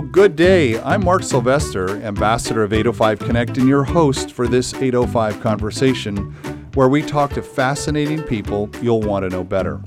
Well, 0.00 0.08
good 0.08 0.34
day. 0.34 0.80
I'm 0.80 1.04
Mark 1.04 1.22
Sylvester, 1.22 2.02
ambassador 2.02 2.62
of 2.62 2.72
805 2.72 3.18
Connect, 3.18 3.58
and 3.58 3.68
your 3.68 3.84
host 3.84 4.30
for 4.32 4.48
this 4.48 4.72
805 4.72 5.42
conversation, 5.42 6.32
where 6.72 6.88
we 6.88 7.02
talk 7.02 7.34
to 7.34 7.42
fascinating 7.42 8.22
people 8.22 8.70
you'll 8.80 9.02
want 9.02 9.24
to 9.24 9.28
know 9.28 9.44
better. 9.44 9.78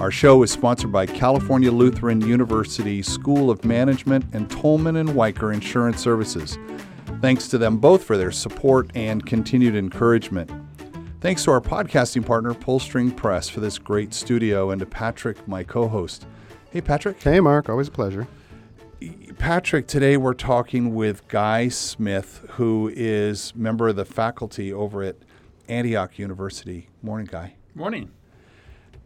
Our 0.00 0.10
show 0.10 0.42
is 0.42 0.50
sponsored 0.50 0.92
by 0.92 1.06
California 1.06 1.72
Lutheran 1.72 2.20
University 2.20 3.00
School 3.00 3.50
of 3.50 3.64
Management 3.64 4.26
and 4.34 4.50
Tolman 4.50 4.96
and 4.96 5.14
Wiker 5.14 5.50
Insurance 5.50 5.98
Services. 5.98 6.58
Thanks 7.22 7.48
to 7.48 7.56
them 7.56 7.78
both 7.78 8.04
for 8.04 8.18
their 8.18 8.30
support 8.30 8.90
and 8.94 9.24
continued 9.24 9.76
encouragement. 9.76 10.50
Thanks 11.22 11.42
to 11.44 11.52
our 11.52 11.62
podcasting 11.62 12.26
partner, 12.26 12.52
Pullstring 12.52 13.16
Press, 13.16 13.48
for 13.48 13.60
this 13.60 13.78
great 13.78 14.12
studio, 14.12 14.72
and 14.72 14.80
to 14.80 14.84
Patrick, 14.84 15.48
my 15.48 15.64
co 15.64 15.88
host. 15.88 16.26
Hey, 16.70 16.82
Patrick. 16.82 17.22
Hey, 17.22 17.40
Mark. 17.40 17.70
Always 17.70 17.88
a 17.88 17.92
pleasure. 17.92 18.28
Patrick, 19.38 19.86
today 19.86 20.16
we're 20.16 20.34
talking 20.34 20.92
with 20.92 21.26
Guy 21.28 21.68
Smith, 21.68 22.44
who 22.52 22.90
is 22.92 23.54
member 23.54 23.88
of 23.88 23.96
the 23.96 24.04
faculty 24.04 24.72
over 24.72 25.04
at 25.04 25.16
Antioch 25.68 26.18
University. 26.18 26.88
Morning, 27.00 27.28
Guy. 27.30 27.54
Morning. 27.76 28.10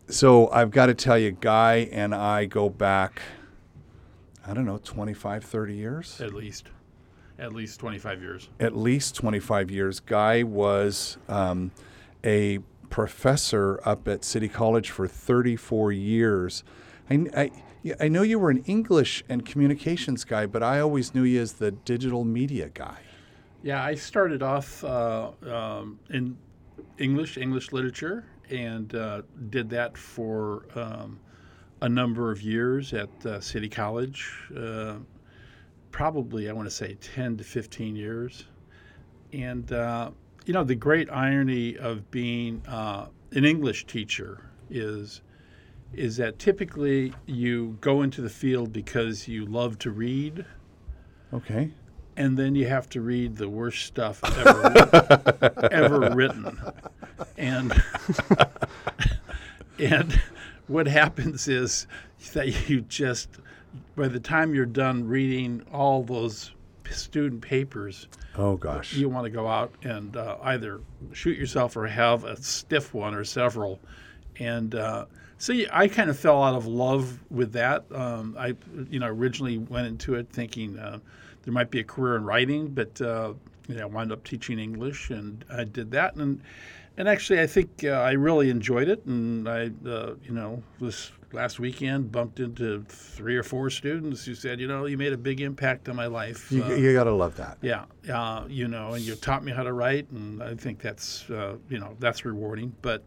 So 0.09 0.51
I've 0.51 0.71
got 0.71 0.87
to 0.87 0.95
tell 0.95 1.19
you, 1.19 1.33
Guy 1.33 1.89
and 1.93 2.15
I 2.15 2.47
go 2.47 2.71
back, 2.71 3.21
I 4.47 4.55
don't 4.55 4.65
know, 4.65 4.79
25, 4.79 5.45
30 5.45 5.75
years? 5.75 6.21
At 6.23 6.33
least. 6.33 6.69
At 7.39 7.53
least 7.53 7.79
25 7.81 8.23
years. 8.23 8.49
At 8.61 8.75
least 8.75 9.15
25 9.17 9.71
years. 9.71 10.01
Guy 10.01 10.43
was 10.43 11.19
um, 11.29 11.71
a 12.25 12.61
professor 12.89 13.79
up 13.87 14.09
at 14.09 14.25
City 14.25 14.49
College 14.49 14.91
for 14.91 15.07
34 15.07 15.93
years. 15.93 16.65
I, 17.11 17.27
I, 17.37 17.51
I 18.01 18.09
know 18.09 18.23
you 18.23 18.39
were 18.39 18.51
an 18.51 18.63
English 18.65 19.25
and 19.29 19.45
communications 19.45 20.25
guy, 20.25 20.47
but 20.47 20.63
I 20.63 20.79
always 20.81 21.15
knew 21.15 21.25
you 21.25 21.41
as 21.41 21.55
the 21.55 21.73
digital 21.73 22.25
media 22.25 22.69
guy. 22.69 22.99
Yeah, 23.63 23.83
I 23.83 23.95
started 23.95 24.43
off 24.43 24.83
uh, 24.85 25.31
um, 25.47 25.99
in 26.11 26.37
English, 26.99 27.39
English 27.39 27.73
literature, 27.73 28.25
and 28.51 28.95
uh, 28.95 29.23
did 29.51 29.69
that 29.71 29.97
for 29.97 30.67
um, 30.75 31.19
a 31.81 31.89
number 31.89 32.31
of 32.31 32.43
years 32.43 32.93
at 32.93 33.11
uh, 33.27 33.41
City 33.41 33.69
College. 33.69 34.31
Uh, 34.57 34.97
probably, 35.91 36.49
I 36.49 36.53
want 36.53 36.67
to 36.67 36.75
say, 36.75 36.95
10 36.95 37.37
to 37.39 37.45
15 37.45 37.97
years. 37.97 38.47
And, 39.33 39.71
uh, 39.73 40.11
you 40.47 40.53
know, 40.53 40.65
the 40.65 40.75
great 40.75 41.11
irony 41.11 41.77
of 41.79 42.11
being 42.11 42.63
uh, 42.67 43.09
an 43.33 43.45
English 43.45 43.87
teacher 43.87 44.51
is 44.71 45.23
is 45.95 46.17
that 46.17 46.39
typically 46.39 47.13
you 47.27 47.77
go 47.81 48.03
into 48.03 48.21
the 48.21 48.31
field 48.31 48.73
because 48.73 49.29
you 49.29 49.45
love 49.47 49.79
to 49.81 49.91
read. 49.91 50.45
Okay. 51.33 51.71
And 52.17 52.37
then 52.37 52.55
you 52.55 52.67
have 52.67 52.89
to 52.91 53.01
read 53.01 53.37
the 53.37 53.49
worst 53.49 53.87
stuff 53.87 54.21
ever, 54.25 55.69
ever 55.73 56.15
written. 56.15 56.59
And 57.39 57.73
and 59.79 60.21
what 60.67 60.87
happens 60.87 61.49
is 61.49 61.87
that 62.35 62.69
you 62.69 62.83
just 62.83 63.29
by 63.97 64.09
the 64.09 64.21
time 64.21 64.55
you're 64.55 64.67
done 64.67 65.07
reading 65.07 65.65
all 65.73 66.03
those 66.03 66.53
student 66.91 67.41
papers, 67.41 68.09
oh 68.37 68.57
gosh, 68.57 68.95
you 68.95 69.09
want 69.09 69.25
to 69.25 69.31
go 69.31 69.49
out 69.49 69.73
and 69.83 70.17
uh, 70.17 70.37
either 70.43 70.81
shoot 71.13 71.39
yourself 71.39 71.77
or 71.77 71.87
have 71.87 72.25
a 72.25 72.41
stiff 72.41 72.93
one 72.93 73.15
or 73.15 73.25
several, 73.25 73.81
and 74.39 74.75
uh, 74.75 75.07
so 75.43 75.53
I 75.73 75.89
kind 75.89 76.09
of 76.09 76.17
fell 76.17 76.41
out 76.41 76.55
of 76.55 76.69
love 76.69 77.19
with 77.29 77.53
that. 77.55 77.85
Um, 77.93 78.37
I, 78.39 78.55
you 78.89 79.01
know, 79.01 79.09
originally 79.09 79.59
went 79.59 79.89
into 79.89 80.15
it 80.15 80.29
thinking 80.31 80.79
uh, 80.79 81.01
there 81.43 81.53
might 81.53 81.69
be 81.69 81.81
a 81.81 81.85
career 81.85 82.15
in 82.15 82.23
writing, 82.23 82.69
but 82.69 83.01
uh, 83.01 83.33
you 83.67 83.75
know, 83.75 83.83
I 83.83 83.87
wound 83.87 84.13
up 84.13 84.23
teaching 84.23 84.61
English, 84.61 85.11
and 85.11 85.45
I 85.51 85.65
did 85.65 85.91
that, 85.91 86.15
and 86.15 86.41
and 86.97 87.09
actually, 87.09 87.41
I 87.41 87.49
think 87.49 87.83
uh, 87.83 87.89
I 87.89 88.13
really 88.13 88.51
enjoyed 88.51 88.87
it, 88.87 89.05
and 89.07 89.49
I, 89.49 89.73
uh, 89.85 90.15
you 90.23 90.31
know, 90.31 90.63
this 90.81 91.11
last 91.33 91.59
weekend 91.59 92.13
bumped 92.13 92.39
into 92.39 92.85
three 92.87 93.37
or 93.37 93.43
four 93.43 93.69
students 93.69 94.25
who 94.25 94.37
said, 94.37 94.61
you 94.61 94.69
know, 94.69 94.85
you 94.85 94.97
made 94.97 95.13
a 95.13 95.19
big 95.19 95.41
impact 95.41 95.89
on 95.89 95.97
my 95.97 96.07
life. 96.07 96.53
You, 96.53 96.63
uh, 96.63 96.69
you 96.69 96.93
got 96.93 97.05
to 97.05 97.15
love 97.15 97.35
that. 97.39 97.59
Yeah, 97.63 97.87
uh, 98.15 98.45
you 98.49 98.69
know, 98.69 98.93
and 98.93 99.03
you 99.03 99.17
taught 99.17 99.43
me 99.43 99.51
how 99.51 99.65
to 99.65 99.73
write, 99.73 100.09
and 100.13 100.41
I 100.41 100.55
think 100.55 100.81
that's, 100.81 101.29
uh, 101.31 101.57
you 101.69 101.81
know, 101.81 101.97
that's 101.99 102.25
rewarding. 102.25 102.73
But 102.81 103.03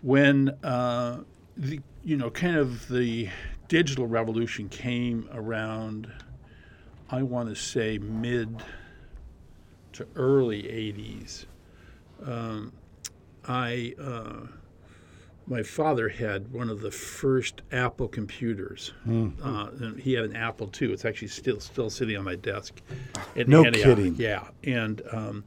when 0.00 0.50
uh, 0.62 1.18
the, 1.60 1.80
you 2.02 2.16
know, 2.16 2.30
kind 2.30 2.56
of 2.56 2.88
the 2.88 3.28
digital 3.68 4.06
revolution 4.06 4.68
came 4.68 5.28
around, 5.32 6.10
I 7.10 7.22
want 7.22 7.48
to 7.50 7.54
say 7.54 7.98
mid 7.98 8.62
to 9.92 10.06
early 10.16 10.62
'80s. 10.62 11.44
Um, 12.24 12.72
I 13.46 13.94
uh, 14.00 14.46
my 15.46 15.62
father 15.62 16.08
had 16.08 16.50
one 16.52 16.70
of 16.70 16.80
the 16.80 16.90
first 16.90 17.60
Apple 17.72 18.08
computers. 18.08 18.92
Mm. 19.06 19.34
Uh, 19.42 19.94
he 20.00 20.14
had 20.14 20.24
an 20.24 20.36
Apple 20.36 20.70
II. 20.80 20.92
It's 20.92 21.04
actually 21.04 21.28
still 21.28 21.60
still 21.60 21.90
sitting 21.90 22.16
on 22.16 22.24
my 22.24 22.36
desk. 22.36 22.80
no 23.36 23.64
Antioch. 23.64 23.84
kidding. 23.84 24.14
Yeah, 24.16 24.48
and 24.64 25.02
um, 25.12 25.44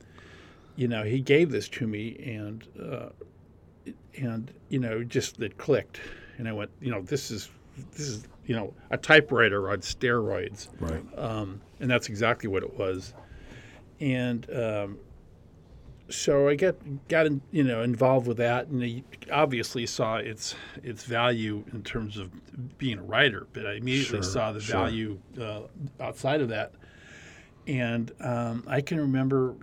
you 0.75 0.88
know 0.88 1.03
he 1.03 1.22
gave 1.22 1.50
this 1.50 1.68
to 1.69 1.88
me, 1.88 2.18
and 2.24 2.68
uh, 2.80 3.09
and 4.18 4.51
you 4.69 4.79
know 4.79 5.03
just 5.03 5.40
it 5.41 5.57
clicked, 5.57 6.00
and 6.38 6.47
I 6.47 6.53
went, 6.53 6.72
you 6.81 6.91
know, 6.91 7.01
this 7.01 7.31
is 7.31 7.50
this 7.91 8.07
is 8.07 8.28
you 8.46 8.56
know 8.56 8.74
a 8.91 8.97
typewriter 8.97 9.69
on 9.69 9.79
steroids. 9.79 10.69
Right. 10.79 11.03
Um, 11.18 11.62
and 11.79 11.90
that's 11.90 12.09
exactly 12.09 12.50
what 12.50 12.63
it 12.63 12.78
was. 12.78 13.13
And 14.00 14.47
um, 14.51 15.00
so 16.09 16.47
I 16.47 16.56
got 16.56 16.75
got 17.07 17.25
in, 17.25 17.41
you 17.51 17.63
know 17.63 17.81
involved 17.81 18.28
with 18.28 18.38
that, 18.38 18.68
and 18.68 18.84
I 18.84 19.03
obviously 19.31 19.85
saw 19.85 20.18
its 20.18 20.56
its 20.84 21.03
value 21.03 21.63
in 21.74 21.84
terms 21.84 22.18
of 22.18 22.31
being 22.78 23.00
a 23.00 23.03
writer. 23.03 23.47
But 23.53 23.66
I 23.66 23.74
immediately 23.74 24.18
sure, 24.18 24.24
saw 24.24 24.51
the 24.51 24.59
sure. 24.59 24.75
value 24.75 25.19
uh, 25.40 25.62
outside 26.00 26.41
of 26.41 26.50
that, 26.50 26.74
and 27.68 28.12
um, 28.19 28.63
I 28.68 28.81
can 28.81 29.00
remember 29.00 29.56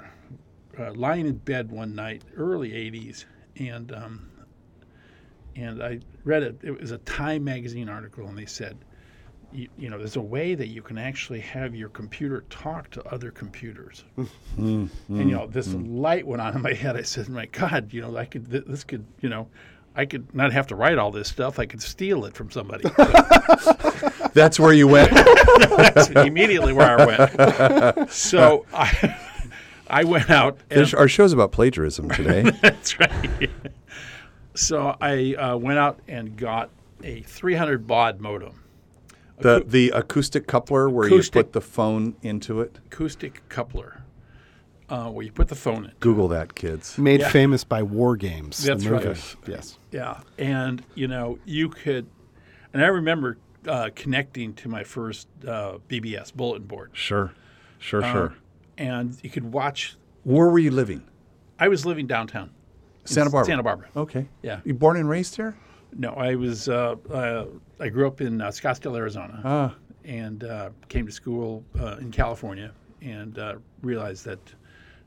uh, 0.78 0.92
lying 0.94 1.26
in 1.26 1.36
bed 1.36 1.70
one 1.70 1.94
night, 1.94 2.22
early 2.36 2.70
'80s, 2.70 3.26
and 3.56 3.92
um, 3.92 4.29
and 5.56 5.82
I 5.82 6.00
read 6.24 6.42
it. 6.42 6.58
It 6.62 6.80
was 6.80 6.90
a 6.90 6.98
Time 6.98 7.44
magazine 7.44 7.88
article, 7.88 8.26
and 8.26 8.36
they 8.36 8.46
said. 8.46 8.78
You, 9.52 9.68
you, 9.76 9.90
know, 9.90 9.98
there's 9.98 10.14
a 10.14 10.20
way 10.20 10.54
that 10.54 10.68
you 10.68 10.80
can 10.80 10.96
actually 10.96 11.40
have 11.40 11.74
your 11.74 11.88
computer 11.88 12.44
talk 12.50 12.88
to 12.90 13.04
other 13.08 13.32
computers. 13.32 14.04
mm, 14.16 14.88
and 15.08 15.18
you 15.18 15.24
know, 15.24 15.48
this 15.48 15.66
mm. 15.66 15.98
light 15.98 16.24
went 16.24 16.40
on 16.40 16.54
in 16.54 16.62
my 16.62 16.72
head. 16.72 16.96
I 16.96 17.02
said, 17.02 17.28
"My 17.28 17.46
God, 17.46 17.92
you 17.92 18.00
know, 18.00 18.16
I 18.16 18.26
could 18.26 18.48
th- 18.48 18.62
this 18.68 18.84
could, 18.84 19.04
you 19.20 19.28
know, 19.28 19.48
I 19.96 20.06
could 20.06 20.32
not 20.36 20.52
have 20.52 20.68
to 20.68 20.76
write 20.76 20.98
all 20.98 21.10
this 21.10 21.26
stuff. 21.26 21.58
I 21.58 21.66
could 21.66 21.82
steal 21.82 22.26
it 22.26 22.34
from 22.34 22.52
somebody." 22.52 22.88
That's 24.34 24.60
where 24.60 24.72
you 24.72 24.86
went. 24.86 25.10
That's 25.10 26.10
immediately 26.10 26.72
where 26.72 27.00
I 27.00 27.04
went. 27.04 28.12
So 28.12 28.66
I, 28.72 29.16
I 29.90 30.04
went 30.04 30.30
out. 30.30 30.58
And, 30.70 30.94
our 30.94 31.08
show's 31.08 31.32
about 31.32 31.52
plagiarism 31.52 32.08
today. 32.10 32.42
that's 32.62 32.98
right. 33.00 33.50
So 34.60 34.96
I 35.00 35.34
uh, 35.34 35.56
went 35.56 35.78
out 35.78 36.00
and 36.06 36.36
got 36.36 36.70
a 37.02 37.22
300 37.22 37.86
baud 37.86 38.20
modem. 38.20 38.62
The 39.38 39.64
the 39.66 39.88
acoustic 39.90 40.46
coupler 40.46 40.90
where 40.90 41.06
acoustic, 41.06 41.34
you 41.34 41.42
put 41.44 41.52
the 41.54 41.62
phone 41.62 42.14
into 42.20 42.60
it. 42.60 42.78
Acoustic 42.92 43.48
coupler, 43.48 44.02
uh, 44.90 45.08
where 45.10 45.24
you 45.24 45.32
put 45.32 45.48
the 45.48 45.54
phone 45.54 45.86
in. 45.86 45.92
Google 45.98 46.28
that, 46.28 46.54
kids. 46.54 46.98
Made 46.98 47.20
Yeah. 47.20 47.30
famous 47.30 47.64
by 47.64 47.82
War 47.82 48.16
Games. 48.16 48.62
That's 48.62 48.84
right. 48.84 49.02
movie. 49.02 49.20
Yes. 49.46 49.78
Yeah, 49.92 50.20
and 50.38 50.84
you 50.94 51.08
know 51.08 51.38
you 51.46 51.70
could, 51.70 52.06
and 52.74 52.84
I 52.84 52.88
remember 52.88 53.38
uh, 53.66 53.88
connecting 53.94 54.52
to 54.54 54.68
my 54.68 54.84
first 54.84 55.26
uh, 55.48 55.78
BBS 55.88 56.34
bulletin 56.34 56.66
board, 56.66 56.90
Sure, 56.92 57.32
sure, 57.78 58.02
Uh, 58.04 58.12
sure. 58.12 58.34
and 58.76 59.16
you 59.22 59.30
could 59.30 59.52
watch. 59.54 59.96
Where 60.24 60.48
were 60.50 60.58
you 60.58 60.70
living? 60.70 61.04
I 61.58 61.68
was 61.68 61.86
living 61.86 62.06
downtown, 62.06 62.48
in 62.48 62.50
Santa 63.04 63.30
Barbara. 63.30 63.46
Santa 63.46 63.62
Barbara. 63.62 63.88
Okay. 63.96 64.26
Yeah. 64.42 64.60
You 64.64 64.74
born 64.74 64.96
and 64.96 65.08
raised 65.08 65.36
here? 65.36 65.56
No, 65.96 66.10
I 66.10 66.34
was. 66.34 66.68
Uh, 66.68 66.94
uh, 67.12 67.46
I 67.80 67.88
grew 67.88 68.06
up 68.06 68.20
in 68.20 68.40
uh, 68.40 68.48
Scottsdale, 68.48 68.96
Arizona, 68.96 69.40
Ah, 69.44 69.74
and 70.04 70.44
uh, 70.44 70.70
came 70.88 71.06
to 71.06 71.12
school 71.12 71.64
uh, 71.80 71.96
in 71.96 72.10
California, 72.12 72.72
and 73.02 73.38
uh, 73.38 73.54
realized 73.82 74.24
that 74.26 74.38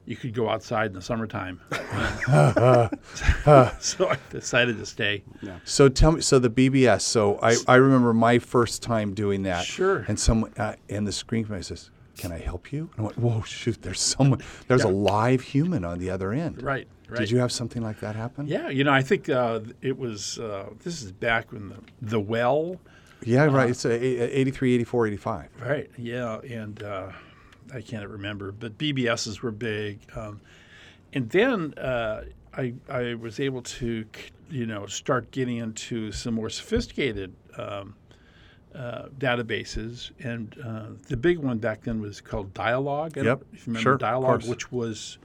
you 0.05 0.17
could 0.17 0.33
go 0.33 0.49
outside 0.49 0.87
in 0.87 0.93
the 0.93 1.01
summertime. 1.01 1.61
so 3.79 4.09
I 4.09 4.17
decided 4.29 4.77
to 4.77 4.85
stay. 4.85 5.23
Yeah. 5.41 5.59
so 5.63 5.89
tell 5.89 6.11
me. 6.11 6.21
So 6.21 6.39
the 6.39 6.49
BBS. 6.49 7.01
So 7.01 7.39
I, 7.41 7.55
I 7.67 7.75
remember 7.75 8.13
my 8.13 8.39
first 8.39 8.81
time 8.83 9.13
doing 9.13 9.43
that. 9.43 9.65
Sure. 9.65 10.05
And 10.07 10.19
some 10.19 10.49
uh, 10.57 10.73
and 10.89 11.07
the 11.07 11.11
screen 11.11 11.45
says, 11.63 11.91
"Can 12.17 12.31
I 12.31 12.39
help 12.39 12.71
you?" 12.73 12.89
And 12.97 12.99
I 12.99 13.01
went, 13.03 13.17
"Whoa, 13.17 13.41
shoot! 13.43 13.81
There's 13.81 14.01
someone. 14.01 14.41
There's 14.67 14.83
Yeah. 14.83 14.89
a 14.89 14.91
live 14.91 15.41
human 15.41 15.85
on 15.85 15.99
the 15.99 16.09
other 16.09 16.33
end." 16.33 16.61
Right. 16.61 16.87
Right. 17.13 17.19
Did 17.19 17.31
you 17.31 17.37
have 17.37 17.51
something 17.51 17.83
like 17.83 17.99
that 17.99 18.15
happen? 18.15 18.47
Yeah, 18.47 18.69
you 18.69 18.83
know, 18.83 18.91
I 18.91 19.03
think 19.03 19.29
uh, 19.29 19.59
it 19.83 19.99
was. 19.99 20.39
Uh, 20.39 20.69
this 20.83 21.03
is 21.03 21.11
back 21.11 21.51
when 21.51 21.69
the 21.69 21.77
the 22.01 22.19
well 22.19 22.79
Yeah, 23.23 23.45
right. 23.45 23.69
It's 23.69 23.85
a, 23.85 23.91
a, 23.91 24.39
83, 24.39 24.73
84, 24.73 25.07
85. 25.07 25.49
Right. 25.61 25.91
Yeah, 25.95 26.39
and 26.39 26.81
uh, 26.81 27.11
I 27.71 27.81
can't 27.81 28.09
remember, 28.09 28.51
but 28.51 28.79
BBSs 28.79 29.41
were 29.41 29.51
big, 29.51 29.99
um, 30.15 30.41
and 31.13 31.29
then 31.29 31.75
uh, 31.75 32.23
I 32.57 32.73
I 32.89 33.13
was 33.13 33.39
able 33.39 33.61
to 33.61 34.05
you 34.49 34.65
know 34.65 34.87
start 34.87 35.29
getting 35.29 35.57
into 35.57 36.11
some 36.11 36.33
more 36.33 36.49
sophisticated. 36.49 37.31
Um, 37.59 37.93
uh, 38.75 39.05
databases, 39.19 40.09
and 40.23 40.55
uh, 40.65 40.85
the 41.07 41.15
big 41.15 41.37
one 41.37 41.59
back 41.59 41.83
then 41.83 42.01
was 42.01 42.19
called 42.19 42.51
Dialog. 42.55 43.15
I 43.19 43.21
Yep, 43.21 43.43
if 43.53 43.67
you 43.67 43.73
remember 43.73 43.83
sure, 43.83 43.97
Dialog, 43.97 44.45
which 44.45 44.71
was, 44.71 45.19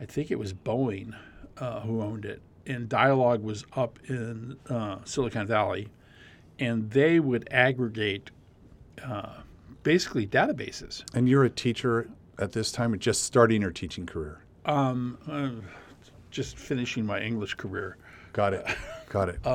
I 0.00 0.06
think 0.06 0.30
it 0.30 0.38
was 0.38 0.52
Boeing 0.52 1.14
uh, 1.58 1.80
who 1.80 2.02
owned 2.02 2.24
it, 2.24 2.40
and 2.66 2.88
Dialog 2.88 3.42
was 3.42 3.64
up 3.76 3.98
in 4.08 4.56
uh, 4.68 4.98
Silicon 5.04 5.46
Valley, 5.46 5.88
and 6.58 6.90
they 6.90 7.20
would 7.20 7.46
aggregate 7.50 8.30
uh, 9.04 9.40
basically 9.82 10.26
databases. 10.26 11.04
And 11.14 11.28
you're 11.28 11.44
a 11.44 11.50
teacher 11.50 12.08
at 12.38 12.52
this 12.52 12.72
time, 12.72 12.98
just 12.98 13.24
starting 13.24 13.60
your 13.60 13.70
teaching 13.70 14.06
career? 14.06 14.42
Um, 14.64 15.18
uh, 15.30 15.50
just 16.30 16.56
finishing 16.56 17.04
my 17.04 17.20
English 17.20 17.54
career. 17.54 17.96
Got 18.32 18.54
it. 18.54 18.66
Got 19.08 19.28
it. 19.28 19.46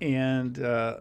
and 0.00 0.62
uh, 0.62 0.98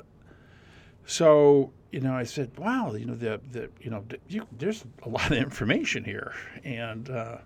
so 1.06 1.72
you 1.92 2.02
know, 2.02 2.14
I 2.14 2.24
said, 2.24 2.52
"Wow, 2.58 2.94
you 2.94 3.06
know, 3.06 3.16
the 3.16 3.40
the 3.52 3.70
you 3.80 3.90
know, 3.90 4.04
the, 4.10 4.20
you, 4.28 4.46
there's 4.58 4.84
a 5.04 5.10
lot 5.10 5.32
of 5.32 5.38
information 5.38 6.04
here," 6.04 6.34
and 6.64 7.10
uh, 7.10 7.38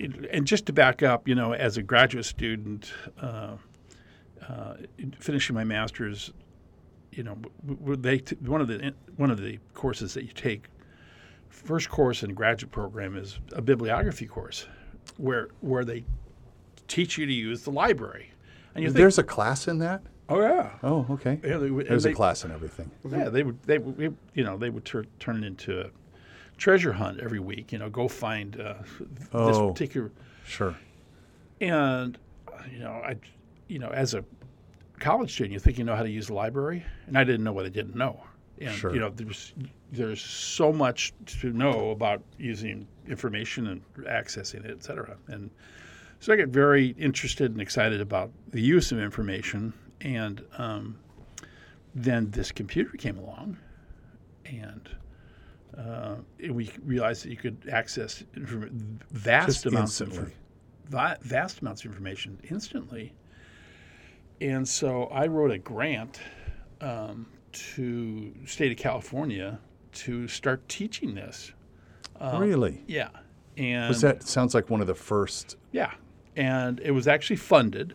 and 0.00 0.46
just 0.46 0.66
to 0.66 0.72
back 0.72 1.02
up, 1.02 1.28
you 1.28 1.34
know, 1.34 1.52
as 1.52 1.76
a 1.76 1.82
graduate 1.82 2.24
student, 2.24 2.92
uh, 3.20 3.56
uh, 4.48 4.74
finishing 5.18 5.54
my 5.54 5.64
master's, 5.64 6.32
you 7.12 7.22
know, 7.22 7.36
they 7.64 8.18
t- 8.18 8.36
one 8.36 8.60
of 8.60 8.68
the 8.68 8.94
one 9.16 9.30
of 9.30 9.40
the 9.40 9.58
courses 9.74 10.14
that 10.14 10.24
you 10.24 10.32
take. 10.32 10.68
First 11.48 11.88
course 11.90 12.22
in 12.22 12.30
a 12.30 12.32
graduate 12.34 12.72
program 12.72 13.16
is 13.16 13.38
a 13.52 13.60
bibliography 13.62 14.26
course, 14.26 14.66
where 15.18 15.48
where 15.60 15.84
they 15.84 16.04
teach 16.88 17.18
you 17.18 17.26
to 17.26 17.32
use 17.32 17.62
the 17.62 17.70
library. 17.70 18.30
And 18.74 18.82
you 18.84 18.88
think, 18.90 18.96
There's 18.98 19.18
a 19.18 19.22
class 19.24 19.68
in 19.68 19.78
that? 19.78 20.00
oh 20.28 20.40
yeah, 20.40 20.70
Oh, 20.84 21.04
okay. 21.10 21.40
yeah, 21.44 21.58
they, 21.58 21.68
There's 21.68 22.04
they, 22.04 22.12
a 22.12 22.14
class 22.14 22.44
in 22.44 22.52
everything. 22.52 22.88
Yeah, 23.08 23.28
they 23.28 23.42
would. 23.42 23.60
They 23.64 23.78
would. 23.78 24.16
You 24.34 24.44
know, 24.44 24.56
they 24.56 24.70
would 24.70 24.84
tur- 24.84 25.06
turn 25.18 25.42
it 25.42 25.46
into 25.46 25.80
a 25.80 25.90
treasure 26.60 26.92
hunt 26.92 27.18
every 27.20 27.40
week. 27.40 27.72
You 27.72 27.78
know, 27.78 27.90
go 27.90 28.06
find 28.06 28.60
uh, 28.60 28.74
this 29.00 29.56
Oh. 29.56 29.72
particular. 29.72 30.12
Sure. 30.46 30.76
And 31.60 32.16
you 32.70 32.78
know, 32.78 32.92
I, 32.92 33.16
you 33.68 33.78
know, 33.78 33.88
as 33.88 34.14
a 34.14 34.24
college 35.00 35.32
student, 35.32 35.52
you 35.54 35.58
think 35.58 35.78
you 35.78 35.84
know 35.84 35.96
how 35.96 36.02
to 36.02 36.10
use 36.10 36.26
the 36.28 36.34
library, 36.34 36.84
and 37.06 37.16
I 37.18 37.24
didn't 37.24 37.42
know 37.44 37.52
what 37.52 37.66
I 37.66 37.70
didn't 37.70 37.96
know. 37.96 38.22
And 38.60 38.74
Sure. 38.74 38.92
you 38.94 39.00
know, 39.00 39.08
there's 39.10 39.54
there's 39.90 40.20
so 40.22 40.72
much 40.72 41.12
to 41.40 41.52
know 41.52 41.90
about 41.90 42.22
using 42.38 42.86
information 43.08 43.66
and 43.68 43.82
accessing 44.06 44.64
it, 44.64 44.70
et 44.70 44.84
cetera. 44.84 45.16
And 45.28 45.50
so 46.20 46.32
I 46.32 46.36
got 46.36 46.48
very 46.48 46.88
interested 46.98 47.50
and 47.50 47.60
excited 47.60 48.00
about 48.00 48.30
the 48.50 48.60
use 48.60 48.92
of 48.92 49.00
information. 49.00 49.72
And 50.02 50.44
um, 50.58 50.98
then 51.94 52.30
this 52.30 52.52
computer 52.52 52.96
came 52.96 53.18
along, 53.18 53.56
and 54.44 54.88
uh, 55.78 56.16
we 56.50 56.70
realized 56.84 57.24
that 57.24 57.30
you 57.30 57.36
could 57.36 57.68
access 57.70 58.22
inform- 58.34 58.98
vast 59.10 59.46
Just 59.48 59.66
amounts 59.66 60.00
of 60.00 60.08
instantly. 60.08 60.34
va- 60.88 61.18
vast 61.22 61.60
amounts 61.60 61.84
of 61.84 61.90
information 61.92 62.38
instantly. 62.50 63.12
And 64.40 64.66
so 64.66 65.04
I 65.04 65.26
wrote 65.26 65.50
a 65.50 65.58
grant 65.58 66.20
um, 66.80 67.26
to 67.52 68.32
state 68.46 68.72
of 68.72 68.78
California 68.78 69.58
to 69.92 70.26
start 70.28 70.66
teaching 70.68 71.14
this. 71.14 71.52
really? 72.20 72.82
Yeah, 72.86 73.08
and 73.56 73.88
Was 73.88 74.00
that 74.02 74.22
sounds 74.22 74.54
like 74.54 74.70
one 74.70 74.80
of 74.80 74.86
the 74.86 74.94
first? 74.94 75.56
yeah, 75.72 75.92
and 76.36 76.80
it 76.80 76.92
was 76.92 77.06
actually 77.08 77.36
funded 77.36 77.94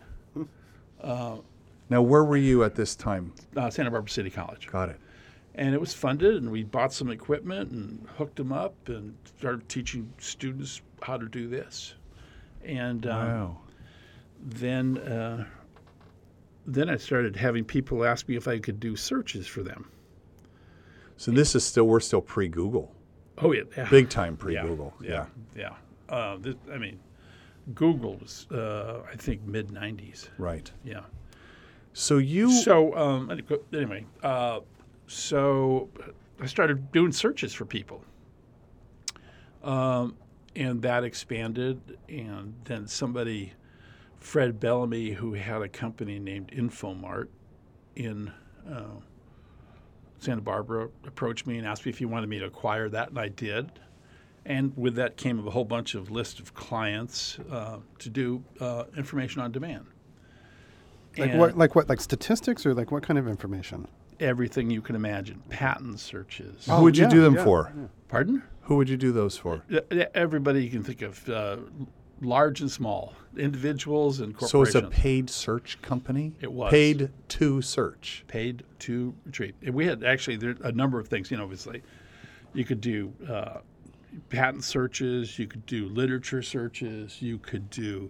Now, 1.03 2.01
where 2.01 2.23
were 2.23 2.37
you 2.37 2.63
at 2.63 2.75
this 2.75 2.95
time? 2.95 3.33
uh, 3.55 3.69
Santa 3.69 3.91
Barbara 3.91 4.09
City 4.09 4.29
College, 4.29 4.67
Got 4.67 4.89
it. 4.89 4.99
And 5.55 5.73
it 5.73 5.79
was 5.79 5.93
funded, 5.93 6.35
and 6.35 6.51
we 6.51 6.63
bought 6.63 6.93
some 6.93 7.09
equipment 7.09 7.71
and 7.71 8.07
hooked 8.17 8.35
them 8.35 8.51
up 8.51 8.75
and 8.89 9.15
started 9.37 9.67
teaching 9.69 10.11
students 10.17 10.81
how 11.01 11.17
to 11.17 11.27
do 11.27 11.47
this. 11.47 11.95
And 12.63 13.05
um, 13.07 13.17
Wow. 13.27 13.57
then 14.41 14.97
uh, 14.97 15.45
then 16.67 16.89
I 16.89 16.97
started 16.97 17.35
having 17.35 17.63
people 17.63 18.03
ask 18.05 18.27
me 18.27 18.35
if 18.35 18.47
I 18.47 18.59
could 18.59 18.79
do 18.79 18.95
searches 18.95 19.45
for 19.47 19.61
them. 19.63 19.89
So 21.17 21.31
this 21.31 21.55
is 21.55 21.63
still 21.63 21.87
we're 21.87 21.99
still 21.99 22.21
pre 22.21 22.47
Google, 22.49 22.93
Oh 23.37 23.53
yeah, 23.53 23.63
yeah. 23.77 23.87
big 23.89 24.09
time 24.09 24.35
pre 24.35 24.55
Google. 24.59 24.93
yeah, 25.01 25.25
yeah. 25.55 25.73
Uh, 26.09 26.37
this, 26.37 26.55
I 26.71 26.77
mean, 26.77 26.99
Google 27.73 28.15
was 28.17 28.47
uh, 28.51 29.01
I 29.11 29.15
think 29.15 29.43
mid 29.43 29.69
'90s. 29.69 30.27
Right. 30.37 30.69
Yeah. 30.83 31.01
So 31.93 32.17
you 32.17 32.51
So 32.51 32.93
um, 32.97 33.31
anyway, 33.71 34.05
uh, 34.23 34.59
so 35.07 35.89
I 36.39 36.45
started 36.45 36.91
doing 36.91 37.11
searches 37.11 37.53
for 37.53 37.65
people, 37.65 38.03
um, 39.63 40.15
and 40.55 40.81
that 40.81 41.03
expanded. 41.03 41.97
And 42.09 42.53
then 42.63 42.87
somebody, 42.87 43.53
Fred 44.19 44.59
Bellamy, 44.59 45.11
who 45.11 45.33
had 45.33 45.61
a 45.61 45.69
company 45.69 46.19
named 46.19 46.51
Infomart 46.51 47.27
in 47.95 48.31
uh, 48.69 48.83
Santa 50.19 50.41
Barbara, 50.41 50.89
approached 51.05 51.45
me 51.47 51.57
and 51.57 51.67
asked 51.67 51.85
me 51.85 51.89
if 51.91 51.97
he 51.97 52.05
wanted 52.05 52.29
me 52.29 52.39
to 52.39 52.45
acquire 52.45 52.89
that, 52.89 53.09
and 53.09 53.19
I 53.19 53.29
did. 53.29 53.71
And 54.47 54.77
with 54.77 54.95
that 54.95 55.17
came 55.17 55.45
a 55.45 55.49
whole 55.49 55.65
bunch 55.65 55.95
of 55.95 56.11
list 56.11 56.39
of 56.39 56.53
clients 56.53 57.39
uh, 57.51 57.79
to 57.97 58.09
do 58.09 58.43
uh, 58.59 58.83
information 58.95 59.41
on 59.41 59.51
demand. 59.51 59.87
Like 61.17 61.31
And- 61.31 61.39
what? 61.39 61.57
Like 61.57 61.73
what? 61.75 61.89
Like 61.89 61.99
statistics 61.99 62.65
or 62.65 62.73
like 62.75 62.91
what 62.91 63.01
kind 63.01 63.17
of 63.17 63.27
information? 63.27 63.87
Everything 64.19 64.69
you 64.69 64.81
can 64.81 64.95
imagine 64.95 65.41
patent 65.49 65.99
searches. 65.99 66.65
who 66.65 66.81
would 66.83 66.97
you 66.97 67.03
yeah, 67.03 67.09
do 67.09 67.21
them 67.21 67.35
yeah, 67.35 67.43
for? 67.43 67.73
Pardon? 68.07 68.43
Who 68.63 68.77
would 68.77 68.89
you 68.89 68.97
do 68.97 69.11
those 69.11 69.37
for? 69.37 69.63
Everybody 70.13 70.63
you 70.63 70.69
can 70.69 70.83
think 70.83 71.01
of, 71.01 71.29
uh, 71.29 71.57
large 72.21 72.61
and 72.61 72.71
small, 72.71 73.13
individuals 73.37 74.19
and 74.19 74.33
corporations. 74.33 74.71
So 74.73 74.79
it's 74.79 74.87
a 74.87 74.89
paid 74.89 75.29
search 75.29 75.81
company. 75.81 76.33
It 76.41 76.51
was. 76.51 76.71
paid 76.71 77.11
to 77.29 77.61
search. 77.61 78.23
paid 78.27 78.63
to 78.79 79.13
retrieve. 79.25 79.53
And 79.61 79.75
we 79.75 79.85
had 79.85 80.03
actually 80.03 80.37
there 80.37 80.55
a 80.63 80.71
number 80.71 80.99
of 80.99 81.07
things. 81.07 81.29
You 81.29 81.37
know, 81.37 81.43
obviously, 81.43 81.83
you 82.53 82.65
could 82.65 82.81
do 82.81 83.13
uh, 83.29 83.59
patent 84.29 84.63
searches, 84.63 85.37
you 85.37 85.47
could 85.47 85.65
do 85.65 85.87
literature 85.89 86.41
searches, 86.41 87.21
you 87.21 87.37
could 87.37 87.69
do 87.69 88.09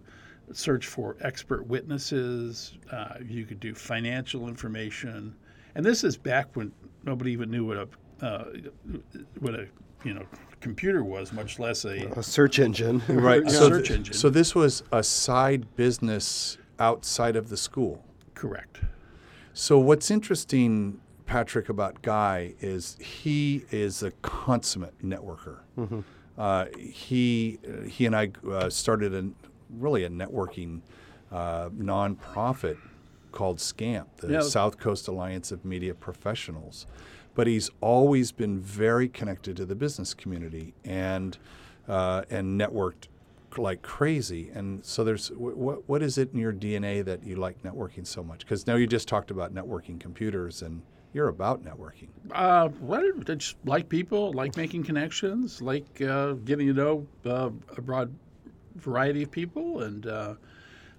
search 0.52 0.86
for 0.86 1.18
expert 1.22 1.66
witnesses, 1.66 2.78
uh, 2.92 3.16
you 3.28 3.46
could 3.46 3.60
do 3.60 3.74
financial 3.74 4.48
information, 4.48 5.36
and 5.76 5.86
this 5.86 6.04
is 6.04 6.18
back 6.18 6.56
when 6.56 6.72
nobody 7.04 7.32
even 7.32 7.52
knew 7.52 7.66
what 7.66 7.78
a 7.78 7.88
uh, 8.26 8.46
what 9.40 9.54
a 9.56 9.68
you 10.04 10.14
know 10.14 10.24
computer 10.62 11.04
was, 11.04 11.32
much 11.34 11.60
less 11.60 11.86
a 11.86 12.08
A 12.18 12.24
search 12.24 12.60
engine. 12.60 13.02
Right. 13.10 13.44
A 13.46 13.50
so, 13.50 13.70
search 13.70 13.88
th- 13.88 14.00
engine. 14.00 14.14
so 14.16 14.30
this 14.30 14.56
was 14.56 14.84
a 14.92 15.04
side 15.04 15.76
business 15.76 16.58
outside 16.80 17.36
of 17.36 17.50
the 17.50 17.58
school. 17.58 18.04
correct. 18.34 18.80
So 19.54 19.80
what's 19.80 20.12
interesting, 20.12 21.00
Patrick, 21.26 21.70
about 21.70 22.02
Guy 22.02 22.56
is 22.60 22.98
he 23.00 23.64
is 23.72 24.04
a 24.04 24.12
consummate 24.22 24.98
networker. 25.02 25.60
Uh, 26.38 26.66
he 26.78 27.60
he 27.88 28.06
and 28.06 28.16
I 28.16 28.32
uh, 28.50 28.70
started 28.70 29.14
a 29.14 29.30
really 29.70 30.04
a 30.04 30.10
networking 30.10 30.82
uh, 31.32 31.70
nonprofit 31.70 32.78
called 33.36 33.58
SCAMP, 33.60 34.08
the 34.18 34.32
Yeah. 34.32 34.40
South 34.42 34.80
Coast 34.80 35.08
Alliance 35.08 35.52
of 35.52 35.64
Media 35.64 35.94
Professionals. 35.94 36.88
But 37.36 37.46
he's 37.46 37.70
always 37.82 38.32
been 38.32 38.60
very 38.60 39.08
connected 39.10 39.58
to 39.58 39.66
the 39.66 39.76
business 39.76 40.14
community 40.16 40.74
and 40.84 41.38
uh, 41.88 42.24
and 42.32 42.60
networked 42.60 43.08
like 43.58 43.82
crazy. 43.84 44.50
And 44.54 44.84
so 44.84 45.04
there's 45.04 45.28
what 45.32 45.88
what 45.88 46.02
is 46.02 46.18
it 46.18 46.32
in 46.34 46.40
your 46.40 46.54
DNA 46.54 47.04
that 47.06 47.24
you 47.24 47.36
like 47.36 47.62
networking 47.62 48.08
so 48.08 48.24
much? 48.24 48.40
Because 48.40 48.66
now 48.66 48.76
you 48.76 48.88
just 48.88 49.08
talked 49.08 49.30
about 49.32 49.54
networking 49.54 50.00
computers 50.00 50.62
and 50.62 50.82
you're 51.14 51.28
about 51.28 51.64
networking. 51.64 52.08
Uh, 52.32 52.70
what 52.70 53.04
I 53.04 53.34
just 53.36 53.58
like 53.66 53.90
people, 53.90 54.32
like 54.32 54.56
making 54.58 54.84
connections, 54.84 55.62
like 55.62 56.02
uh, 56.02 56.34
getting 56.46 56.68
to 56.68 56.74
know 56.74 57.08
uh, 57.26 57.50
a 57.78 57.82
broad 57.82 58.14
variety 58.76 59.24
of 59.24 59.32
people, 59.32 59.82
and 59.84 60.08
uh, 60.08 60.36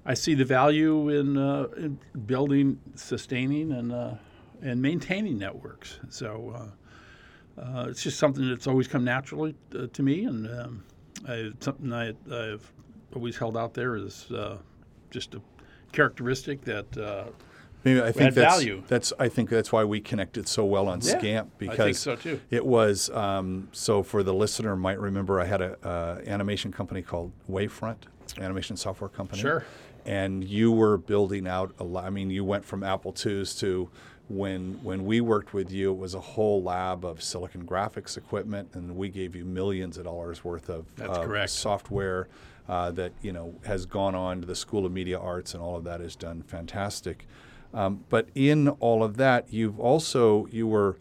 I 0.06 0.14
see 0.14 0.34
the 0.34 0.44
value 0.44 1.08
in, 1.08 1.36
uh, 1.36 1.66
in 1.76 1.98
building, 2.26 2.78
sustaining, 2.94 3.72
and 3.72 3.92
uh, 3.92 4.14
and 4.62 4.80
maintaining 4.80 5.36
networks. 5.36 5.98
So 6.08 6.70
uh, 7.58 7.60
uh, 7.60 7.86
it's 7.88 8.02
just 8.02 8.18
something 8.18 8.48
that's 8.48 8.66
always 8.66 8.88
come 8.88 9.04
naturally 9.04 9.54
uh, 9.74 9.88
to 9.92 10.02
me, 10.02 10.24
and 10.24 10.46
um, 10.60 10.84
I, 11.28 11.50
something 11.60 11.92
I, 11.92 12.14
I've 12.32 12.72
always 13.14 13.36
held 13.36 13.56
out 13.56 13.74
there 13.74 13.96
is 13.96 14.30
uh, 14.30 14.58
just 15.10 15.34
a 15.34 15.42
characteristic 15.92 16.62
that 16.62 16.96
uh, 16.96 17.24
Maybe 17.84 18.00
I 18.02 18.10
think 18.10 18.34
that's, 18.34 18.54
value. 18.56 18.82
that's 18.88 19.12
I 19.18 19.28
think 19.28 19.48
that's 19.48 19.70
why 19.70 19.84
we 19.84 20.00
connected 20.00 20.48
so 20.48 20.64
well 20.64 20.88
on 20.88 21.00
Yeah, 21.02 21.18
Scamp 21.18 21.52
I 21.54 21.58
think 21.58 21.70
because 21.70 21.98
so, 22.00 22.16
too. 22.16 22.40
it 22.50 22.64
was 22.66 23.10
um, 23.10 23.68
so 23.72 24.02
for 24.02 24.22
the 24.24 24.34
listener 24.34 24.74
might 24.74 24.98
remember 24.98 25.40
I 25.40 25.44
had 25.44 25.60
a 25.60 25.86
uh, 25.86 26.20
animation 26.26 26.72
company 26.72 27.02
called 27.02 27.32
Wavefront 27.48 27.98
animation 28.40 28.76
software 28.76 29.08
company. 29.08 29.40
Sure. 29.40 29.64
And 30.06 30.44
you 30.44 30.70
were 30.70 30.96
building 30.96 31.46
out 31.46 31.74
a 31.78 31.84
lot. 31.84 32.04
I 32.04 32.10
mean, 32.10 32.30
you 32.30 32.44
went 32.44 32.64
from 32.64 32.82
Apple 32.82 33.14
IIs 33.14 33.54
to 33.56 33.90
when 34.28 34.80
when 34.82 35.04
we 35.04 35.20
worked 35.20 35.54
with 35.54 35.70
you, 35.70 35.92
it 35.92 35.98
was 35.98 36.14
a 36.14 36.20
whole 36.20 36.62
lab 36.62 37.04
of 37.04 37.22
silicon 37.22 37.64
graphics 37.64 38.16
equipment, 38.16 38.70
and 38.74 38.96
we 38.96 39.08
gave 39.08 39.36
you 39.36 39.44
millions 39.44 39.98
of 39.98 40.04
dollars 40.04 40.44
worth 40.44 40.68
of, 40.68 40.86
software 41.50 42.28
uh, 42.68 42.90
that 42.92 43.12
you 43.22 43.32
know 43.32 43.54
has 43.64 43.86
gone 43.86 44.14
on 44.14 44.40
to 44.40 44.46
the 44.46 44.54
School 44.56 44.84
of 44.84 44.92
Media 44.92 45.18
Arts, 45.18 45.54
and 45.54 45.62
all 45.62 45.76
of 45.76 45.84
that 45.84 46.00
is 46.00 46.16
done 46.16 46.42
fantastic. 46.42 47.26
Um, 47.72 48.04
but 48.08 48.28
in 48.34 48.68
all 48.68 49.04
of 49.04 49.16
that, 49.18 49.52
you've 49.52 49.78
also 49.78 50.46
you 50.46 50.66
were 50.66 50.96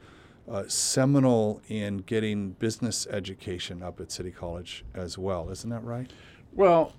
uh, 0.50 0.63
seminal 0.67 1.62
in 1.67 1.97
getting 2.00 2.51
business 2.51 3.07
education 3.07 3.81
up 3.81 4.00
at 4.00 4.12
City 4.12 4.31
College 4.31 4.85
as 4.93 5.17
well, 5.17 5.50
isn't 5.50 5.69
that 5.69 5.83
right? 5.83 6.12
Well, 6.53 6.93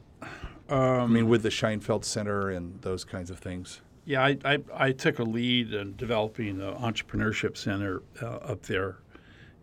I 0.68 1.06
mean, 1.06 1.28
with 1.28 1.42
the 1.42 1.50
Scheinfeld 1.50 2.04
Center 2.04 2.50
and 2.50 2.80
those 2.82 3.04
kinds 3.04 3.30
of 3.30 3.38
things. 3.38 3.80
Yeah, 4.04 4.24
I, 4.24 4.38
I, 4.44 4.58
I 4.74 4.92
took 4.92 5.18
a 5.18 5.24
lead 5.24 5.72
in 5.74 5.96
developing 5.96 6.58
the 6.58 6.72
entrepreneurship 6.74 7.56
center 7.56 8.02
uh, 8.22 8.26
up 8.36 8.62
there, 8.62 8.98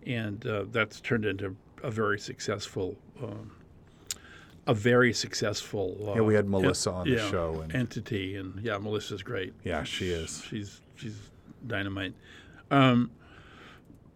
and 0.05 0.45
uh, 0.45 0.65
that's 0.69 0.99
turned 0.99 1.25
into 1.25 1.55
a 1.81 1.89
very 1.89 2.19
successful, 2.19 2.97
um, 3.21 3.51
a 4.67 4.73
very 4.73 5.13
successful. 5.13 5.97
Uh, 6.09 6.15
Yeah, 6.15 6.21
we 6.21 6.33
had 6.35 6.45
en- 6.45 6.51
Melissa 6.51 6.91
on 6.91 7.09
the 7.09 7.15
yeah, 7.15 7.29
show, 7.29 7.61
and- 7.61 7.73
entity, 7.73 8.35
and 8.35 8.59
yeah, 8.61 8.77
Melissa's 8.77 9.23
great. 9.23 9.53
Yeah, 9.63 9.83
she 9.83 10.09
is. 10.09 10.43
She's 10.49 10.81
she's 10.95 11.17
dynamite. 11.65 12.13
Um, 12.69 13.11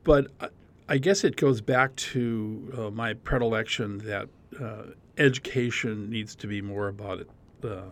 but 0.03 0.27
I, 0.41 0.49
I 0.89 0.97
guess 0.97 1.23
it 1.23 1.35
goes 1.37 1.61
back 1.61 1.95
to 1.97 2.73
uh, 2.77 2.89
my 2.91 3.13
predilection 3.13 3.97
that 3.99 4.27
uh, 4.61 4.83
education 5.17 6.09
needs 6.09 6.35
to 6.35 6.47
be 6.47 6.61
more 6.61 6.87
about 6.87 7.19
it, 7.19 7.29
uh, 7.63 7.89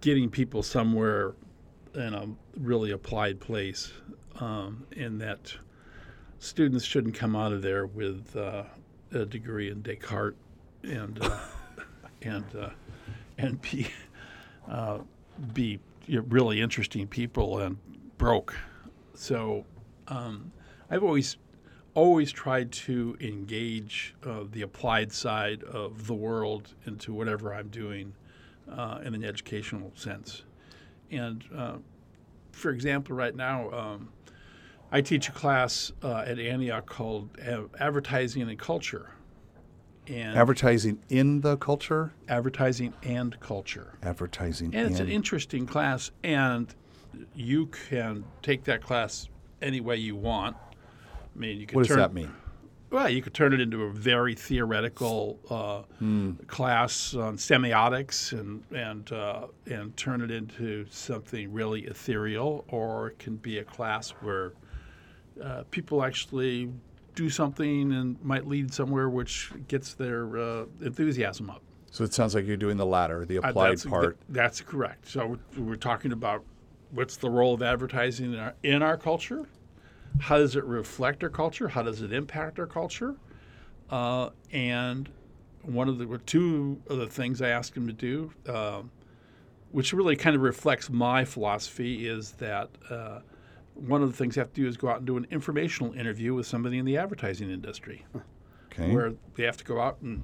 getting 0.00 0.30
people 0.30 0.62
somewhere 0.62 1.34
in 1.94 2.14
a 2.14 2.28
really 2.60 2.90
applied 2.90 3.40
place, 3.40 3.92
um, 4.40 4.86
and 4.96 5.20
that 5.20 5.54
students 6.38 6.84
shouldn't 6.84 7.14
come 7.14 7.34
out 7.34 7.52
of 7.52 7.62
there 7.62 7.86
with 7.86 8.36
uh, 8.36 8.64
a 9.12 9.24
degree 9.24 9.70
in 9.70 9.82
Descartes 9.82 10.36
and 10.82 11.22
uh, 11.22 11.38
and 12.22 12.44
uh, 12.56 12.70
and 13.38 13.60
be 13.62 13.86
uh, 14.68 14.98
be 15.52 15.78
really 16.08 16.60
interesting 16.60 17.06
people 17.06 17.60
and 17.60 17.76
broke. 18.18 18.56
So 19.14 19.64
um, 20.08 20.52
I've 20.90 21.02
always 21.02 21.36
always 21.96 22.30
tried 22.30 22.70
to 22.70 23.16
engage 23.20 24.14
uh, 24.24 24.44
the 24.52 24.62
applied 24.62 25.10
side 25.10 25.64
of 25.64 26.06
the 26.06 26.14
world 26.14 26.74
into 26.86 27.12
whatever 27.12 27.54
I'm 27.54 27.68
doing 27.68 28.12
uh, 28.70 29.00
in 29.02 29.14
an 29.14 29.24
educational 29.24 29.90
sense. 29.94 30.42
And 31.10 31.42
uh, 31.56 31.76
for 32.52 32.70
example, 32.70 33.16
right 33.16 33.34
now, 33.34 33.70
um, 33.70 34.10
I 34.92 35.00
teach 35.00 35.28
a 35.30 35.32
class 35.32 35.90
uh, 36.02 36.24
at 36.26 36.38
Antioch 36.38 36.86
called 36.86 37.30
Advertising 37.80 38.42
and 38.42 38.58
Culture. 38.58 39.10
And 40.06 40.36
Advertising 40.36 41.00
in 41.08 41.40
the 41.40 41.56
culture, 41.56 42.12
advertising 42.28 42.92
and 43.02 43.40
culture. 43.40 43.94
advertising 44.02 44.72
And 44.74 44.90
it's 44.90 45.00
an 45.00 45.08
interesting 45.08 45.66
class, 45.66 46.12
and 46.22 46.72
you 47.34 47.66
can 47.66 48.24
take 48.42 48.64
that 48.64 48.82
class 48.82 49.28
any 49.60 49.80
way 49.80 49.96
you 49.96 50.14
want. 50.14 50.56
I 51.36 51.38
mean, 51.38 51.60
you 51.60 51.66
could 51.66 51.76
what 51.76 51.82
does 51.82 51.88
turn, 51.88 51.98
that 51.98 52.14
mean? 52.14 52.32
Well, 52.90 53.08
you 53.10 53.20
could 53.20 53.34
turn 53.34 53.52
it 53.52 53.60
into 53.60 53.82
a 53.82 53.90
very 53.92 54.34
theoretical 54.34 55.38
uh, 55.50 55.82
Hmm. 55.98 56.32
class 56.46 57.14
on 57.14 57.36
semiotics, 57.36 58.32
and 58.32 58.62
and 58.74 59.10
uh, 59.12 59.48
and 59.70 59.94
turn 59.96 60.22
it 60.22 60.30
into 60.30 60.86
something 60.90 61.52
really 61.52 61.82
ethereal, 61.82 62.64
or 62.68 63.08
it 63.08 63.18
can 63.18 63.36
be 63.36 63.58
a 63.58 63.64
class 63.64 64.10
where 64.22 64.52
uh, 65.42 65.64
people 65.70 66.02
actually 66.04 66.70
do 67.14 67.28
something 67.28 67.92
and 67.92 68.22
might 68.22 68.46
lead 68.46 68.72
somewhere, 68.72 69.08
which 69.08 69.50
gets 69.68 69.94
their 69.94 70.36
uh, 70.38 70.64
enthusiasm 70.82 71.50
up. 71.50 71.62
So 71.90 72.04
it 72.04 72.12
sounds 72.14 72.34
like 72.34 72.46
you're 72.46 72.56
doing 72.58 72.76
the 72.76 72.86
latter, 72.86 73.24
the 73.24 73.38
Uh, 73.38 73.48
applied 73.48 73.70
that's, 73.72 73.84
part. 73.86 74.18
that's 74.28 74.60
correct. 74.60 75.08
So 75.08 75.38
we're, 75.56 75.62
we're 75.64 75.76
talking 75.76 76.12
about 76.12 76.44
what's 76.90 77.16
the 77.16 77.30
role 77.30 77.54
of 77.54 77.62
advertising 77.62 78.34
in 78.34 78.38
our, 78.38 78.54
in 78.62 78.82
our 78.82 78.96
culture? 78.98 79.46
How 80.18 80.38
does 80.38 80.56
it 80.56 80.64
reflect 80.64 81.22
our 81.22 81.30
culture? 81.30 81.68
How 81.68 81.82
does 81.82 82.02
it 82.02 82.12
impact 82.12 82.58
our 82.58 82.66
culture? 82.66 83.16
Uh, 83.90 84.30
and 84.52 85.08
one 85.62 85.88
of 85.88 85.98
the 85.98 86.18
two 86.26 86.80
of 86.88 86.98
the 86.98 87.06
things 87.06 87.42
I 87.42 87.48
asked 87.48 87.76
him 87.76 87.86
to 87.86 87.92
do, 87.92 88.32
um, 88.48 88.90
which 89.70 89.92
really 89.92 90.16
kind 90.16 90.34
of 90.36 90.42
reflects 90.42 90.90
my 90.90 91.24
philosophy, 91.24 92.08
is 92.08 92.32
that 92.32 92.70
uh, 92.90 93.20
one 93.74 94.02
of 94.02 94.10
the 94.10 94.16
things 94.16 94.36
you 94.36 94.40
have 94.40 94.52
to 94.54 94.60
do 94.62 94.68
is 94.68 94.76
go 94.76 94.88
out 94.88 94.98
and 94.98 95.06
do 95.06 95.16
an 95.16 95.26
informational 95.30 95.92
interview 95.92 96.34
with 96.34 96.46
somebody 96.46 96.78
in 96.78 96.84
the 96.84 96.96
advertising 96.96 97.50
industry 97.50 98.04
Okay. 98.72 98.92
where 98.92 99.14
they 99.34 99.44
have 99.44 99.56
to 99.58 99.64
go 99.64 99.80
out 99.80 100.00
and 100.02 100.22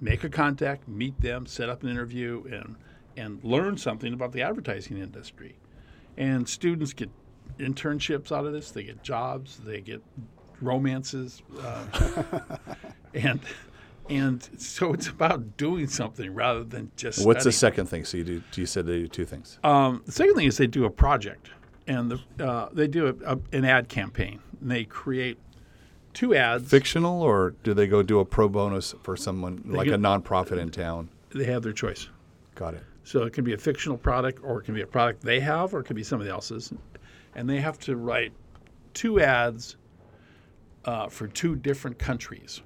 make 0.00 0.24
a 0.24 0.28
contact, 0.28 0.88
meet 0.88 1.20
them, 1.20 1.46
set 1.46 1.68
up 1.68 1.82
an 1.82 1.88
interview, 1.88 2.44
and 2.50 2.76
and 3.16 3.42
learn 3.42 3.76
something 3.76 4.12
about 4.12 4.32
the 4.32 4.42
advertising 4.42 4.96
industry. 4.96 5.58
And 6.16 6.48
students 6.48 6.92
get 6.92 7.10
internships 7.58 8.32
out 8.32 8.46
of 8.46 8.52
this. 8.52 8.70
They 8.70 8.84
get 8.84 9.02
jobs. 9.02 9.58
They 9.64 9.80
get 9.80 10.02
romances, 10.60 11.42
uh, 11.60 12.40
and 13.14 13.40
and 14.08 14.48
so 14.58 14.92
it's 14.92 15.08
about 15.08 15.56
doing 15.56 15.86
something 15.86 16.34
rather 16.34 16.64
than 16.64 16.90
just. 16.96 17.24
What's 17.26 17.44
the 17.44 17.52
second 17.52 17.86
thing? 17.86 18.04
So 18.04 18.16
you 18.18 18.24
do. 18.24 18.42
You 18.54 18.66
said 18.66 18.86
they 18.86 18.98
do 18.98 19.08
two 19.08 19.24
things. 19.26 19.58
Um, 19.64 20.02
the 20.06 20.12
second 20.12 20.34
thing 20.34 20.46
is 20.46 20.56
they 20.56 20.66
do 20.66 20.84
a 20.84 20.90
project, 20.90 21.50
and 21.86 22.10
the, 22.10 22.44
uh, 22.44 22.68
they 22.72 22.88
do 22.88 23.08
a, 23.08 23.34
a, 23.34 23.38
an 23.52 23.64
ad 23.64 23.88
campaign. 23.88 24.40
And 24.60 24.70
they 24.70 24.84
create 24.84 25.38
two 26.14 26.34
ads. 26.34 26.68
Fictional, 26.68 27.22
or 27.22 27.54
do 27.62 27.74
they 27.74 27.86
go 27.86 28.02
do 28.02 28.18
a 28.20 28.24
pro 28.24 28.48
bonus 28.48 28.94
for 29.02 29.16
someone 29.16 29.62
like 29.66 29.86
get- 29.86 29.94
a 29.94 29.98
nonprofit 29.98 30.58
in 30.58 30.70
town? 30.70 31.10
They 31.30 31.44
have 31.44 31.62
their 31.62 31.72
choice. 31.74 32.08
Got 32.54 32.74
it. 32.74 32.82
So 33.04 33.22
it 33.22 33.32
can 33.32 33.44
be 33.44 33.54
a 33.54 33.58
fictional 33.58 33.96
product, 33.96 34.40
or 34.42 34.60
it 34.60 34.64
can 34.64 34.74
be 34.74 34.82
a 34.82 34.86
product 34.86 35.22
they 35.22 35.40
have, 35.40 35.72
or 35.74 35.80
it 35.80 35.84
can 35.84 35.96
be 35.96 36.02
somebody 36.02 36.30
else's. 36.30 36.72
And 37.38 37.48
they 37.48 37.60
have 37.60 37.78
to 37.80 37.96
write 37.96 38.32
two 38.94 39.20
ads 39.20 39.76
uh, 40.84 41.08
for 41.08 41.28
two 41.28 41.54
different 41.54 41.96
countries. 41.96 42.62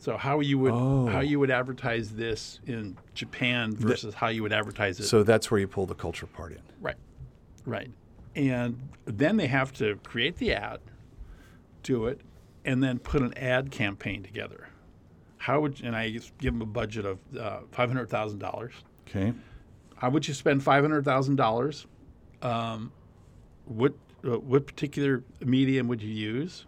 So 0.00 0.16
how 0.16 0.40
you 0.40 0.58
would 0.58 0.72
Oh. 0.74 1.06
how 1.06 1.20
you 1.20 1.38
would 1.38 1.52
advertise 1.52 2.10
this 2.10 2.58
in 2.66 2.96
Japan 3.14 3.76
versus 3.76 4.12
how 4.12 4.26
you 4.26 4.42
would 4.42 4.52
advertise 4.52 4.98
it. 4.98 5.04
So 5.04 5.22
that's 5.22 5.52
where 5.52 5.60
you 5.60 5.68
pull 5.68 5.86
the 5.86 5.94
culture 5.94 6.26
part 6.26 6.50
in. 6.50 6.58
right, 6.80 6.96
right. 7.64 7.92
And 8.34 8.88
then 9.04 9.36
they 9.36 9.46
have 9.46 9.72
to 9.74 9.94
create 10.02 10.36
the 10.38 10.52
ad, 10.52 10.80
do 11.84 12.06
it, 12.06 12.20
and 12.64 12.82
then 12.82 12.98
put 12.98 13.22
an 13.22 13.38
ad 13.38 13.70
campaign 13.70 14.24
together. 14.24 14.66
How 15.36 15.60
would 15.60 15.80
and 15.84 15.94
I 15.94 16.08
give 16.10 16.54
them 16.54 16.62
a 16.62 16.66
budget 16.66 17.06
of 17.06 17.20
uh, 17.38 17.60
five 17.70 17.88
hundred 17.88 18.10
thousand 18.10 18.40
dollars. 18.40 18.72
Okay. 19.06 19.32
How 19.94 20.10
would 20.10 20.26
you 20.26 20.34
spend 20.34 20.64
five 20.64 20.82
hundred 20.82 21.04
thousand 21.04 21.36
dollars? 21.36 21.86
What 23.76 23.94
uh, 24.24 24.38
what 24.38 24.66
particular 24.66 25.22
medium 25.40 25.88
would 25.88 26.02
you 26.02 26.12
use, 26.12 26.66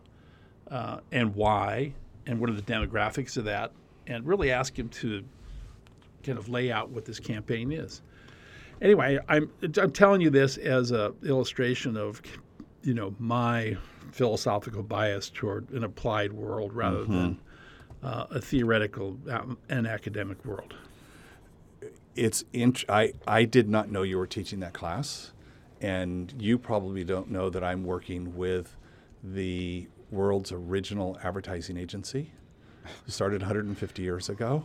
uh, 0.71 0.99
and 1.13 1.35
why, 1.35 1.93
and 2.27 2.41
what 2.41 2.51
are 2.51 2.55
the 2.55 2.63
demographics 2.63 3.37
of 3.37 3.45
that? 3.45 3.73
And 4.07 4.27
really 4.27 4.51
ask 4.51 4.79
him 4.79 4.89
to 4.91 5.25
kind 6.23 6.39
of 6.39 6.49
lay 6.49 6.73
out 6.73 6.91
what 6.91 7.05
this 7.05 7.21
campaign 7.21 7.73
is. 7.73 8.03
Anyway, 8.83 9.19
I'm 9.29 9.51
I'm 9.81 9.93
telling 9.93 10.21
you 10.21 10.31
this 10.31 10.57
as 10.57 10.91
a 10.91 11.15
illustration 11.25 11.97
of, 11.97 12.21
you 12.83 12.95
know, 12.95 13.15
my 13.19 13.77
philosophical 14.13 14.83
bias 14.83 15.31
toward 15.31 15.71
an 15.71 15.85
applied 15.85 16.33
world 16.33 16.73
rather 16.73 17.05
than 17.05 17.41
uh, 18.03 18.27
a 18.31 18.41
theoretical 18.41 19.17
um, 19.31 19.59
and 19.69 19.87
academic 19.87 20.45
world. 20.45 20.75
It's 22.17 22.45
int- 22.53 22.85
I 22.89 23.13
I 23.27 23.45
did 23.45 23.69
not 23.69 23.91
know 23.91 24.03
you 24.03 24.19
were 24.19 24.27
teaching 24.27 24.61
that 24.61 24.73
class, 24.73 25.33
and 25.85 26.33
you 26.41 26.57
probably 26.57 27.05
don't 27.05 27.31
know 27.31 27.51
that 27.51 27.63
I'm 27.63 27.85
working 27.85 28.35
with 28.37 28.75
the 29.23 29.87
world's 30.11 30.51
original 30.51 31.19
advertising 31.23 31.77
agency. 31.77 32.31
Started 33.07 33.43
150 33.43 34.03
years 34.03 34.31
ago, 34.31 34.65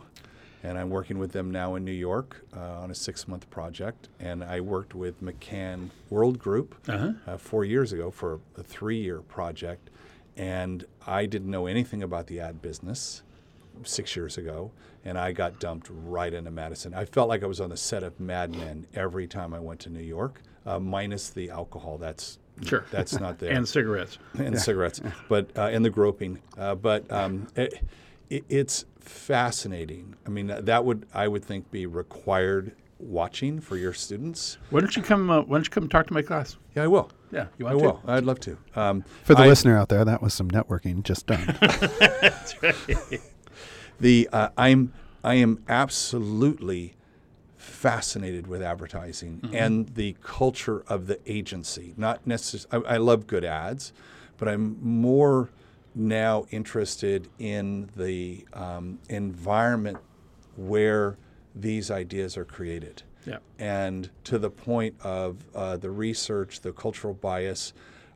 and 0.62 0.78
I'm 0.78 0.88
working 0.88 1.18
with 1.18 1.32
them 1.32 1.50
now 1.50 1.74
in 1.74 1.84
New 1.84 1.92
York 1.92 2.42
uh, 2.56 2.80
on 2.80 2.90
a 2.90 2.94
six-month 2.94 3.50
project. 3.50 4.08
And 4.18 4.42
I 4.42 4.60
worked 4.62 4.94
with 4.94 5.22
McCann 5.22 5.90
World 6.08 6.38
Group 6.38 6.74
Uh-huh. 6.88 7.12
uh, 7.26 7.36
four 7.36 7.64
years 7.66 7.92
ago 7.92 8.10
for 8.10 8.40
a 8.56 8.62
three-year 8.62 9.20
project, 9.20 9.90
and 10.38 10.86
I 11.06 11.26
didn't 11.26 11.50
know 11.50 11.66
anything 11.66 12.02
about 12.02 12.28
the 12.28 12.40
ad 12.40 12.62
business 12.62 13.22
six 13.84 14.16
years 14.16 14.38
ago, 14.38 14.70
and 15.04 15.18
I 15.18 15.32
got 15.32 15.60
dumped 15.60 15.88
right 15.90 16.32
into 16.32 16.50
Madison. 16.50 16.94
I 16.94 17.04
felt 17.04 17.28
like 17.28 17.42
I 17.42 17.46
was 17.46 17.60
on 17.60 17.68
the 17.70 17.76
set 17.76 18.02
of 18.02 18.18
Mad 18.20 18.54
Men 18.56 18.86
every 18.94 19.26
time 19.26 19.52
I 19.52 19.60
went 19.60 19.80
to 19.80 19.90
New 19.90 20.00
York. 20.02 20.40
Uh, 20.66 20.78
minus 20.78 21.30
the 21.30 21.50
alcohol. 21.50 21.98
That's 21.98 22.38
Sure. 22.62 22.84
That's 22.90 23.18
not 23.18 23.38
there. 23.40 23.52
and 23.52 23.66
cigarettes. 23.66 24.18
and 24.38 24.58
cigarettes, 24.60 25.00
but 25.28 25.48
uh, 25.56 25.62
and 25.72 25.82
the 25.84 25.88
groping. 25.90 26.40
Uh, 26.58 26.74
but 26.74 27.10
um, 27.10 27.46
it, 27.56 27.82
it, 28.28 28.44
it's 28.50 28.84
fascinating. 28.98 30.14
I 30.26 30.28
mean, 30.30 30.48
that 30.48 30.84
would 30.84 31.06
I 31.14 31.26
would 31.28 31.42
think 31.44 31.70
be 31.70 31.86
required 31.86 32.72
watching 32.98 33.60
for 33.62 33.78
your 33.78 33.94
students. 33.94 34.58
Why 34.68 34.80
don't 34.80 34.94
you 34.94 35.02
come? 35.02 35.30
Uh, 35.30 35.40
why 35.40 35.56
don't 35.56 35.64
you 35.64 35.70
come 35.70 35.88
talk 35.88 36.06
to 36.08 36.12
my 36.12 36.20
class? 36.20 36.58
Yeah, 36.76 36.82
I 36.84 36.86
will. 36.88 37.10
Yeah, 37.32 37.46
you 37.58 37.66
I 37.66 37.74
want 37.74 37.82
will. 37.82 38.02
I'd 38.12 38.24
love 38.24 38.40
to. 38.40 38.58
Um, 38.76 39.04
For 39.24 39.34
the 39.34 39.42
I- 39.44 39.46
listener 39.48 39.78
out 39.78 39.88
there, 39.88 40.04
that 40.04 40.20
was 40.20 40.34
some 40.34 40.50
networking 40.50 41.02
just 41.02 41.26
done. 41.26 41.46
the 44.00 44.28
uh, 44.32 44.48
I'm 44.58 44.92
I 45.24 45.34
am 45.36 45.62
absolutely 45.68 46.94
fascinated 47.70 48.46
with 48.46 48.62
advertising 48.62 49.40
and 49.52 49.88
the 49.94 50.16
culture 50.22 50.82
of 50.88 51.06
the 51.06 51.18
agency. 51.26 51.94
Not 51.96 52.26
necessarily. 52.26 52.86
I, 52.86 52.94
I 52.94 52.96
love 52.98 53.26
good 53.26 53.44
ads, 53.44 53.92
but 54.36 54.48
I'm 54.48 54.76
more 54.82 55.50
now 55.94 56.46
interested 56.50 57.28
in 57.38 57.88
the 57.96 58.46
um, 58.52 58.98
environment 59.08 59.98
where 60.56 61.16
these 61.54 61.90
ideas 61.90 62.36
are 62.36 62.44
created. 62.44 63.02
Yeah. 63.26 63.38
And 63.58 64.10
to 64.24 64.38
the 64.38 64.50
point 64.50 64.94
of 65.02 65.36
uh, 65.54 65.76
the 65.76 65.90
research, 65.90 66.60
the 66.60 66.72
cultural 66.72 67.14
bias, 67.14 67.72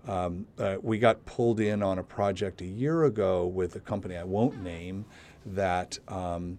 um, 0.07 0.47
uh, 0.59 0.77
we 0.83 0.99
got 0.99 1.25
pulled 1.25 1.61
in 1.61 1.83
on 1.83 1.99
a 1.99 2.03
project 2.03 2.61
a 2.61 2.67
year 2.67 3.05
ago 3.05 3.47
with 3.47 3.75
a 3.77 3.81
company 3.81 4.17
I 4.17 4.25
won't 4.25 4.63
name 4.63 5.05
that 5.47 5.99
um, 6.09 6.59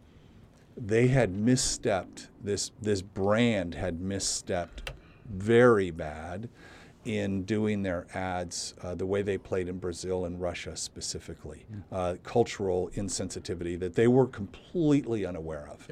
they 0.78 1.08
had 1.08 1.34
misstepped. 1.34 2.28
This 2.44 2.72
this 2.82 3.02
brand 3.02 3.76
had 3.76 4.00
misstepped 4.00 4.90
very 5.26 5.92
bad 5.92 6.50
in 7.06 7.44
doing 7.44 7.84
their 7.84 8.08
ads 8.16 8.74
uh, 8.82 8.96
the 8.96 9.06
way 9.06 9.22
they 9.22 9.38
played 9.38 9.68
in 9.68 9.78
Brazil 9.78 10.26
and 10.26 10.42
Russia 10.42 10.76
specifically. 10.76 11.66
Uh, 11.92 12.16
cultural 12.24 12.90
insensitivity 12.96 13.80
that 13.80 13.94
they 13.94 14.08
were 14.08 14.26
completely 14.26 15.26
unaware 15.26 15.70
of. 15.72 15.88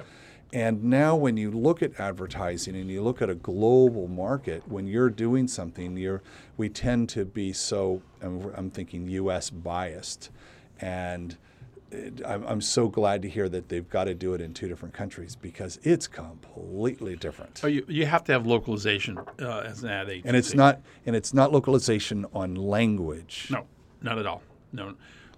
And 0.52 0.84
now, 0.84 1.16
when 1.16 1.36
you 1.36 1.50
look 1.50 1.82
at 1.82 2.00
advertising 2.00 2.76
and 2.76 2.88
you 2.90 3.02
look 3.02 3.24
at 3.24 3.30
a 3.30 3.36
global 3.36 4.08
market, 4.08 4.68
when 4.68 4.86
you're 4.86 5.10
doing 5.10 5.48
something, 5.48 5.98
you're, 5.98 6.22
we 6.58 6.70
tend 6.70 7.10
to 7.10 7.26
be 7.26 7.54
so, 7.54 8.04
and 8.22 8.52
I'm 8.56 8.70
thinking 8.70 9.08
US 9.08 9.50
biased. 9.50 10.30
And 10.80 11.38
I'm, 12.26 12.44
I'm 12.46 12.62
so 12.62 12.88
glad 12.88 13.22
to 13.22 13.30
hear 13.30 13.48
that 13.50 13.70
they've 13.70 13.88
got 13.90 14.06
to 14.06 14.14
do 14.14 14.34
it 14.34 14.42
in 14.42 14.54
two 14.54 14.68
different 14.68 14.94
countries 14.94 15.36
because 15.36 15.80
it's 15.84 16.08
completely 16.08 17.16
different. 17.16 17.62
Oh, 17.64 17.68
you, 17.68 17.86
you 17.88 18.06
have 18.06 18.24
to 18.26 18.32
have 18.32 18.46
localization 18.46 19.18
uh, 19.42 19.60
as 19.60 19.84
an 19.84 19.90
ad 19.90 20.10
agency. 20.10 20.28
and 20.28 20.38
it's 20.38 20.54
not 20.54 20.82
and 21.06 21.16
it's 21.16 21.34
not 21.34 21.52
localization 21.52 22.26
on 22.34 22.56
language. 22.56 23.48
No, 23.50 23.66
not 24.02 24.18
at 24.18 24.26
all. 24.26 24.42
No. 24.72 24.96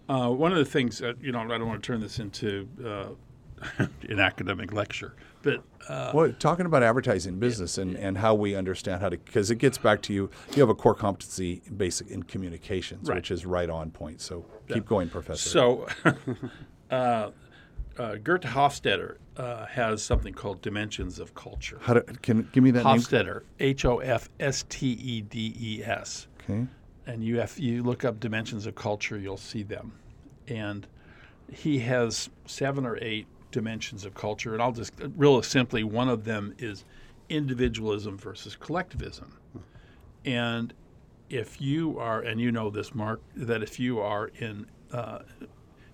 Uh, 0.07 0.29
one 0.29 0.51
of 0.51 0.57
the 0.59 0.65
things 0.65 0.99
that, 0.99 1.21
you 1.21 1.31
know, 1.31 1.39
I 1.39 1.47
don't 1.57 1.67
want 1.67 1.81
to 1.81 1.87
turn 1.87 1.99
this 1.99 2.19
into 2.19 2.67
uh, 2.85 3.85
an 4.09 4.19
academic 4.19 4.71
lecture, 4.71 5.15
but 5.45 5.63
uh, 5.87 6.11
Well, 6.13 6.33
talking 6.39 6.65
about 6.65 6.83
advertising 6.83 7.39
business 7.39 7.77
and, 7.77 7.95
and 7.95 8.17
how 8.17 8.33
we 8.33 8.55
understand 8.55 9.01
how 9.01 9.09
to, 9.09 9.17
because 9.17 9.49
it 9.51 9.55
gets 9.57 9.77
back 9.77 10.01
to 10.03 10.13
you, 10.13 10.29
you 10.53 10.59
have 10.61 10.69
a 10.69 10.75
core 10.75 10.95
competency 10.95 11.61
basic 11.77 12.07
in 12.09 12.23
communications, 12.23 13.07
Right. 13.07 13.15
which 13.17 13.31
is 13.31 13.45
right 13.45 13.69
on 13.69 13.91
point. 13.91 14.19
So 14.19 14.43
keep 14.67 14.85
going, 14.85 15.07
Professor. 15.09 15.47
so 15.49 15.87
uh, 16.91 17.29
uh, 17.97 18.15
Geert 18.23 18.41
Hofstede 18.43 19.15
uh, 19.37 19.65
has 19.67 20.03
something 20.03 20.33
called 20.33 20.61
Dimensions 20.61 21.19
of 21.19 21.33
Culture. 21.35 21.77
how 21.81 21.93
to, 21.93 22.01
can 22.01 22.49
give 22.51 22.63
me 22.63 22.71
that 22.71 22.83
name? 22.83 23.41
H 23.59 23.85
O 23.85 23.99
F 23.99 24.29
S 24.39 24.65
T 24.67 24.87
E 24.91 25.21
D 25.21 25.55
E 25.59 25.83
S. 25.83 26.27
Okay. 26.43 26.65
and 27.07 27.23
you 27.23 27.39
have 27.39 27.57
you 27.57 27.83
look 27.83 28.03
up 28.05 28.19
dimensions 28.19 28.65
of 28.65 28.75
culture, 28.75 29.17
you'll 29.17 29.37
see 29.37 29.63
them. 29.63 29.93
And 30.47 30.87
he 31.51 31.79
has 31.79 32.29
seven 32.47 32.85
or 32.85 32.97
eight 33.01 33.27
dimensions 33.59 34.03
of 34.05 34.13
culture, 34.13 34.53
and 34.53 34.61
I'll 34.61 34.73
just 34.73 34.91
real 35.15 35.41
simply 35.41 35.83
one 35.83 36.09
of 36.09 36.25
them 36.25 36.53
is 36.59 36.83
individualism 37.29 38.17
versus 38.17 38.55
collectivism. 38.55 39.37
And 40.25 40.73
if 41.29 41.61
you 41.61 41.97
are, 41.97 42.21
and 42.21 42.39
you 42.41 42.51
know 42.51 42.69
this, 42.69 42.93
Mark, 42.93 43.21
that 43.35 43.63
if 43.63 43.79
you 43.79 43.99
are 43.99 44.27
in 44.39 44.67
uh, 44.91 45.19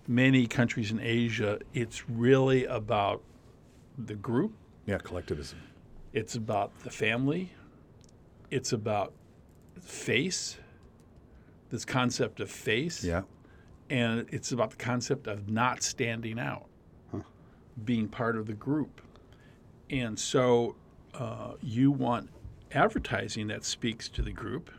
many 0.07 0.47
countries 0.47 0.89
in 0.91 0.99
Asia, 0.99 1.59
it's 1.73 2.09
really 2.09 2.65
about 2.65 3.21
the 3.97 4.15
group 4.15 4.53
Yeah, 4.87 4.97
collectivism. 4.97 5.59
it's 6.13 6.35
about 6.35 6.71
the 6.83 6.89
family. 6.89 7.51
It's 8.49 8.73
about 8.73 9.13
face, 9.79 10.57
this 11.69 11.85
concept 11.85 12.39
of 12.39 12.49
face. 12.49 13.03
Yeah. 13.03 13.21
And 13.89 14.25
it's 14.31 14.51
about 14.51 14.71
the 14.71 14.77
concept 14.77 15.27
of 15.27 15.49
not 15.49 15.83
standing 15.83 16.39
out, 16.39 16.65
being 17.83 18.07
part 18.07 18.35
of 18.35 18.45
the 18.45 18.53
group. 18.53 19.01
And 19.89 20.17
so 20.17 20.75
uh, 21.13 21.53
you 21.61 21.91
want 21.91 22.29
advertising 22.73 23.47
that 23.47 23.65
speaks 23.65 24.07
to 24.09 24.21
the 24.21 24.31
group, 24.31 24.71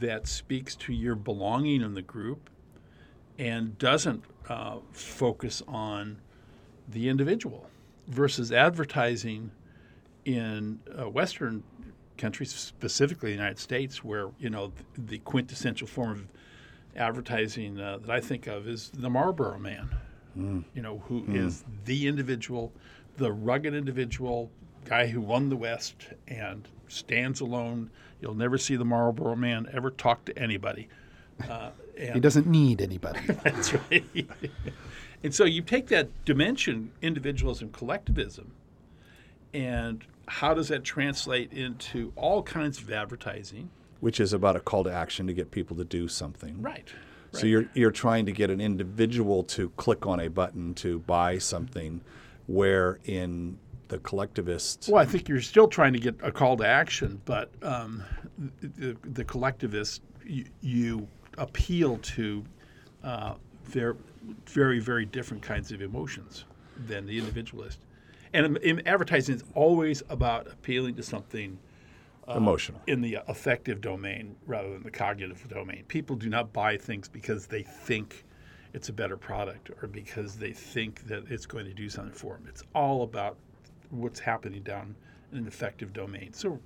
that 0.00 0.26
speaks 0.26 0.74
to 0.76 0.92
your 0.92 1.14
belonging 1.14 1.82
in 1.82 1.94
the 1.94 2.02
group, 2.02 2.50
and 3.38 3.78
doesn't 3.78 4.24
uh, 4.48 4.78
focus 4.92 5.62
on 5.68 6.20
the 6.88 7.08
individual 7.08 7.68
versus 8.08 8.50
advertising 8.50 9.50
in 10.24 10.80
uh, 10.98 11.08
Western 11.08 11.62
countries, 12.16 12.52
specifically 12.52 13.30
the 13.30 13.36
United 13.36 13.58
States, 13.58 14.02
where 14.02 14.30
you 14.38 14.50
know 14.50 14.72
the 14.96 15.18
quintessential 15.18 15.86
form 15.86 16.12
of 16.12 16.26
advertising 16.96 17.78
uh, 17.80 17.98
that 17.98 18.10
I 18.10 18.20
think 18.20 18.46
of 18.46 18.66
is 18.66 18.90
the 18.90 19.08
Marlboro 19.08 19.58
Man. 19.58 19.90
You 20.36 20.82
know, 20.82 21.02
who 21.08 21.24
is 21.28 21.64
the 21.84 22.06
individual, 22.06 22.72
the 23.16 23.32
rugged 23.32 23.74
individual, 23.74 24.50
guy 24.84 25.06
who 25.06 25.20
won 25.20 25.48
the 25.48 25.56
West 25.56 26.08
and 26.26 26.66
stands 26.88 27.40
alone. 27.40 27.90
You'll 28.20 28.34
never 28.34 28.58
see 28.58 28.76
the 28.76 28.84
Marlboro 28.84 29.36
Man 29.36 29.68
ever 29.72 29.90
talk 29.90 30.24
to 30.26 30.38
anybody. 30.38 30.88
Uh, 31.48 31.70
and 31.98 32.14
he 32.14 32.20
doesn't 32.20 32.46
need 32.46 32.80
anybody. 32.80 33.20
that's 33.44 33.74
right. 33.74 34.28
and 35.22 35.34
so 35.34 35.44
you 35.44 35.62
take 35.62 35.88
that 35.88 36.08
dimension, 36.24 36.90
individualism, 37.02 37.70
collectivism, 37.70 38.52
and 39.52 40.04
how 40.26 40.54
does 40.54 40.68
that 40.68 40.84
translate 40.84 41.52
into 41.52 42.12
all 42.16 42.42
kinds 42.42 42.80
of 42.80 42.90
advertising? 42.90 43.70
Which 44.00 44.20
is 44.20 44.32
about 44.32 44.56
a 44.56 44.60
call 44.60 44.84
to 44.84 44.92
action 44.92 45.26
to 45.26 45.32
get 45.32 45.50
people 45.50 45.76
to 45.76 45.84
do 45.84 46.08
something. 46.08 46.60
Right. 46.62 46.92
So 47.32 47.46
you're 47.46 47.66
you're 47.74 47.90
trying 47.90 48.26
to 48.26 48.32
get 48.32 48.50
an 48.50 48.60
individual 48.60 49.42
to 49.44 49.68
click 49.70 50.06
on 50.06 50.20
a 50.20 50.28
button 50.28 50.74
to 50.74 51.00
buy 51.00 51.38
something, 51.38 52.00
where 52.46 52.98
in 53.04 53.58
the 53.88 53.98
collectivist, 53.98 54.88
Well, 54.90 55.00
I 55.00 55.06
think 55.06 55.28
you're 55.28 55.40
still 55.40 55.68
trying 55.68 55.92
to 55.94 55.98
get 55.98 56.14
a 56.22 56.30
call 56.30 56.56
to 56.58 56.66
action, 56.66 57.20
but 57.24 57.50
um, 57.62 58.04
the, 58.60 58.96
the 59.02 59.24
collectivist, 59.24 60.02
you, 60.24 60.44
you 60.60 61.08
appeal 61.38 61.98
to 61.98 62.44
uh, 63.02 63.34
very, 63.64 63.94
very, 64.46 64.78
very 64.78 65.04
different 65.06 65.42
kinds 65.42 65.72
of 65.72 65.80
emotions 65.80 66.44
than 66.86 67.06
the 67.06 67.18
individualist. 67.18 67.78
And 68.34 68.44
in, 68.44 68.78
in 68.78 68.86
advertising, 68.86 69.36
it's 69.36 69.44
always 69.54 70.02
about 70.10 70.48
appealing 70.48 70.96
to 70.96 71.02
something 71.02 71.58
Uh, 72.28 72.36
emotional. 72.36 72.80
in 72.86 73.00
the 73.00 73.18
affective 73.26 73.80
domain 73.80 74.36
rather 74.46 74.70
than 74.70 74.82
the 74.82 74.90
cognitive 74.90 75.46
domain. 75.48 75.84
People 75.88 76.14
do 76.16 76.28
not 76.28 76.52
buy 76.52 76.76
things 76.76 77.08
because 77.08 77.46
they 77.46 77.62
think 77.62 78.24
it's 78.74 78.88
a 78.90 78.92
better 78.92 79.16
product 79.16 79.70
or 79.80 79.88
because 79.88 80.36
they 80.36 80.52
think 80.52 81.06
that 81.06 81.24
it's 81.30 81.46
going 81.46 81.64
to 81.64 81.72
do 81.72 81.88
something 81.88 82.12
for 82.12 82.34
them. 82.34 82.44
It's 82.48 82.62
all 82.74 83.02
about 83.02 83.36
what's 83.90 84.20
happening 84.20 84.62
down 84.62 84.94
in 85.32 85.38
an 85.38 85.48
affective 85.48 85.92
domain. 85.92 86.32
So 86.32 86.60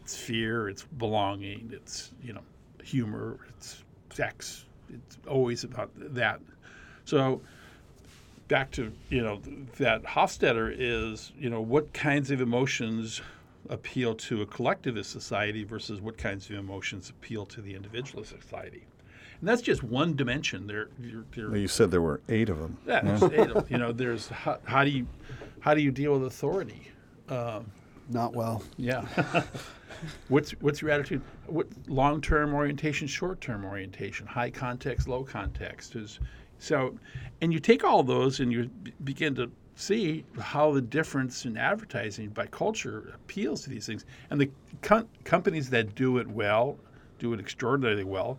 it's 0.00 0.16
fear, 0.16 0.68
it's 0.68 0.84
belonging, 0.84 1.70
it's 1.72 2.12
you 2.22 2.32
know 2.32 2.42
humor, 2.82 3.38
it's 3.48 3.82
sex. 4.10 4.64
It's 4.92 5.18
always 5.26 5.64
about 5.64 5.90
that. 5.96 6.40
So 7.04 7.40
back 8.48 8.70
to 8.72 8.92
you 9.08 9.22
know 9.22 9.40
that 9.78 10.04
Hofstede 10.04 10.76
is 10.78 11.32
you 11.38 11.50
know 11.50 11.60
what 11.60 11.92
kinds 11.92 12.30
of 12.30 12.40
emotions 12.40 13.20
appeal 13.68 14.14
to 14.14 14.42
a 14.42 14.46
collectivist 14.46 15.10
society 15.10 15.64
versus 15.64 16.00
what 16.00 16.16
kinds 16.18 16.48
of 16.50 16.56
emotions 16.56 17.10
appeal 17.10 17.46
to 17.46 17.60
the 17.60 17.74
individualist 17.74 18.30
society, 18.40 18.84
and 19.40 19.48
that's 19.48 19.62
just 19.62 19.82
one 19.82 20.14
dimension. 20.16 20.66
There, 20.66 20.88
there, 20.98 21.24
there 21.34 21.56
You 21.56 21.68
said 21.68 21.90
there 21.90 22.02
were 22.02 22.20
eight 22.28 22.48
of 22.50 22.58
them. 22.58 22.76
yeah, 22.86 23.00
there's 23.02 23.22
eight 23.32 23.50
of- 23.50 23.70
you 23.70 23.78
know, 23.78 23.92
there's 23.92 24.28
how, 24.28 24.58
how 24.64 24.84
do 24.84 24.90
you 24.90 25.06
how 25.60 25.74
do 25.74 25.80
you 25.80 25.90
deal 25.90 26.12
with 26.12 26.24
authority? 26.24 26.88
Um, 27.28 27.66
Not 28.10 28.34
well. 28.34 28.62
Yeah. 28.76 29.06
what's 30.28 30.50
what's 30.60 30.82
your 30.82 30.90
attitude? 30.90 31.22
What 31.46 31.66
long 31.88 32.20
term 32.20 32.54
orientation, 32.54 33.06
short 33.06 33.40
term 33.40 33.64
orientation, 33.64 34.26
high 34.26 34.50
context, 34.50 35.08
low 35.08 35.24
context 35.24 35.96
is 35.96 36.20
so, 36.58 36.96
and 37.40 37.52
you 37.52 37.58
take 37.58 37.82
all 37.84 38.02
those 38.02 38.40
and 38.40 38.52
you 38.52 38.70
begin 39.04 39.34
to 39.36 39.50
see 39.76 40.24
how 40.38 40.72
the 40.72 40.80
difference 40.80 41.44
in 41.44 41.56
advertising 41.56 42.28
by 42.28 42.46
culture 42.46 43.12
appeals 43.14 43.62
to 43.62 43.70
these 43.70 43.86
things. 43.86 44.04
And 44.30 44.40
the 44.40 44.50
com- 44.82 45.08
companies 45.24 45.70
that 45.70 45.94
do 45.94 46.18
it 46.18 46.28
well 46.28 46.78
do 47.18 47.32
it 47.32 47.40
extraordinarily 47.40 48.04
well. 48.04 48.38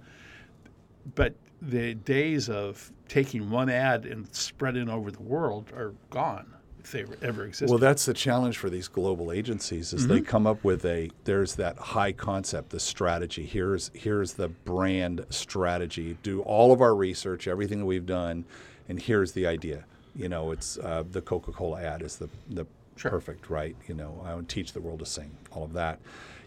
But 1.16 1.34
the 1.62 1.96
days 1.96 2.50
of 2.50 2.92
taking 3.08 3.50
one 3.50 3.70
ad 3.70 4.06
and 4.06 4.34
spreading 4.34 4.90
over 4.90 5.12
the 5.12 5.22
world 5.22 5.72
are 5.74 5.94
gone 6.10 6.54
if 6.80 6.92
they 6.92 7.06
ever 7.26 7.46
existed. 7.46 7.70
Well, 7.70 7.80
that's 7.80 8.06
the 8.06 8.14
challenge 8.14 8.58
for 8.58 8.70
these 8.70 8.88
global 8.88 9.32
agencies 9.32 9.94
is 9.94 10.08
they 10.08 10.18
mm-hmm. 10.18 10.26
come 10.26 10.48
up 10.48 10.64
with 10.64 10.86
a 10.86 11.10
there's 11.24 11.56
that 11.56 11.78
high 11.78 12.12
concept, 12.12 12.70
the 12.70 12.80
strategy. 12.80 13.46
Here's 13.46 13.92
here's 13.94 14.34
the 14.34 14.50
brand 14.50 15.26
strategy. 15.30 16.18
Do 16.22 16.42
all 16.42 16.72
of 16.72 16.82
our 16.82 16.96
research, 16.96 17.48
everything 17.48 17.80
that 17.80 17.86
we've 17.86 18.06
done, 18.06 18.46
and 18.88 19.02
here's 19.02 19.32
the 19.32 19.48
idea. 19.48 19.86
You 20.16 20.30
know, 20.30 20.52
it's 20.52 20.78
uh, 20.78 21.04
the 21.12 21.22
Coca-Cola 21.22 21.82
ad 21.82 22.02
is 22.02 22.18
the 22.18 22.30
the 22.50 22.66
Sure. 22.98 23.12
perfect, 23.12 23.50
right? 23.50 23.76
You 23.88 23.94
know, 23.96 24.24
I 24.26 24.34
would 24.36 24.48
teach 24.48 24.72
the 24.72 24.80
world 24.80 25.00
to 25.00 25.06
sing, 25.06 25.30
all 25.52 25.66
of 25.66 25.74
that. 25.74 26.00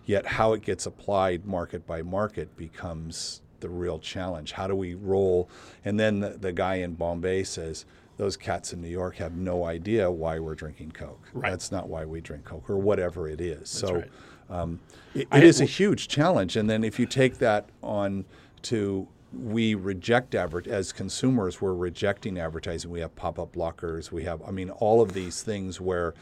Yet 0.06 0.24
how 0.24 0.54
it 0.54 0.62
gets 0.62 0.86
applied 0.86 1.44
market 1.44 1.86
by 1.86 2.00
market 2.00 2.56
becomes 2.56 3.42
the 3.60 3.68
real 3.68 3.98
challenge. 3.98 4.52
How 4.52 4.66
do 4.66 4.74
we 4.74 4.94
roll? 4.94 5.50
And 5.84 6.00
then 6.00 6.20
the, 6.20 6.30
the 6.30 6.52
guy 6.52 6.76
in 6.76 6.94
Bombay 6.94 7.44
says, 7.44 7.84
those 8.16 8.38
cats 8.38 8.72
in 8.72 8.80
New 8.80 8.88
York 8.88 9.16
have 9.16 9.34
no 9.36 9.64
idea 9.66 10.10
why 10.10 10.38
we're 10.38 10.54
drinking 10.54 10.92
Coke. 10.92 11.20
Right. 11.34 11.50
That's 11.50 11.70
not 11.70 11.88
why 11.90 12.06
we 12.06 12.22
drink 12.22 12.44
Coke, 12.46 12.70
or 12.70 12.78
whatever 12.78 13.28
it 13.28 13.42
is. 13.42 13.68
so 13.68 13.96
right. 13.96 14.10
um, 14.48 14.80
it, 15.14 15.28
I- 15.30 15.38
it 15.38 15.44
is 15.44 15.60
a 15.60 15.66
huge 15.66 16.08
challenge. 16.08 16.56
And 16.56 16.70
then 16.70 16.82
if 16.82 16.98
you 16.98 17.04
take 17.04 17.36
that 17.38 17.68
on 17.82 18.24
to 18.62 19.06
we 19.32 19.74
reject 19.74 20.34
advert 20.34 20.66
as 20.66 20.92
consumers, 20.92 21.60
we're 21.60 21.74
rejecting 21.74 22.38
advertising. 22.38 22.90
We 22.90 23.00
have 23.00 23.14
pop-up 23.14 23.52
blockers. 23.52 24.10
We 24.10 24.24
have, 24.24 24.42
I 24.46 24.50
mean, 24.50 24.70
all 24.70 25.02
of 25.02 25.12
these 25.12 25.42
things 25.42 25.80
where 25.80 26.14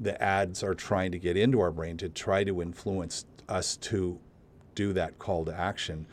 the 0.00 0.20
ads 0.22 0.62
are 0.62 0.74
trying 0.74 1.12
to 1.12 1.18
get 1.18 1.36
into 1.36 1.60
our 1.60 1.70
brain 1.70 1.96
to 1.98 2.08
try 2.08 2.44
to 2.44 2.62
influence 2.62 3.26
us 3.48 3.76
to 3.76 4.18
do 4.74 4.92
that 4.92 5.18
call 5.18 5.44
to 5.44 5.54
action. 5.54 6.06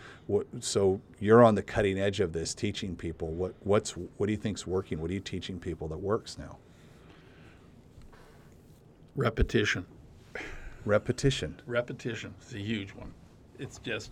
So 0.59 1.01
you're 1.19 1.43
on 1.43 1.55
the 1.55 1.63
cutting 1.63 1.99
edge 1.99 2.19
of 2.19 2.31
this, 2.31 2.53
teaching 2.53 2.95
people 2.95 3.29
what 3.29 3.55
what's 3.61 3.91
what 3.91 4.27
do 4.27 4.31
you 4.31 4.37
think's 4.37 4.67
working? 4.67 5.01
What 5.01 5.09
are 5.09 5.13
you 5.15 5.19
teaching 5.19 5.59
people 5.59 5.87
that 5.87 5.97
works 5.97 6.37
now? 6.37 6.57
repetition. 9.15 9.85
Repetition. 10.85 11.61
Repetition 11.65 12.33
is 12.41 12.53
a 12.53 12.59
huge 12.59 12.91
one. 12.91 13.13
It's 13.59 13.77
just 13.79 14.11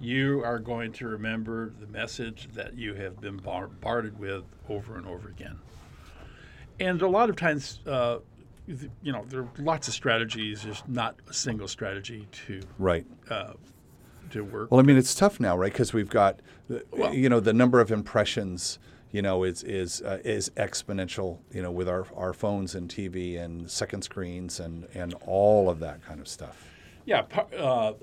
you 0.00 0.42
are 0.44 0.58
going 0.58 0.92
to 0.92 1.08
remember 1.08 1.72
the 1.80 1.86
message 1.88 2.48
that 2.54 2.74
you 2.76 2.94
have 2.94 3.20
been 3.20 3.36
bombarded 3.38 4.18
with 4.18 4.44
over 4.68 4.96
and 4.96 5.06
over 5.06 5.28
again. 5.28 5.58
And 6.80 7.02
a 7.02 7.08
lot 7.08 7.28
of 7.28 7.36
times, 7.36 7.80
uh, 7.86 8.18
you 8.66 9.12
know, 9.12 9.24
there 9.28 9.40
are 9.40 9.48
lots 9.58 9.88
of 9.88 9.94
strategies. 9.94 10.62
There's 10.62 10.82
not 10.86 11.16
a 11.28 11.32
single 11.32 11.66
strategy 11.68 12.28
to 12.46 12.60
Right. 12.78 13.06
to 14.30 14.44
work. 14.44 14.70
Well, 14.70 14.78
I 14.78 14.82
mean, 14.82 14.98
it's 14.98 15.14
tough 15.14 15.40
now, 15.40 15.56
right? 15.56 15.72
Because 15.72 15.94
we've 15.94 16.10
got, 16.10 16.40
uh, 16.70 16.80
Well- 16.92 17.14
you 17.14 17.30
know, 17.30 17.40
the 17.40 17.54
number 17.54 17.80
of 17.80 17.90
impressions, 17.90 18.78
you 19.10 19.22
know, 19.22 19.42
is 19.42 19.62
is 19.62 20.02
uh, 20.02 20.18
is 20.22 20.50
exponential. 20.50 21.38
You 21.50 21.62
know, 21.62 21.70
with 21.70 21.88
our, 21.88 22.06
our 22.14 22.34
phones 22.34 22.74
and 22.74 22.90
TV 22.90 23.38
and 23.38 23.70
second 23.70 24.02
screens 24.02 24.60
and 24.60 24.86
and 24.94 25.14
all 25.26 25.70
of 25.70 25.80
that 25.80 26.04
kind 26.04 26.20
of 26.20 26.28
stuff. 26.28 26.67
Yeah, 27.08 27.22
uh, 27.58 27.94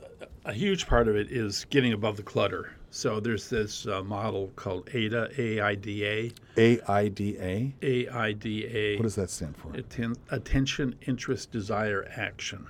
a 0.46 0.52
huge 0.52 0.88
part 0.88 1.08
of 1.08 1.15
it 1.15 1.32
is 1.32 1.68
getting 1.70 1.94
above 1.94 2.18
the 2.18 2.24
clutter. 2.24 2.72
So 2.89 3.20
there's 3.20 3.48
this 3.48 3.86
uh, 3.86 4.02
model 4.02 4.52
called 4.56 4.89
AIDA, 4.91 5.30
A-I-D-A, 5.38 6.34
AIDA. 6.58 7.74
A-I-D-A. 7.84 8.96
What 8.98 9.04
does 9.04 9.13
that 9.13 9.30
stand 9.30 9.56
for? 9.58 9.72
Atten- 9.76 10.15
attention, 10.32 10.96
interest, 11.06 11.52
desire, 11.52 12.12
action. 12.18 12.65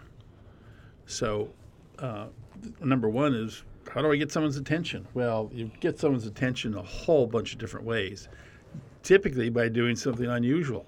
So, 1.06 1.48
uh, 2.00 2.26
number 2.82 3.08
one 3.08 3.34
is 3.34 3.63
how 3.89 4.02
do 4.02 4.12
I 4.12 4.17
get 4.17 4.30
someone's 4.30 4.58
attention? 4.58 5.08
Well, 5.13 5.50
you 5.54 5.71
get 5.80 5.98
someone's 5.98 6.28
attention 6.28 6.76
a 6.76 6.82
whole 6.84 7.28
bunch 7.28 7.54
of 7.54 7.60
different 7.60 7.86
ways. 7.86 8.28
Typically 9.04 9.48
by 9.48 9.69
doing 9.69 9.95
something 9.95 10.26
unusual. 10.30 10.86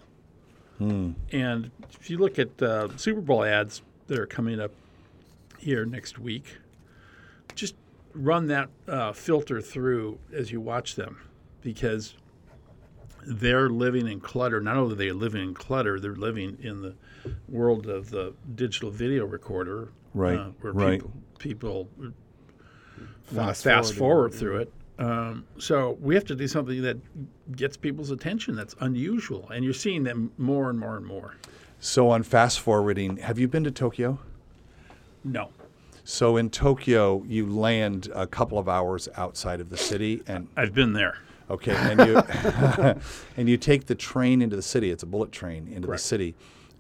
And 1.31 1.71
if 1.89 2.09
you 2.09 2.17
look 2.17 2.37
at 2.37 2.61
uh, 2.61 2.89
Super 2.97 3.21
Bowl 3.21 3.45
ads 3.45 3.81
that 4.07 4.19
are 4.19 4.25
coming 4.25 4.59
up 4.59 4.71
here 5.57 5.85
next 5.85 6.19
week, 6.19 6.57
just 7.55 7.75
run 8.13 8.47
that 8.47 8.69
uh, 8.87 9.13
filter 9.13 9.61
through 9.61 10.19
as 10.33 10.51
you 10.51 10.61
watch 10.61 10.95
them 10.95 11.19
because 11.61 12.15
they're 13.25 13.69
living 13.69 14.07
in 14.07 14.19
clutter. 14.19 14.61
Not 14.61 14.77
only 14.77 14.93
are 14.93 14.97
they 14.97 15.11
living 15.11 15.43
in 15.43 15.53
clutter, 15.53 15.99
they're 15.99 16.15
living 16.15 16.57
in 16.61 16.81
the 16.81 16.95
world 17.49 17.87
of 17.87 18.09
the 18.09 18.33
digital 18.55 18.89
video 18.89 19.25
recorder, 19.25 19.89
Right, 20.13 20.39
uh, 20.39 20.49
where 20.61 20.73
right. 20.73 20.99
people 20.99 21.11
people 21.39 21.89
Fast 23.25 23.63
fast 23.63 23.93
forward 23.93 24.31
forward 24.31 24.33
through 24.33 24.57
it. 24.57 24.73
Um, 24.99 25.45
so 25.59 25.97
we 26.01 26.15
have 26.15 26.25
to 26.25 26.35
do 26.35 26.47
something 26.47 26.81
that 26.81 26.97
gets 27.55 27.77
people's 27.77 28.09
attention. 28.09 28.55
That's 28.55 28.75
unusual, 28.79 29.49
and 29.49 29.63
you're 29.63 29.73
seeing 29.73 30.03
them 30.03 30.31
more 30.37 30.69
and 30.69 30.79
more 30.79 30.95
and 30.95 31.05
more. 31.05 31.35
So 31.79 32.09
on 32.09 32.23
fast 32.23 32.59
forwarding, 32.59 33.17
have 33.17 33.37
you 33.37 33.47
been 33.47 33.63
to 33.65 33.71
Tokyo? 33.71 34.19
No, 35.23 35.49
So 36.03 36.37
in 36.37 36.49
Tokyo, 36.49 37.23
you 37.27 37.45
land 37.47 38.09
a 38.15 38.25
couple 38.27 38.57
of 38.57 38.69
hours 38.69 39.09
outside 39.17 39.59
of 39.59 39.69
the 39.69 39.77
city, 39.77 40.21
and 40.27 40.47
I've 40.55 40.73
been 40.73 40.93
there. 40.93 41.17
Okay, 41.49 41.75
and 41.75 41.99
you 42.05 42.17
and 43.37 43.49
you 43.49 43.57
take 43.57 43.85
the 43.87 43.95
train 43.95 44.41
into 44.41 44.55
the 44.55 44.61
city. 44.61 44.89
It's 44.91 45.03
a 45.03 45.07
bullet 45.07 45.31
train 45.31 45.67
into 45.67 45.87
Correct. 45.87 46.01
the 46.01 46.07
city, 46.07 46.35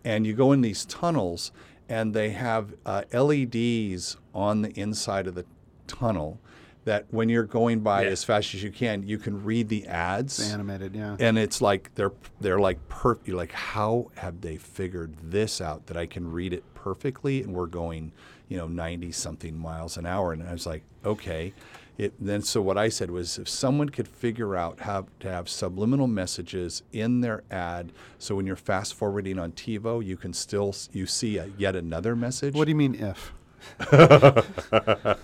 and 0.05 0.25
you 0.25 0.33
go 0.33 0.51
in 0.51 0.61
these 0.61 0.85
tunnels, 0.85 1.51
and 1.89 2.13
they 2.13 2.29
have 2.31 2.73
uh, 2.85 3.03
LEDs 3.13 4.17
on 4.33 4.61
the 4.61 4.71
inside 4.79 5.27
of 5.27 5.35
the 5.35 5.45
tunnel 5.87 6.39
that 6.87 7.05
when 7.11 7.27
you're 7.27 7.43
going 7.43 7.81
by 7.81 8.03
Yeah. 8.03 8.11
as 8.11 8.23
fast 8.23 8.55
as 8.55 8.63
you 8.63 8.71
can, 8.71 9.03
you 9.03 9.17
can 9.17 9.43
read 9.43 9.67
the 9.67 9.85
ads. 9.87 10.39
Animated, 10.51 10.95
yeah. 10.95 11.17
And 11.19 11.37
it's 11.37 11.61
like 11.61 11.91
they're 11.95 12.13
they're 12.39 12.59
like 12.59 12.79
perfect. 12.87 13.27
Like, 13.29 13.51
how 13.51 14.09
have 14.15 14.39
they 14.39 14.55
figured 14.55 15.13
this 15.21 15.59
out 15.59 15.87
that 15.87 15.97
I 15.97 16.05
can 16.05 16.31
read 16.31 16.53
it 16.53 16.63
perfectly? 16.73 17.43
And 17.43 17.53
we're 17.53 17.65
going, 17.67 18.13
you 18.47 18.57
know, 18.57 18.67
ninety 18.67 19.11
something 19.11 19.57
miles 19.57 19.97
an 19.97 20.05
hour. 20.05 20.31
And 20.31 20.41
I 20.47 20.53
was 20.53 20.65
like, 20.65 20.83
okay. 21.05 21.53
It, 21.97 22.13
then 22.19 22.43
so 22.43 22.61
what 22.61 22.77
I 22.77 22.89
said 22.89 23.09
was, 23.09 23.39
if 23.39 23.49
someone 23.49 23.89
could 23.89 24.07
figure 24.07 24.55
out 24.55 24.81
how 24.81 25.07
to 25.19 25.27
have 25.31 25.49
subliminal 25.49 26.05
messages 26.05 26.83
in 26.93 27.21
their 27.21 27.43
ad, 27.49 27.91
so 28.19 28.35
when 28.35 28.45
you're 28.45 28.55
fast 28.55 28.93
forwarding 28.93 29.39
on 29.39 29.51
TiVo, 29.53 30.05
you 30.05 30.15
can 30.15 30.31
still 30.31 30.75
you 30.93 31.07
see 31.07 31.37
a, 31.39 31.49
yet 31.57 31.75
another 31.75 32.15
message. 32.15 32.53
What 32.53 32.65
do 32.65 32.69
you 32.69 32.75
mean 32.75 32.93
if? 32.95 33.33
The, 33.79 35.23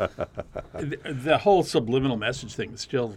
the 1.04 1.38
whole 1.38 1.64
subliminal 1.64 2.18
message 2.18 2.56
thing 2.56 2.74
is 2.74 2.82
still 2.82 3.16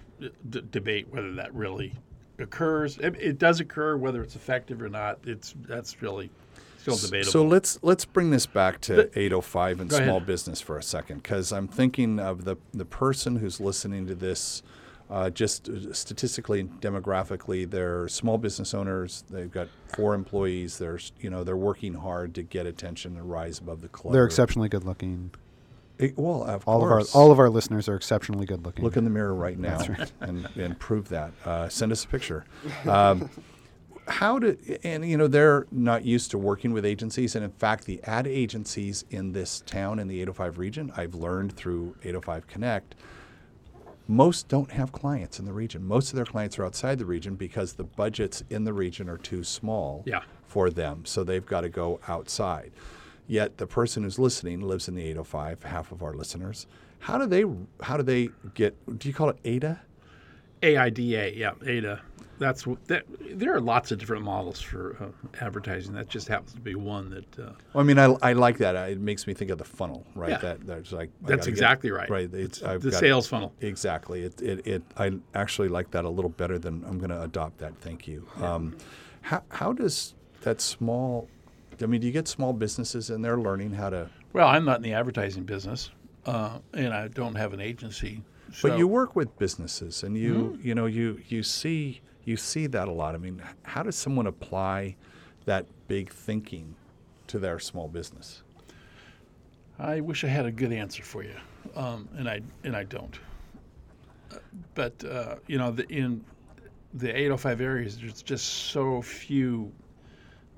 d- 0.49 0.63
debate 0.71 1.09
whether 1.11 1.33
that 1.35 1.55
really 1.55 1.95
occurs. 2.39 2.99
It, 2.99 3.17
it 3.17 3.39
does 3.39 3.61
occur, 3.61 3.97
whether 3.97 4.23
it's 4.23 4.37
effective 4.37 4.83
or 4.83 4.89
not. 4.89 5.19
It's 5.25 5.55
that's 5.67 6.03
really 6.03 6.31
still 6.79 6.97
debatable. 6.97 7.33
So 7.33 7.45
let's 7.45 7.79
let's 7.83 8.05
bring 8.05 8.31
this 8.31 8.47
back 8.47 8.81
to 8.83 9.11
805 9.19 9.81
and 9.81 9.91
Go 9.91 9.97
ahead. 9.97 10.09
small 10.09 10.21
business 10.21 10.61
for 10.61 10.79
a 10.79 10.83
second, 10.83 11.23
because 11.23 11.53
I'm 11.53 11.69
thinking 11.69 12.19
of 12.19 12.45
the 12.45 12.57
the 12.73 12.85
person 12.85 13.37
who's 13.37 13.61
listening 13.61 14.07
to 14.07 14.15
this. 14.15 14.63
Uh, 15.09 15.31
just 15.31 15.69
uh, 15.69 15.92
statistically 15.92 16.61
and 16.61 16.81
demographically, 16.81 17.69
they're 17.71 18.09
small 18.09 18.38
business 18.38 18.75
owners. 18.75 19.23
They've 19.31 19.51
got 19.51 19.69
four 19.95 20.14
employees. 20.14 20.79
They're 20.79 20.99
you 21.21 21.31
know 21.31 21.45
they're 21.45 21.57
working 21.57 21.95
hard 21.95 22.35
to 22.35 22.42
get 22.42 22.66
attention 22.66 23.16
and 23.16 23.31
rise 23.31 23.61
above 23.61 23.83
the 23.83 23.88
clutter. 23.88 24.14
They're 24.14 24.25
exceptionally 24.27 24.69
good 24.69 24.85
looking. 24.85 25.31
It- 25.99 26.19
well, 26.19 26.42
of 26.45 26.66
All 26.66 26.81
course. 26.81 27.09
of 27.11 27.14
our 27.16 27.23
all 27.23 27.31
of 27.31 27.38
our 27.38 27.49
listeners 27.49 27.88
are 27.88 27.95
exceptionally 27.95 28.47
good 28.47 28.64
looking. 28.64 28.85
Look 28.85 28.97
in 28.97 29.05
the 29.05 29.11
mirror 29.11 29.35
right 29.35 29.59
now 29.59 29.81
and, 30.21 30.49
and 30.57 30.79
prove 30.79 31.09
that. 31.11 31.33
Uh, 31.45 31.69
send 31.69 31.92
us 31.92 32.05
a 32.05 32.09
picture. 32.09 32.45
Um, 32.87 33.31
how 34.09 34.38
do 34.38 34.57
and 34.85 35.09
you 35.09 35.16
know 35.16 35.27
they're 35.29 35.66
not 35.71 36.05
used 36.05 36.31
to 36.33 36.38
working 36.38 36.73
with 36.73 36.85
agencies, 36.85 37.35
and 37.35 37.45
in 37.45 37.51
fact, 37.53 37.85
the 37.87 38.03
ad 38.05 38.27
agencies 38.27 39.05
in 39.11 39.33
this 39.33 39.62
town 39.66 39.99
in 40.01 40.07
the 40.09 40.21
805 40.21 40.59
region, 40.59 40.92
I've 40.97 41.14
learned 41.14 41.53
through 41.57 41.95
805 42.03 42.47
Connect, 42.47 42.95
most 44.09 44.49
don't 44.49 44.71
have 44.73 44.92
clients 44.92 45.38
in 45.38 45.45
the 45.45 45.53
region. 45.53 45.85
Most 45.85 46.11
of 46.11 46.16
their 46.16 46.25
clients 46.25 46.59
are 46.59 46.64
outside 46.64 46.99
the 46.99 47.07
region 47.07 47.35
because 47.35 47.73
the 47.75 47.85
budgets 47.85 48.42
in 48.51 48.64
the 48.64 48.73
region 48.73 49.09
are 49.09 49.16
too 49.19 49.42
small 49.42 50.03
Yeah. 50.07 50.21
for 50.47 50.71
them, 50.71 51.05
so 51.05 51.25
they've 51.25 51.45
got 51.45 51.62
to 51.62 51.69
go 51.69 51.99
outside. 52.07 52.73
Yet 53.27 53.59
the 53.59 53.66
person 53.66 54.05
who's 54.05 54.19
listening 54.19 54.61
lives 54.61 54.87
in 54.88 54.95
the 54.95 55.03
805, 55.03 55.64
half 55.64 55.90
of 55.90 56.03
our 56.03 56.14
listeners. 56.14 56.66
How 57.01 57.19
do 57.19 57.27
they 57.27 57.45
how 57.83 57.97
do 57.97 58.03
they 58.03 58.31
get 58.55 58.75
do 58.99 59.09
you 59.09 59.14
call 59.14 59.29
it 59.29 59.38
ADA? 59.45 59.81
AIDA, 60.62 61.37
yeah, 61.37 61.53
ADA. 61.64 62.01
That's 62.38 62.66
that. 62.87 63.05
There 63.33 63.55
are 63.55 63.61
lots 63.61 63.92
of 63.92 63.99
different 63.99 64.22
models 64.25 64.61
for 64.61 64.96
uh, 65.01 65.29
advertising. 65.44 65.94
That 65.94 66.09
just 66.09 66.29
happens 66.29 66.53
to 66.55 66.61
be 66.61 66.75
one 66.75 67.11
that. 67.11 67.38
Uh, 67.38 67.53
Well, 67.72 67.83
I 67.83 67.83
mean, 67.83 67.99
I, 67.99 68.14
I 68.22 68.33
like 68.35 68.59
that. 68.59 68.75
It 68.90 69.01
makes 69.01 69.27
me 69.27 69.35
think 69.35 69.51
of 69.51 69.59
the 69.59 69.64
funnel, 69.64 70.07
right? 70.14 70.31
Yeah. 70.31 70.38
That 70.38 70.66
that's 70.66 70.92
like 70.92 71.11
I 71.25 71.29
That's 71.29 71.46
get- 71.46 71.53
exactly 71.53 71.90
right. 71.90 72.09
Right. 72.11 72.33
It's, 72.33 72.62
I've 72.62 72.83
the 72.83 72.92
sales 72.92 73.27
funnel. 73.27 73.53
Exactly. 73.61 74.22
It, 74.25 74.40
it, 74.42 74.66
it 74.66 74.83
I 74.96 75.12
actually 75.35 75.68
like 75.68 75.90
that 75.92 76.05
a 76.05 76.11
little 76.11 76.31
better 76.31 76.59
than 76.59 76.85
I'm 76.87 76.99
going 76.99 77.11
to 77.11 77.22
adopt 77.22 77.59
that. 77.59 77.77
Thank 77.81 78.07
you. 78.07 78.27
Um, 78.40 78.77
how, 79.22 79.42
how 79.49 79.72
does 79.72 80.14
that 80.42 80.61
small. 80.61 81.29
I 81.83 81.87
mean, 81.87 82.01
do 82.01 82.07
you 82.07 82.12
get 82.12 82.29
small 82.29 82.53
businesses 82.53 83.11
and 83.11 83.25
they're 83.25 83.38
learning 83.38 83.72
how 83.72 83.90
to? 83.90 84.09
Well, 84.33 84.49
I'm 84.49 84.64
not 84.64 84.77
in 84.77 84.83
the 84.83 84.92
advertising 84.92 85.44
business, 85.44 85.90
uh, 86.27 86.59
and 86.75 86.92
I 86.92 87.09
don't 87.09 87.35
have 87.35 87.53
an 87.53 87.61
agency. 87.61 88.22
So, 88.53 88.68
But 88.68 88.79
you 88.79 88.87
work 88.87 89.16
with 89.16 89.37
businesses, 89.38 90.03
and 90.03 90.16
you 90.16 90.59
you 90.62 90.75
know 90.75 90.87
you 90.87 91.20
you 91.29 91.42
see 91.42 92.01
you 92.27 92.37
see 92.37 92.67
that 92.67 92.89
a 92.89 92.93
lot. 92.93 93.15
I 93.15 93.19
mean, 93.19 93.41
how 93.62 93.83
does 93.85 93.97
someone 93.97 94.27
apply 94.27 94.97
that 95.47 95.65
big 95.89 96.11
thinking 96.11 96.75
to 97.29 97.39
their 97.39 97.59
small 97.59 97.89
business? 97.89 98.43
I 99.79 100.01
wish 100.01 100.25
I 100.25 100.27
had 100.27 100.45
a 100.45 100.51
good 100.51 100.73
answer 100.73 101.03
for 101.03 101.23
you, 101.23 101.37
um, 101.75 102.09
and 102.17 102.29
I 102.29 102.41
and 102.65 102.77
I 102.77 102.85
don't. 102.85 103.19
But 104.75 105.03
uh, 105.05 105.37
you 105.47 105.57
know, 105.57 105.71
the, 105.71 105.87
in 105.89 106.25
the 106.95 107.09
805 107.09 107.61
areas, 107.61 107.99
there's 107.99 108.23
just 108.23 108.45
so 108.73 109.01
few 109.03 109.73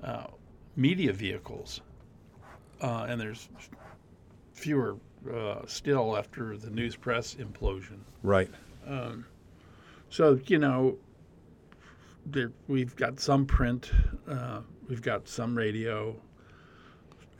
uh, 0.03 0.27
media 0.75 1.13
vehicles, 1.13 1.81
uh, 2.81 3.05
and 3.09 3.21
there's 3.21 3.49
fewer 4.53 4.95
uh, 5.31 5.61
still 5.67 6.17
after 6.17 6.57
the 6.57 6.69
news 6.71 6.95
press 6.95 7.35
implosion. 7.35 7.99
Right. 8.23 8.49
So 10.09 10.39
you 10.47 10.57
know, 10.57 10.97
there, 12.25 12.51
we've 12.67 12.95
got 12.95 13.19
some 13.19 13.45
print, 13.45 13.91
uh, 14.27 14.61
we've 14.87 15.01
got 15.01 15.27
some 15.27 15.57
radio. 15.57 16.15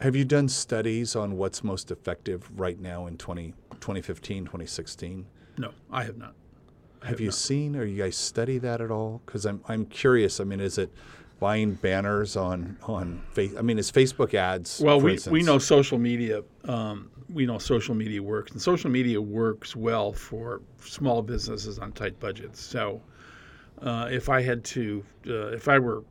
Have 0.01 0.15
you 0.15 0.25
done 0.25 0.47
studies 0.47 1.15
on 1.15 1.37
what's 1.37 1.63
most 1.63 1.91
effective 1.91 2.49
right 2.57 2.79
now 2.79 3.07
in 3.07 3.17
20, 3.17 3.53
2015, 3.81 4.45
2016? 4.45 5.25
No, 5.57 5.71
I 5.91 6.03
have 6.03 6.17
not. 6.17 6.33
Have 7.03 7.19
you 7.19 7.31
seen 7.31 7.75
or 7.75 7.85
you 7.85 7.97
guys 7.97 8.17
study 8.17 8.57
that 8.59 8.81
at 8.81 8.91
all? 8.91 9.21
Because 9.25 9.45
I'm 9.45 9.61
I'm 9.67 9.85
curious. 9.85 10.39
I 10.39 10.43
mean, 10.43 10.59
is 10.59 10.77
it 10.77 10.91
buying 11.39 11.73
banners 11.75 12.35
on 12.35 12.77
on 12.83 13.21
face? 13.31 13.53
I 13.57 13.61
mean, 13.61 13.79
is 13.79 13.91
Facebook 13.91 14.33
ads? 14.33 14.81
Well, 14.81 14.99
we, 14.99 15.17
we 15.29 15.41
know 15.41 15.57
social 15.59 15.97
media. 15.97 16.43
Um, 16.65 17.09
we 17.33 17.45
know 17.45 17.57
social 17.57 17.95
media 17.95 18.21
works, 18.21 18.51
and 18.51 18.61
social 18.61 18.89
media 18.89 19.21
works 19.21 19.75
well 19.75 20.11
for 20.11 20.61
small 20.81 21.21
businesses 21.21 21.79
on 21.79 21.91
tight 21.91 22.19
budgets. 22.19 22.61
So, 22.61 23.01
uh, 23.81 24.07
if 24.11 24.29
I 24.29 24.41
had 24.41 24.63
to, 24.65 25.03
uh, 25.27 25.47
if 25.47 25.67
I 25.67 25.79
were 25.79 26.03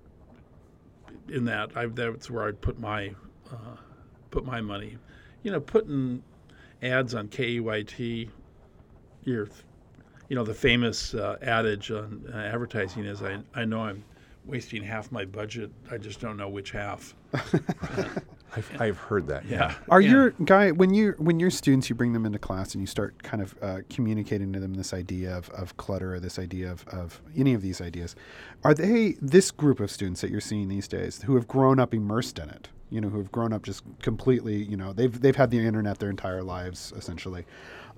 in 1.29 1.45
that, 1.47 1.77
I, 1.77 1.87
that's 1.87 2.31
where 2.31 2.49
I'd 2.49 2.61
put 2.61 2.79
my 2.79 3.15
uh, 3.51 3.77
put 4.31 4.45
my 4.45 4.61
money. 4.61 4.97
You 5.43 5.53
know, 5.53 5.61
putting 5.61 6.23
ads 6.83 7.15
on 7.15 7.29
KEYT. 7.29 8.31
You're, 9.25 9.49
you 10.29 10.37
know, 10.37 10.45
the 10.45 10.55
famous 10.55 11.15
uh, 11.15 11.37
adage 11.43 11.91
on 11.91 12.25
uh, 12.33 12.37
advertising 12.37 13.05
is, 13.05 13.23
"I 13.23 13.39
I 13.55 13.65
know 13.65 13.81
I'm 13.81 14.05
wasting 14.47 14.83
half 14.83 15.13
my 15.13 15.25
budget. 15.25 15.71
I 15.91 15.99
just 15.99 16.21
don't 16.21 16.37
know 16.37 16.49
which 16.49 16.71
half." 16.71 17.15
I've, 18.57 18.81
I've 18.81 18.99
heard 18.99 19.27
that. 19.29 19.45
Yeah. 19.45 19.75
Are 19.91 20.01
Yeah. 20.01 20.11
your 20.11 20.31
guy 20.45 20.71
when 20.71 20.95
you 20.95 21.15
when 21.19 21.39
your 21.39 21.51
students 21.51 21.89
you 21.91 21.95
bring 21.95 22.13
them 22.13 22.25
into 22.27 22.39
class 22.39 22.75
and 22.75 22.81
you 22.81 22.87
start 22.87 23.23
kind 23.23 23.43
of 23.43 23.55
uh, 23.63 23.79
communicating 23.91 24.53
to 24.55 24.61
them 24.61 24.75
this 24.75 24.93
idea 24.95 25.37
of, 25.37 25.51
of 25.51 25.77
clutter 25.77 26.15
or 26.15 26.21
this 26.21 26.39
idea 26.39 26.71
of, 26.71 26.87
of 26.89 27.21
any 27.37 27.55
of 27.55 27.63
these 27.63 27.81
ideas, 27.81 28.17
are 28.65 28.75
they 28.75 29.17
this 29.21 29.51
group 29.51 29.81
of 29.81 29.91
students 29.91 30.21
that 30.23 30.31
you're 30.31 30.41
seeing 30.41 30.69
these 30.69 30.89
days 30.89 31.23
who 31.23 31.35
have 31.35 31.47
grown 31.47 31.79
up 31.79 31.93
immersed 31.95 32.39
in 32.39 32.49
it? 32.49 32.69
You 32.91 33.03
know, 33.03 33.11
who 33.11 33.19
have 33.19 33.31
grown 33.31 33.53
up 33.53 33.65
just 33.65 33.83
completely. 34.01 34.57
You 34.63 34.77
know, 34.79 34.95
they've 34.95 35.21
they've 35.21 35.37
had 35.37 35.51
the 35.51 35.59
internet 35.59 35.99
their 35.99 36.09
entire 36.11 36.43
lives 36.43 36.93
essentially. 36.97 37.45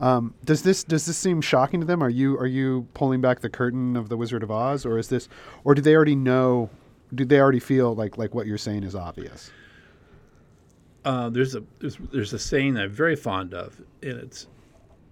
Um, 0.00 0.34
does 0.44 0.62
this 0.62 0.82
does 0.82 1.06
this 1.06 1.16
seem 1.16 1.40
shocking 1.42 1.78
to 1.80 1.86
them? 1.86 2.02
Are 2.02 2.08
you 2.08 2.36
are 2.38 2.46
you 2.46 2.88
pulling 2.94 3.20
back 3.20 3.40
the 3.40 3.50
curtain 3.50 3.96
of 3.96 4.08
the 4.08 4.16
Wizard 4.16 4.42
of 4.42 4.50
Oz, 4.50 4.84
or 4.84 4.98
is 4.98 5.08
this, 5.08 5.28
or 5.62 5.74
do 5.76 5.82
they 5.82 5.94
already 5.94 6.16
know? 6.16 6.70
Do 7.14 7.24
they 7.24 7.38
already 7.38 7.60
feel 7.60 7.94
like 7.94 8.18
like 8.18 8.34
what 8.34 8.46
you're 8.48 8.58
saying 8.58 8.82
is 8.82 8.96
obvious? 8.96 9.52
Uh, 11.04 11.30
there's 11.30 11.54
a 11.54 11.62
there's, 11.78 11.96
there's 12.12 12.32
a 12.32 12.38
saying 12.38 12.76
I'm 12.76 12.90
very 12.90 13.16
fond 13.16 13.54
of, 13.54 13.80
and 14.02 14.18
it's 14.18 14.46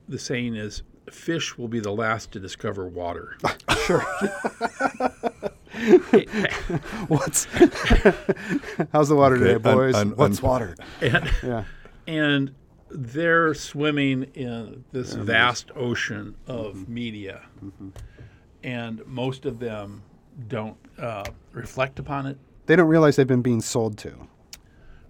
the 0.08 0.18
saying 0.18 0.56
is 0.56 0.82
fish 1.10 1.56
will 1.56 1.68
be 1.68 1.80
the 1.80 1.92
last 1.92 2.32
to 2.32 2.40
discover 2.40 2.86
water. 2.86 3.36
Sure. 3.86 4.02
What's 7.08 7.44
how's 8.92 9.08
the 9.08 9.16
water 9.16 9.38
today, 9.38 9.54
Okay, 9.54 9.68
un- 9.70 9.76
boys? 9.76 9.94
un- 9.94 10.10
What's 10.10 10.42
un- 10.42 10.48
water? 10.48 10.76
and, 11.00 11.30
Yeah. 11.42 11.64
and 12.06 12.54
they're 12.90 13.54
swimming 13.54 14.24
in 14.34 14.84
this 14.92 15.14
vast 15.14 15.70
ocean 15.74 16.34
of 16.46 16.88
media, 16.88 17.42
and 18.62 19.04
most 19.06 19.46
of 19.46 19.58
them 19.58 20.02
don't 20.48 20.76
uh, 20.98 21.24
reflect 21.52 21.98
upon 21.98 22.26
it. 22.26 22.38
They 22.66 22.76
don't 22.76 22.88
realize 22.88 23.16
they've 23.16 23.26
been 23.26 23.42
being 23.42 23.60
sold 23.60 23.98
to. 23.98 24.28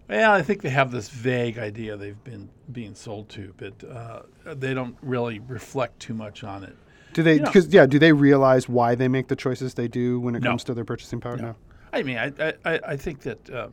Well, 0.09 0.33
I 0.33 0.43
think 0.43 0.63
they 0.63 0.71
have 0.71 0.91
this 0.91 1.09
vague 1.11 1.59
idea 1.59 1.97
they've 1.97 2.23
been 2.25 2.49
being 2.73 2.95
sold 2.95 3.29
to, 3.31 3.53
but 3.59 3.85
uh, 3.89 4.23
they 4.55 4.73
don't 4.73 4.97
really 5.03 5.39
reflect 5.41 6.01
too 6.01 6.15
much 6.15 6.43
on 6.45 6.65
it. 6.65 6.75
Do 7.13 7.23
they? 7.23 7.35
You 7.35 7.41
know- 7.41 7.47
Because 7.47 7.69
yeah, 7.69 7.85
do 7.87 7.99
they 7.99 8.13
realize 8.13 8.69
why 8.69 8.95
they 8.95 9.09
make 9.09 9.29
the 9.29 9.37
choices 9.37 9.75
they 9.75 9.89
do 9.89 10.19
when 10.21 10.35
it 10.35 10.43
No. 10.43 10.51
comes 10.51 10.65
to 10.65 10.75
their 10.75 10.85
purchasing 10.85 11.21
power? 11.21 11.37
No. 11.37 11.55
I 11.93 12.03
mean, 12.03 12.17
I, 12.19 12.33
I- 12.39 12.55
I, 12.65 12.81
I 12.89 12.97
think 12.97 13.21
that 13.21 13.51
uh, 13.51 13.69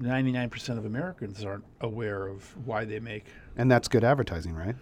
99% 0.00 0.78
of 0.78 0.84
Americans 0.84 1.44
aren't 1.44 1.64
aware 1.80 2.26
of 2.26 2.54
why 2.66 2.84
they 2.84 3.00
make. 3.00 3.26
And 3.56 3.70
that's 3.70 3.88
good 3.88 4.04
advertising, 4.04 4.54
right? 4.54 4.76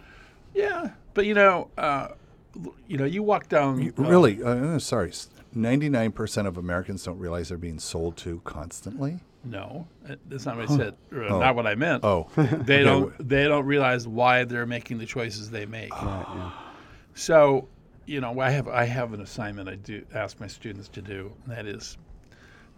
Yeah, 0.53 0.91
but 1.13 1.25
you 1.25 1.33
know, 1.33 1.69
uh, 1.77 2.09
you 2.87 2.97
know, 2.97 3.05
you 3.05 3.21
walk 3.23 3.47
down. 3.49 3.91
uh, 3.97 4.01
Really? 4.03 4.41
Uh, 4.43 4.79
sorry. 4.79 5.11
Ninety-nine 5.53 6.11
percent 6.11 6.47
of 6.47 6.57
Americans 6.57 7.03
don't 7.03 7.17
realize 7.19 7.49
they're 7.49 7.57
being 7.57 7.79
sold 7.79 8.17
to 8.17 8.41
constantly. 8.43 9.19
No, 9.43 9.87
uh, 10.09 10.15
that's 10.25 10.45
not 10.45 10.57
what 10.57 10.69
I 10.69 10.75
said. 10.75 10.95
Oh. 11.13 11.39
Not 11.39 11.55
what 11.55 11.67
I 11.67 11.75
meant. 11.75 12.03
Oh, 12.03 12.27
they 12.35 12.83
don't. 12.83 13.13
They 13.27 13.47
don't 13.47 13.65
realize 13.65 14.07
why 14.07 14.43
they're 14.43 14.65
making 14.65 14.97
the 14.97 15.05
choices 15.05 15.49
they 15.49 15.65
make. 15.65 15.91
Right. 16.01 16.25
Yeah. 16.35 16.51
So, 17.13 17.67
you 18.05 18.21
know, 18.21 18.39
I 18.39 18.51
have 18.51 18.67
I 18.67 18.85
have 18.85 19.13
an 19.13 19.21
assignment 19.21 19.67
I 19.69 19.75
do 19.75 20.05
ask 20.13 20.39
my 20.39 20.47
students 20.47 20.87
to 20.89 21.01
do, 21.01 21.33
and 21.45 21.55
that 21.55 21.65
is 21.65 21.97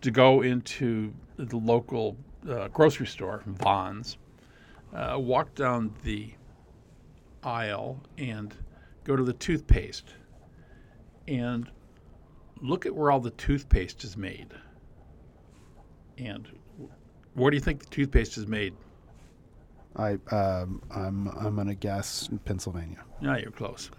to 0.01 0.11
go 0.11 0.41
into 0.41 1.13
the 1.37 1.57
local 1.57 2.15
uh, 2.49 2.69
grocery 2.69 3.07
store, 3.07 3.43
Vons, 3.45 4.17
uh, 4.93 5.17
walk 5.19 5.53
down 5.55 5.93
the 6.03 6.31
aisle 7.43 8.01
and 8.17 8.55
go 9.03 9.15
to 9.15 9.23
the 9.23 9.33
toothpaste 9.33 10.13
and 11.27 11.69
look 12.61 12.85
at 12.85 12.95
where 12.95 13.11
all 13.11 13.19
the 13.19 13.31
toothpaste 13.31 14.03
is 14.03 14.17
made. 14.17 14.53
And 16.19 16.47
where 17.33 17.49
do 17.51 17.55
you 17.57 17.61
think 17.61 17.79
the 17.81 17.89
toothpaste 17.89 18.37
is 18.37 18.47
made? 18.47 18.73
I 19.95 20.13
um, 20.31 20.81
I'm 20.91 21.27
I'm 21.29 21.55
gonna 21.55 21.75
guess 21.75 22.29
Pennsylvania. 22.45 23.03
Now 23.21 23.37
you're 23.37 23.51
close. 23.51 23.89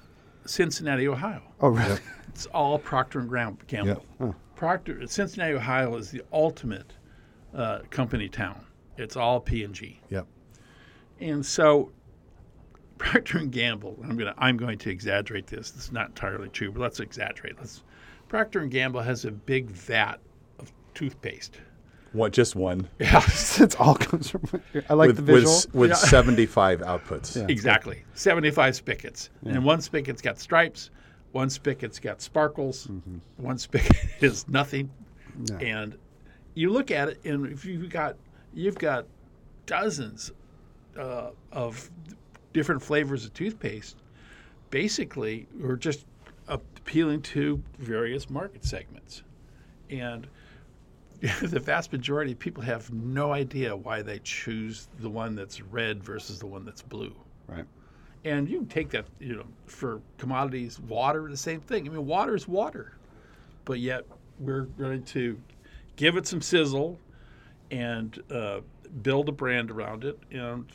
Cincinnati, 0.47 1.07
Ohio. 1.09 1.43
Oh, 1.61 1.69
really? 1.69 1.99
It's 2.29 2.47
all 2.47 2.79
Procter 2.79 3.19
and 3.21 3.29
Gram- 3.29 3.59
Gamble. 3.67 4.05
Oh. 4.21 4.35
Procter, 4.57 5.07
Cincinnati, 5.07 5.55
Ohio 5.55 5.95
is 5.97 6.11
the 6.11 6.23
ultimate 6.33 6.93
uh, 7.55 7.81
company 7.91 8.29
town. 8.29 8.65
It's 8.97 9.17
all 9.17 9.41
P 9.41 9.65
and 9.65 9.75
G, 9.75 10.01
Yep. 10.11 10.27
and 11.21 11.45
so 11.45 11.91
Procter 12.99 13.39
and 13.39 13.51
Gamble. 13.53 13.99
I'm 14.05 14.17
gonna 14.17 14.35
I'm 14.39 14.57
going 14.57 14.79
to 14.79 14.91
exaggerate 14.91 15.47
this. 15.47 15.73
It's 15.77 15.93
not 15.93 16.09
entirely 16.09 16.49
true, 16.51 16.71
but 16.71 16.81
let's 16.81 17.01
exaggerate. 17.01 17.59
Let's 17.59 17.83
Procter 18.29 18.61
and 18.61 18.71
Gamble 18.71 19.01
has 19.01 19.25
a 19.25 19.31
big 19.31 19.71
vat 19.71 20.21
of 20.59 20.73
toothpaste. 20.95 21.61
What? 22.13 22.33
Just 22.33 22.57
one. 22.57 22.89
Yeah, 22.99 23.23
it 23.61 23.81
all 23.81 23.95
comes 23.95 24.31
from. 24.31 24.43
I 24.89 24.95
like 24.95 25.09
with, 25.09 25.17
the 25.17 25.23
visual. 25.23 25.55
with, 25.55 25.75
with 25.75 25.91
Yeah. 25.91 25.97
seventy-five 25.97 26.81
outputs. 26.81 27.37
Yeah. 27.37 27.47
exactly. 27.49 28.03
Seventy-five 28.15 28.75
spigots, 28.77 29.31
and 29.45 29.65
one 29.65 29.81
spigot's 29.81 30.21
got 30.23 30.39
stripes, 30.39 30.91
one 31.33 31.49
spigot's 31.51 31.99
got 32.01 32.21
sparkles, 32.21 32.89
one 33.37 33.59
spigot 33.59 33.97
is 34.21 34.49
nothing. 34.49 34.91
Yeah. 35.45 35.59
and 35.59 35.97
you 36.55 36.71
look 36.71 36.91
at 36.91 37.09
it, 37.11 37.25
and 37.25 37.47
if 37.47 37.65
you've 37.65 37.89
got 37.91 38.17
you've 38.53 38.79
got 38.79 39.07
dozens 39.67 40.33
uh, 40.99 41.31
of 41.53 41.89
different 42.53 42.83
flavors 42.83 43.25
of 43.25 43.33
toothpaste, 43.33 43.97
basically, 44.71 45.47
we're 45.59 45.77
just 45.77 46.05
appealing 46.49 47.23
to 47.23 47.63
various 47.79 48.29
market 48.29 48.65
segments, 48.65 49.23
and 49.89 50.27
the 51.43 51.61
vast 51.61 51.93
majority 51.93 52.33
of 52.33 52.39
people 52.39 52.63
have 52.63 52.91
no 52.93 53.33
idea 53.33 53.77
why 53.77 54.01
they 54.01 54.19
choose 54.21 54.89
the 55.01 55.11
one 55.11 55.35
that's 55.35 55.61
red 55.61 56.03
versus 56.03 56.39
the 56.39 56.47
one 56.47 56.65
that's 56.65 56.83
blue. 56.83 57.15
right. 57.47 57.67
And 58.25 58.49
you 58.49 58.59
can 58.59 58.69
take 58.69 58.91
that, 58.91 59.07
you 59.19 59.35
know, 59.37 59.47
for 59.67 60.03
commodities, 60.19 60.79
water, 60.81 61.27
the 61.31 61.37
same 61.37 61.61
thing. 61.61 61.87
I 61.87 61.91
mean, 61.91 62.07
water 62.07 62.35
is 62.35 62.47
water, 62.47 62.93
but 63.65 63.81
yet 63.81 64.05
we're 64.39 64.63
going 64.63 65.05
to 65.05 65.39
give 65.97 66.17
it 66.17 66.27
some 66.27 66.43
sizzle 66.43 66.99
and 67.71 68.23
uh, 68.31 68.61
build 69.03 69.29
a 69.29 69.33
brand 69.33 69.71
around 69.71 70.05
it 70.05 70.19
and 70.31 70.67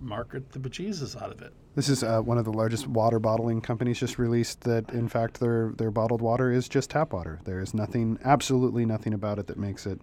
market 0.00 0.50
the 0.52 0.58
bejesus 0.58 1.20
out 1.20 1.32
of 1.32 1.42
it. 1.42 1.52
This 1.76 1.90
is 1.90 2.02
uh, 2.02 2.22
one 2.22 2.38
of 2.38 2.46
the 2.46 2.52
largest 2.52 2.86
water 2.86 3.18
bottling 3.18 3.60
companies. 3.60 3.98
Just 4.00 4.18
released 4.18 4.62
that, 4.62 4.90
in 4.90 5.08
fact, 5.08 5.40
their 5.40 5.72
their 5.76 5.90
bottled 5.90 6.22
water 6.22 6.50
is 6.50 6.68
just 6.68 6.88
tap 6.90 7.12
water. 7.12 7.38
There 7.44 7.60
is 7.60 7.74
nothing, 7.74 8.18
absolutely 8.24 8.86
nothing 8.86 9.12
about 9.12 9.38
it 9.38 9.46
that 9.48 9.58
makes 9.58 9.84
it 9.86 10.00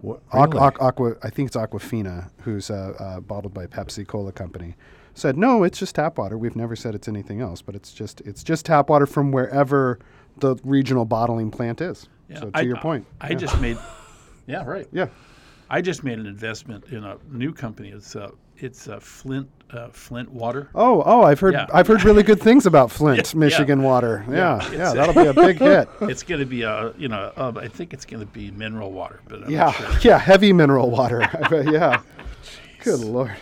What, 0.00 0.22
really? 0.32 0.48
Aqu- 0.56 0.80
Aqua, 0.80 1.16
I 1.22 1.28
think 1.28 1.48
it's 1.48 1.56
Aquafina, 1.56 2.30
who's 2.40 2.70
uh, 2.70 2.94
uh, 2.98 3.20
bottled 3.20 3.52
by 3.52 3.66
Pepsi 3.66 4.06
Cola 4.06 4.32
Company, 4.32 4.76
said 5.12 5.36
no, 5.36 5.62
it's 5.62 5.78
just 5.78 5.94
tap 5.94 6.16
water. 6.16 6.38
We've 6.38 6.56
never 6.56 6.74
said 6.74 6.94
it's 6.94 7.06
anything 7.06 7.42
else, 7.42 7.60
but 7.60 7.74
it's 7.74 7.92
just 7.92 8.22
it's 8.22 8.42
just 8.42 8.64
tap 8.64 8.88
water 8.88 9.06
from 9.06 9.30
wherever 9.30 9.98
the 10.38 10.56
regional 10.64 11.04
bottling 11.04 11.50
plant 11.50 11.82
is. 11.82 12.08
Yeah, 12.30 12.40
so 12.40 12.50
to 12.50 12.58
I- 12.58 12.62
your 12.62 12.78
point, 12.78 13.04
I 13.20 13.30
yeah. 13.30 13.34
just 13.36 13.60
made, 13.60 13.76
yeah, 14.46 14.64
right. 14.64 14.88
yeah. 14.90 15.08
I 15.70 15.82
just 15.82 16.02
made 16.02 16.18
an 16.18 16.24
investment 16.26 16.86
in 16.86 17.04
a 17.04 17.18
new 17.30 17.52
company. 17.52 17.90
It's 17.90 18.16
uh, 18.16 18.30
it's 18.58 18.88
uh, 18.88 18.98
Flint 19.00 19.48
uh, 19.70 19.88
Flint 19.88 20.30
Water. 20.32 20.70
Oh, 20.74 21.02
oh, 21.04 21.22
I've 21.22 21.40
heard 21.40 21.54
Yeah. 21.54 21.66
I've 21.72 21.86
heard 21.86 22.02
really 22.04 22.22
good 22.22 22.40
things 22.40 22.64
about 22.66 22.90
Flint, 22.98 23.32
Yeah, 23.34 23.38
Michigan 23.38 23.82
water. 23.82 24.24
Yeah, 24.28 24.62
Yeah, 24.70 24.76
yeah, 24.78 24.92
that'll 24.94 25.14
be 25.14 25.28
a 25.28 25.34
big 25.34 25.58
hit. 25.60 25.88
It's 26.02 26.22
going 26.22 26.40
to 26.40 26.46
be 26.46 26.62
a 26.62 26.92
you 26.98 27.08
know 27.08 27.32
uh, 27.36 27.52
I 27.56 27.68
think 27.68 27.92
it's 27.92 28.04
going 28.04 28.20
to 28.20 28.26
be 28.32 28.50
mineral 28.50 28.92
water, 28.92 29.20
but 29.28 29.44
I'm 29.44 29.50
Yeah, 29.50 29.64
not 29.64 29.74
sure. 29.74 29.90
yeah, 30.02 30.18
heavy 30.18 30.52
mineral 30.52 30.90
water. 30.90 31.22
I 31.32 31.48
bet, 31.48 31.70
yeah. 31.72 32.00
Good 32.82 33.00
lord. 33.00 33.34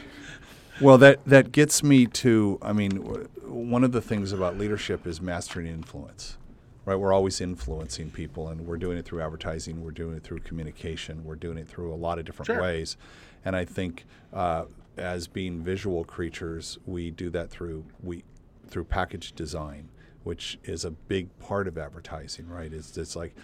Well, 0.81 0.98
that 0.98 1.24
that 1.26 1.52
gets 1.52 1.83
me 1.83 2.07
to. 2.07 2.59
I 2.62 2.72
mean, 2.72 2.90
w- 3.02 3.29
one 3.46 3.85
of 3.85 3.92
the 3.92 4.02
things 4.02 4.33
about 4.33 4.59
leadership 4.59 5.07
is 5.07 5.20
mastering 5.20 5.66
influence. 5.66 6.37
Right, 6.85 6.94
we're 6.96 7.12
always 7.12 7.40
influencing 7.40 8.11
people, 8.11 8.48
and 8.48 8.61
we're 8.66 8.76
doing 8.76 8.96
it 8.96 9.05
through 9.05 9.20
advertising. 9.20 9.83
We're 9.83 9.90
doing 9.90 10.16
it 10.16 10.22
through 10.22 10.40
communication. 10.40 11.24
We're 11.24 11.35
doing 11.35 11.59
it 11.59 11.66
through 11.66 11.92
a 11.92 11.96
lot 11.96 12.20
of 12.20 12.24
different 12.26 12.46
Sure. 12.46 12.61
ways. 12.62 12.96
And 13.44 13.57
I 13.57 13.64
think, 13.64 14.05
uh, 14.33 14.66
as 14.96 15.26
being 15.26 15.61
visual 15.62 16.04
creatures, 16.04 16.78
we 16.87 17.11
do 17.11 17.30
that 17.30 17.50
through 17.50 17.85
we 18.02 18.24
through 18.68 18.85
package 18.85 19.32
design, 19.32 19.88
which 20.24 20.59
is 20.64 20.85
a 20.85 20.90
big 20.90 21.28
part 21.38 21.68
of 21.68 21.78
advertising. 21.78 22.48
Right, 22.48 22.72
it's 22.72 22.96
it's 22.96 23.16
like 23.16 23.35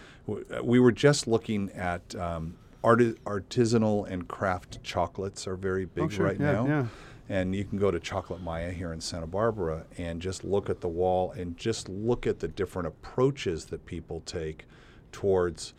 we 0.62 0.80
were 0.80 0.92
just 0.92 1.26
looking 1.26 1.70
at 1.72 2.14
um, 2.16 2.54
arti- 2.84 3.14
artisanal 3.26 4.08
and 4.10 4.26
craft 4.28 4.82
chocolates 4.82 5.46
are 5.46 5.56
very 5.56 5.84
big 5.84 6.04
Oh, 6.04 6.08
sure, 6.08 6.26
right 6.26 6.40
yeah, 6.40 6.52
now. 6.52 6.66
yeah. 6.66 6.86
And 7.28 7.54
you 7.54 7.64
can 7.64 7.78
go 7.78 7.90
to 7.90 8.00
Chocolate 8.00 8.42
Maya 8.42 8.72
here 8.72 8.92
in 8.92 9.00
Santa 9.00 9.26
Barbara 9.28 9.84
and 9.96 10.20
just 10.20 10.44
look 10.44 10.68
at 10.68 10.80
the 10.80 10.88
wall 10.88 11.30
and 11.30 11.56
just 11.56 11.88
look 11.88 12.26
at 12.26 12.40
the 12.40 12.48
different 12.48 12.88
approaches 12.88 13.66
that 13.66 13.86
people 13.86 14.20
take 14.26 14.66
towards 15.12 15.72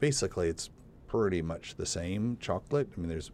basically 0.00 0.48
it's 0.48 0.70
pretty 1.06 1.42
much 1.42 1.74
the 1.76 1.86
same 1.86 2.38
chocolate. 2.40 2.88
I 2.96 3.00
mean 3.00 3.08
there's 3.10 3.30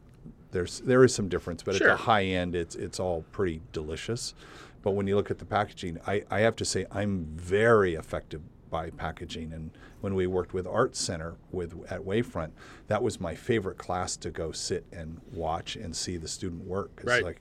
there's 0.52 0.80
there 0.80 1.04
is 1.04 1.14
some 1.14 1.28
difference, 1.28 1.62
but 1.62 1.76
Sure. 1.76 1.90
at 1.90 1.96
the 1.98 2.04
high 2.04 2.24
end 2.24 2.54
it's 2.54 2.74
it's 2.74 2.98
all 3.00 3.22
pretty 3.32 3.60
delicious. 3.72 4.34
But 4.82 4.92
when 4.92 5.06
you 5.08 5.16
look 5.16 5.30
at 5.32 5.38
the 5.38 5.44
packaging, 5.44 5.98
I, 6.06 6.22
I 6.30 6.40
have 6.40 6.54
to 6.56 6.64
say 6.64 6.86
I'm 6.92 7.24
very 7.34 7.94
affected 7.96 8.42
by 8.70 8.90
packaging 8.90 9.52
and 9.52 9.70
when 10.00 10.14
we 10.14 10.26
worked 10.26 10.52
with 10.54 10.66
Art 10.66 10.94
Center 10.94 11.34
with 11.50 11.72
at 11.90 12.00
Wavefront, 12.02 12.50
that 12.86 13.02
was 13.02 13.20
my 13.20 13.34
favorite 13.34 13.78
class 13.78 14.16
to 14.18 14.30
go 14.30 14.52
sit 14.52 14.84
and 14.92 15.20
watch 15.32 15.74
and 15.76 15.94
see 15.96 16.16
the 16.16 16.28
student 16.28 16.64
work. 16.64 16.90
It's 16.98 17.06
Right. 17.06 17.24
like, 17.24 17.40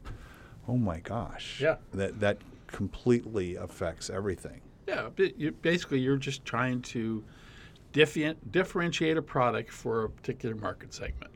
oh 0.67 0.77
my 0.77 0.99
gosh. 1.01 1.59
Yeah. 1.61 1.75
That 1.93 2.19
that 2.21 2.37
completely 2.67 3.55
affects 3.55 4.09
everything. 4.09 4.61
Yeah, 4.87 5.09
you, 5.37 5.51
basically 5.51 5.99
you're 5.99 6.17
just 6.17 6.45
trying 6.45 6.81
to 6.83 7.23
different, 7.91 8.51
differentiate 8.51 9.17
a 9.17 9.21
product 9.21 9.71
for 9.71 10.03
a 10.05 10.09
particular 10.09 10.55
market 10.55 10.93
segment, 10.93 11.31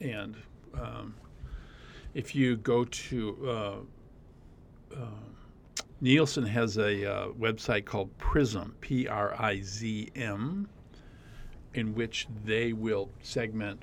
and 0.00 0.36
um, 0.80 1.14
if 2.14 2.34
you 2.34 2.56
go 2.56 2.84
to 2.84 3.38
uh, 3.46 4.96
uh, 4.96 5.06
Nielsen 6.00 6.44
has 6.44 6.76
a 6.76 7.10
uh, 7.10 7.28
website 7.28 7.84
called 7.84 8.16
Prism, 8.18 8.74
P 8.80 9.08
R 9.08 9.34
I 9.38 9.60
Z 9.62 10.10
M, 10.14 10.68
in 11.74 11.94
which 11.94 12.28
they 12.44 12.72
will 12.72 13.08
segment 13.22 13.82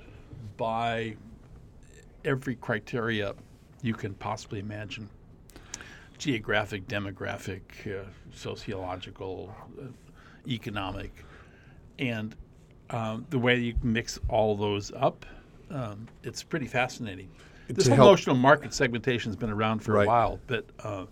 by 0.57 1.15
every 2.23 2.55
criteria 2.55 3.33
you 3.81 3.93
can 3.93 4.13
possibly 4.13 4.59
imagine. 4.59 5.09
Geographic, 6.17 6.87
demographic, 6.87 7.61
uh, 7.87 8.05
sociological, 8.31 9.53
uh, 9.81 9.85
economic, 10.47 11.25
and 11.97 12.35
um, 12.91 13.25
the 13.31 13.39
way 13.39 13.57
you 13.57 13.73
mix 13.81 14.19
all 14.29 14.55
those 14.55 14.91
up, 14.91 15.25
um, 15.73 16.07
it's 16.23 16.43
pretty 16.43 16.67
fascinating. 16.67 17.29
This 17.67 17.87
whole 17.87 17.95
help- 17.95 18.11
notion 18.11 18.31
of 18.31 18.37
market 18.37 18.73
segmentation 18.73 19.29
has 19.29 19.35
been 19.37 19.49
around 19.49 19.79
for 19.79 19.93
Right. 19.93 20.03
a 20.05 20.07
while, 20.07 20.39
but 20.47 20.65
uh, 20.83 21.05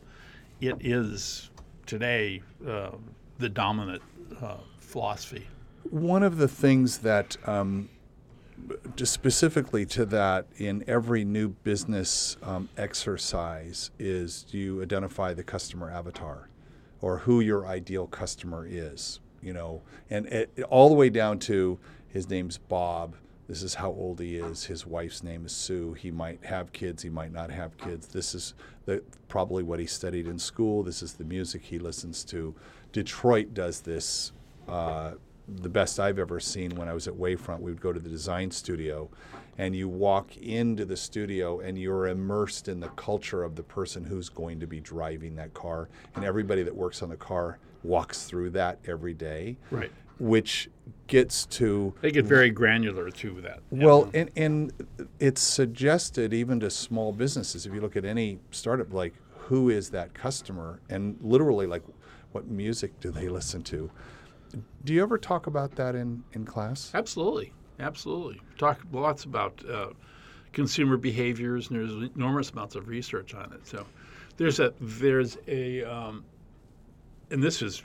it 0.59 0.75
is 0.81 1.49
today 1.85 2.41
uh, 2.67 2.91
the 3.37 3.49
dominant 3.49 4.01
uh, 4.41 4.57
philosophy. 4.79 5.47
One 5.89 6.23
of 6.23 6.37
the 6.37 6.47
things 6.47 6.99
that, 6.99 7.37
um, 7.47 7.89
just 8.97 9.13
specifically 9.13 9.85
to 9.87 10.05
that, 10.07 10.47
in 10.57 10.83
every 10.87 11.23
new 11.23 11.49
business 11.49 12.35
um, 12.43 12.67
exercise, 12.77 13.91
is 13.97 14.45
you 14.49 14.81
identify 14.81 15.33
the 15.33 15.43
customer 15.43 15.89
avatar, 15.89 16.49
or 17.01 17.19
who 17.19 17.39
your 17.39 17.65
ideal 17.65 18.05
customer 18.07 18.67
is. 18.69 19.21
You 19.41 19.53
know, 19.53 19.81
and 20.09 20.25
it, 20.27 20.51
all 20.69 20.89
the 20.89 20.95
way 20.95 21.09
down 21.09 21.39
to 21.39 21.79
his 22.09 22.29
name's 22.29 22.57
Bob. 22.57 23.15
This 23.49 23.63
is 23.63 23.73
how 23.73 23.89
old 23.89 24.19
he 24.19 24.35
is. 24.35 24.63
His 24.63 24.85
wife's 24.85 25.23
name 25.23 25.43
is 25.43 25.51
Sue. 25.51 25.93
He 25.93 26.11
might 26.11 26.45
have 26.45 26.71
kids. 26.71 27.01
He 27.01 27.09
might 27.09 27.33
not 27.33 27.49
have 27.49 27.75
kids. 27.79 28.07
This 28.07 28.35
is 28.35 28.53
the, 28.85 29.01
probably 29.27 29.63
what 29.63 29.79
he 29.79 29.87
studied 29.87 30.27
in 30.27 30.37
school. 30.37 30.83
This 30.83 31.01
is 31.01 31.13
the 31.13 31.23
music 31.23 31.63
he 31.63 31.79
listens 31.79 32.23
to. 32.25 32.53
Detroit 32.91 33.55
does 33.55 33.81
this 33.81 34.33
uh, 34.67 35.13
the 35.47 35.67
best 35.69 35.99
I've 35.99 36.19
ever 36.19 36.39
seen 36.39 36.75
when 36.75 36.87
I 36.87 36.93
was 36.93 37.07
at 37.07 37.15
Wavefront. 37.15 37.59
We 37.59 37.71
would 37.71 37.81
go 37.81 37.91
to 37.91 37.99
the 37.99 38.07
design 38.09 38.51
studio, 38.51 39.09
and 39.57 39.75
you 39.75 39.89
walk 39.89 40.37
into 40.37 40.85
the 40.85 40.95
studio 40.95 41.59
and 41.61 41.75
you're 41.75 42.07
immersed 42.07 42.67
in 42.67 42.79
the 42.79 42.89
culture 42.89 43.43
of 43.43 43.55
the 43.55 43.63
person 43.63 44.03
who's 44.05 44.29
going 44.29 44.59
to 44.59 44.67
be 44.67 44.79
driving 44.79 45.35
that 45.37 45.55
car. 45.55 45.89
And 46.15 46.23
everybody 46.23 46.61
that 46.61 46.75
works 46.75 47.01
on 47.01 47.09
the 47.09 47.17
car 47.17 47.57
walks 47.81 48.25
through 48.25 48.51
that 48.51 48.77
every 48.85 49.15
day, 49.15 49.57
Right. 49.71 49.91
which 50.19 50.69
gets 51.07 51.45
to 51.47 51.93
They 52.01 52.11
get 52.11 52.25
very 52.25 52.49
granular 52.49 53.09
to 53.09 53.41
that. 53.41 53.59
well, 53.71 54.09
and, 54.13 54.29
and 54.35 54.71
it's 55.19 55.41
suggested 55.41 56.33
even 56.33 56.59
to 56.61 56.69
small 56.69 57.11
businesses. 57.11 57.65
If 57.65 57.73
you 57.73 57.81
look 57.81 57.95
at 57.95 58.05
any 58.05 58.39
startup, 58.51 58.93
like 58.93 59.13
who 59.37 59.69
is 59.69 59.89
that 59.91 60.13
customer, 60.13 60.79
and 60.89 61.17
literally 61.21 61.65
like 61.67 61.83
what 62.31 62.47
music 62.47 62.99
do 62.99 63.11
they 63.11 63.27
listen 63.27 63.63
to? 63.63 63.89
Do 64.83 64.93
you 64.93 65.01
ever 65.01 65.17
talk 65.17 65.47
about 65.47 65.75
that 65.75 65.95
in, 65.95 66.23
in 66.33 66.45
class? 66.45 66.91
Absolutely, 66.93 67.53
absolutely. 67.79 68.41
Talk 68.57 68.79
lots 68.91 69.23
about 69.23 69.63
uh, 69.69 69.87
consumer 70.53 70.97
behaviors, 70.97 71.69
and 71.69 71.79
there's 71.79 72.11
enormous 72.15 72.51
amounts 72.51 72.75
of 72.75 72.87
research 72.87 73.33
on 73.33 73.51
it. 73.53 73.65
So 73.67 73.85
there's 74.37 74.59
a 74.59 74.73
there's 74.79 75.37
a 75.47 75.83
um, 75.83 76.23
and 77.31 77.43
this 77.43 77.61
is 77.61 77.83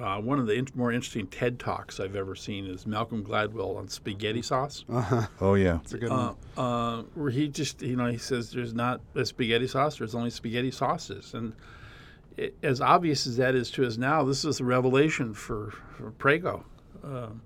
uh, 0.00 0.20
one 0.20 0.38
of 0.38 0.46
the 0.46 0.54
in- 0.54 0.68
more 0.74 0.92
interesting 0.92 1.26
TED 1.26 1.58
talks 1.58 1.98
I've 2.00 2.14
ever 2.16 2.34
seen 2.34 2.66
is 2.66 2.86
Malcolm 2.86 3.24
Gladwell 3.24 3.76
on 3.76 3.88
spaghetti 3.88 4.42
sauce. 4.42 4.84
Oh 5.40 5.54
yeah, 5.54 5.78
It's 5.82 5.94
a 5.94 5.98
good 5.98 6.10
Uh, 6.10 6.34
one. 6.54 6.64
uh, 6.64 7.02
where 7.14 7.30
he 7.30 7.48
just, 7.48 7.82
you 7.82 7.96
know, 7.96 8.06
he 8.06 8.18
says 8.18 8.50
there's 8.52 8.74
not 8.74 9.00
a 9.14 9.24
spaghetti 9.24 9.66
sauce, 9.66 9.98
there's 9.98 10.14
only 10.14 10.30
spaghetti 10.30 10.70
sauces. 10.70 11.34
And 11.34 11.54
it, 12.36 12.56
as 12.62 12.80
obvious 12.80 13.26
as 13.26 13.36
that 13.38 13.54
is 13.54 13.70
to 13.72 13.86
us 13.86 13.96
now, 13.96 14.22
this 14.22 14.44
is 14.44 14.60
a 14.60 14.64
revelation 14.64 15.34
for, 15.34 15.72
for 15.96 16.12
Prego. 16.12 16.64
Um, 17.02 17.42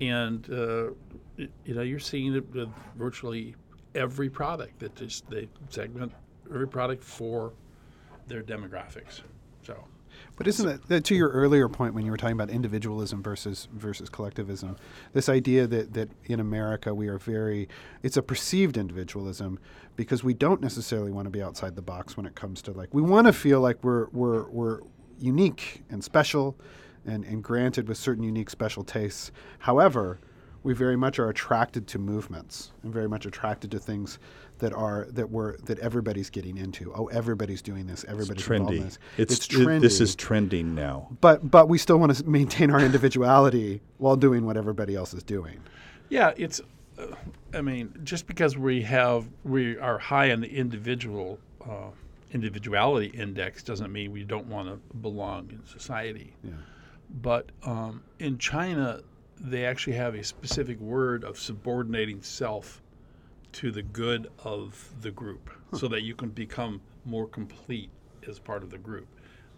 and, 0.00 0.48
uh, 0.50 0.90
it- 1.36 1.50
you 1.64 1.74
know, 1.74 1.82
you're 1.82 1.98
seeing 1.98 2.34
it 2.34 2.48
with 2.54 2.68
virtually 2.96 3.56
every 3.94 4.30
product 4.30 4.78
that 4.78 4.94
just 4.94 5.28
they 5.30 5.48
segment 5.68 6.12
every 6.48 6.68
product 6.68 7.02
for 7.02 7.52
their 8.28 8.42
demographics. 8.42 9.22
But 10.40 10.48
isn't 10.48 10.66
that, 10.66 10.88
that 10.88 11.04
to 11.04 11.14
your 11.14 11.28
earlier 11.28 11.68
point 11.68 11.92
when 11.92 12.06
you 12.06 12.10
were 12.10 12.16
talking 12.16 12.32
about 12.32 12.48
individualism 12.48 13.22
versus 13.22 13.68
versus 13.74 14.08
collectivism? 14.08 14.78
This 15.12 15.28
idea 15.28 15.66
that 15.66 15.92
that 15.92 16.08
in 16.24 16.40
America 16.40 16.94
we 16.94 17.08
are 17.08 17.18
very 17.18 17.68
it's 18.02 18.16
a 18.16 18.22
perceived 18.22 18.78
individualism 18.78 19.58
because 19.96 20.24
we 20.24 20.32
don't 20.32 20.62
necessarily 20.62 21.12
want 21.12 21.26
to 21.26 21.30
be 21.30 21.42
outside 21.42 21.76
the 21.76 21.82
box 21.82 22.16
when 22.16 22.24
it 22.24 22.36
comes 22.36 22.62
to 22.62 22.72
like 22.72 22.88
we 22.94 23.02
want 23.02 23.26
to 23.26 23.34
feel 23.34 23.60
like 23.60 23.84
we're 23.84 24.06
we're 24.12 24.48
we're 24.48 24.80
unique 25.18 25.82
and 25.90 26.02
special 26.02 26.56
and, 27.04 27.22
and 27.26 27.44
granted 27.44 27.86
with 27.86 27.98
certain 27.98 28.24
unique 28.24 28.48
special 28.48 28.82
tastes. 28.82 29.32
However, 29.58 30.20
we 30.62 30.72
very 30.72 30.96
much 30.96 31.18
are 31.18 31.28
attracted 31.28 31.86
to 31.88 31.98
movements 31.98 32.72
and 32.82 32.94
very 32.94 33.10
much 33.10 33.26
attracted 33.26 33.70
to 33.72 33.78
things 33.78 34.18
that 34.60 34.72
are 34.72 35.06
that 35.10 35.30
we're 35.30 35.56
that 35.58 35.78
everybody's 35.80 36.30
getting 36.30 36.56
into. 36.56 36.92
Oh, 36.94 37.06
everybody's 37.08 37.60
doing 37.60 37.86
this. 37.86 38.04
Everybody's 38.06 38.48
involved 38.48 38.72
in 38.74 38.80
trendy. 38.80 38.84
this. 38.84 38.98
It's, 39.18 39.34
it's 39.34 39.46
it- 39.46 39.58
trendy 39.58 39.80
this 39.80 40.00
is 40.00 40.14
trending 40.14 40.74
now. 40.74 41.08
but 41.20 41.50
but 41.50 41.68
we 41.68 41.76
still 41.78 41.98
want 41.98 42.14
to 42.14 42.28
maintain 42.28 42.70
our 42.70 42.80
individuality 42.80 43.80
while 43.98 44.16
doing 44.16 44.46
what 44.46 44.56
everybody 44.56 44.94
else 44.94 45.12
is 45.12 45.22
doing. 45.22 45.60
Yeah, 46.08 46.32
it's. 46.36 46.60
Uh, 46.98 47.06
I 47.54 47.62
mean, 47.62 47.92
just 48.04 48.26
because 48.26 48.56
we 48.56 48.82
have 48.82 49.28
we 49.44 49.78
are 49.78 49.98
high 49.98 50.30
on 50.30 50.40
the 50.40 50.48
individual 50.48 51.38
uh, 51.68 51.90
individuality 52.32 53.08
index 53.08 53.62
doesn't 53.62 53.92
mean 53.92 54.12
we 54.12 54.24
don't 54.24 54.46
want 54.46 54.68
to 54.68 54.96
belong 54.98 55.50
in 55.50 55.64
society. 55.66 56.34
Yeah. 56.44 56.52
But 57.22 57.50
um, 57.64 58.02
in 58.18 58.38
China, 58.38 59.00
they 59.40 59.64
actually 59.64 59.94
have 59.94 60.14
a 60.14 60.22
specific 60.22 60.78
word 60.78 61.24
of 61.24 61.38
subordinating 61.38 62.22
self 62.22 62.82
to 63.52 63.70
the 63.70 63.82
good 63.82 64.28
of 64.44 64.92
the 65.00 65.10
group 65.10 65.50
so 65.74 65.88
that 65.88 66.02
you 66.02 66.14
can 66.14 66.30
become 66.30 66.80
more 67.04 67.26
complete 67.26 67.90
as 68.28 68.38
part 68.38 68.62
of 68.62 68.70
the 68.70 68.78
group. 68.78 69.06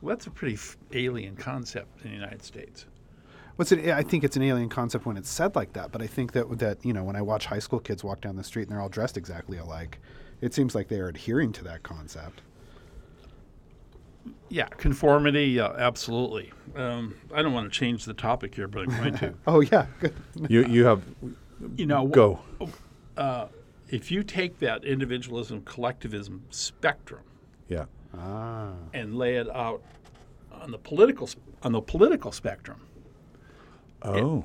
Well, 0.01 0.15
that's 0.15 0.27
a 0.27 0.31
pretty 0.31 0.55
f- 0.55 0.77
alien 0.93 1.37
concept 1.37 2.05
in 2.05 2.11
the 2.11 2.17
United 2.17 2.43
States. 2.43 2.87
What's 3.57 3.71
it? 3.71 3.89
I 3.89 4.03
think 4.03 4.25
it's 4.25 4.37
an 4.37 4.43
alien 4.43 4.69
concept 4.69 5.05
when 5.07 5.17
it's 5.17 5.29
said 5.29 5.55
like 5.55 5.75
that. 5.75 5.93
But 5.93 6.03
I 6.03 6.07
think 6.07 6.33
that 6.33 6.59
that 6.59 6.85
you 6.85 6.93
know 6.93 7.05
when 7.05 7.17
I 7.17 7.23
watch 7.23 7.47
high 7.47 7.59
school 7.59 7.79
kids 7.79 8.03
walk 8.03 8.21
down 8.21 8.37
the 8.37 8.45
street 8.45 8.63
and 8.63 8.73
they're 8.73 8.81
all 8.81 8.89
dressed 8.89 9.17
exactly 9.17 9.59
alike, 9.59 10.01
it 10.41 10.55
seems 10.55 10.75
like 10.75 10.89
they 10.89 10.99
are 10.99 11.09
adhering 11.09 11.53
to 11.53 11.65
that 11.65 11.83
concept. 11.83 12.43
Yeah, 14.49 14.67
conformity, 14.67 15.59
uh, 15.59 15.73
absolutely. 15.73 16.53
Um, 16.77 17.17
I 17.35 17.43
don't 17.43 17.53
want 17.53 17.73
to 17.73 17.79
change 17.79 18.05
the 18.05 18.15
topic 18.15 18.55
here, 18.55 18.69
but 18.69 18.83
I'm 18.83 18.97
going 18.97 19.19
to. 19.19 19.35
Oh 19.47 19.61
yeah, 19.61 19.87
good. 20.01 20.15
You 20.49 20.65
you 20.67 20.85
have 20.85 21.03
You 21.77 21.87
know, 21.87 22.07
go. 22.07 22.41
If 23.93 24.11
you 24.11 24.25
take 24.25 24.59
that 24.59 24.85
individualism 24.85 25.63
collectivism 25.63 26.43
spectrum 26.51 27.23
Yeah. 27.69 27.85
Ah, 28.15 28.73
and 28.93 29.17
lay 29.17 29.37
it 29.37 29.49
out 29.51 29.83
on 30.51 30.71
the 30.73 30.79
political 30.79 31.29
on 31.63 31.73
the 31.73 31.81
political 31.81 32.33
spectrum, 32.33 32.81
Oh. 34.03 34.45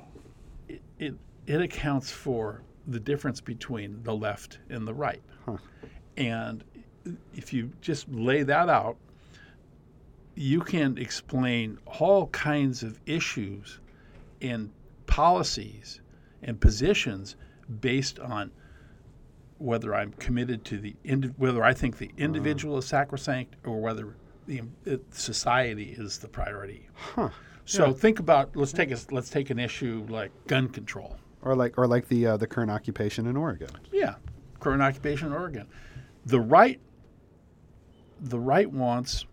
it, 0.69 0.81
it, 0.99 1.15
it 1.47 1.61
accounts 1.61 2.11
for 2.11 2.61
the 2.85 2.99
difference 2.99 3.41
between 3.41 4.01
the 4.03 4.13
left 4.15 4.59
and 4.69 4.87
the 4.87 4.93
right. 4.93 5.21
And 6.15 6.63
if 7.35 7.51
you 7.53 7.71
just 7.81 8.07
lay 8.09 8.43
that 8.43 8.69
out, 8.69 8.97
you 10.35 10.61
can 10.61 10.97
explain 10.97 11.77
all 11.99 12.27
kinds 12.27 12.83
of 12.83 12.99
issues 13.05 13.79
and 14.41 14.71
policies 15.07 16.01
and 16.43 16.59
positions 16.59 17.35
based 17.81 18.19
on 18.19 18.51
whether 19.59 19.95
I'm 19.95 20.11
committed 20.13 20.63
to 20.65 20.77
the 20.77 20.95
indi- 21.03 21.33
whether 21.37 21.63
I 21.63 21.73
think 21.73 21.97
the 21.97 22.11
individual 22.17 22.77
is 22.77 22.85
sacrosanct 22.85 23.55
or 23.65 23.79
whether 23.81 24.15
the 24.45 24.61
it, 24.85 25.03
society 25.13 25.95
is 25.97 26.19
the 26.19 26.27
priority. 26.27 26.87
Huh. 26.93 27.29
So 27.65 27.91
think 27.91 28.19
about 28.19 28.55
let's 28.55 28.71
take 28.71 28.91
a, 28.91 28.97
let's 29.11 29.29
take 29.29 29.49
an 29.49 29.59
issue 29.59 30.05
like 30.09 30.31
gun 30.47 30.69
control. 30.69 31.17
or 31.41 31.55
like 31.55 31.77
or 31.77 31.87
like 31.87 32.07
the 32.07 32.25
uh, 32.27 32.37
the 32.37 32.47
current 32.47 32.71
occupation 32.71 33.27
in 33.27 33.35
Oregon. 33.37 33.69
Yeah, 33.91 34.15
current 34.59 34.81
occupation 34.81 35.27
in 35.27 35.33
Oregon. 35.33 35.67
The 36.25 36.39
right, 36.39 36.79
the 38.21 38.39
right 38.39 38.69
wants 38.69 39.25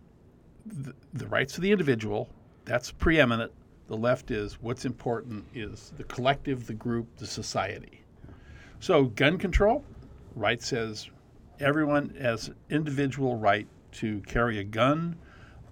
the, 0.65 0.93
the 1.13 1.27
rights 1.27 1.57
of 1.57 1.61
the 1.61 1.71
individual. 1.71 2.29
That's 2.65 2.91
preeminent. 2.91 3.51
The 3.87 3.97
left 3.97 4.31
is 4.31 4.61
what's 4.61 4.85
important 4.85 5.45
is 5.53 5.93
the 5.97 6.03
collective, 6.05 6.65
the 6.65 6.73
group, 6.73 7.07
the 7.17 7.27
society. 7.27 8.03
So 8.79 9.05
gun 9.05 9.37
control, 9.37 9.83
right 10.35 10.61
says 10.61 11.09
everyone 11.59 12.13
has 12.21 12.51
individual 12.69 13.35
right 13.35 13.67
to 13.93 14.21
carry 14.21 14.59
a 14.59 14.63
gun, 14.63 15.15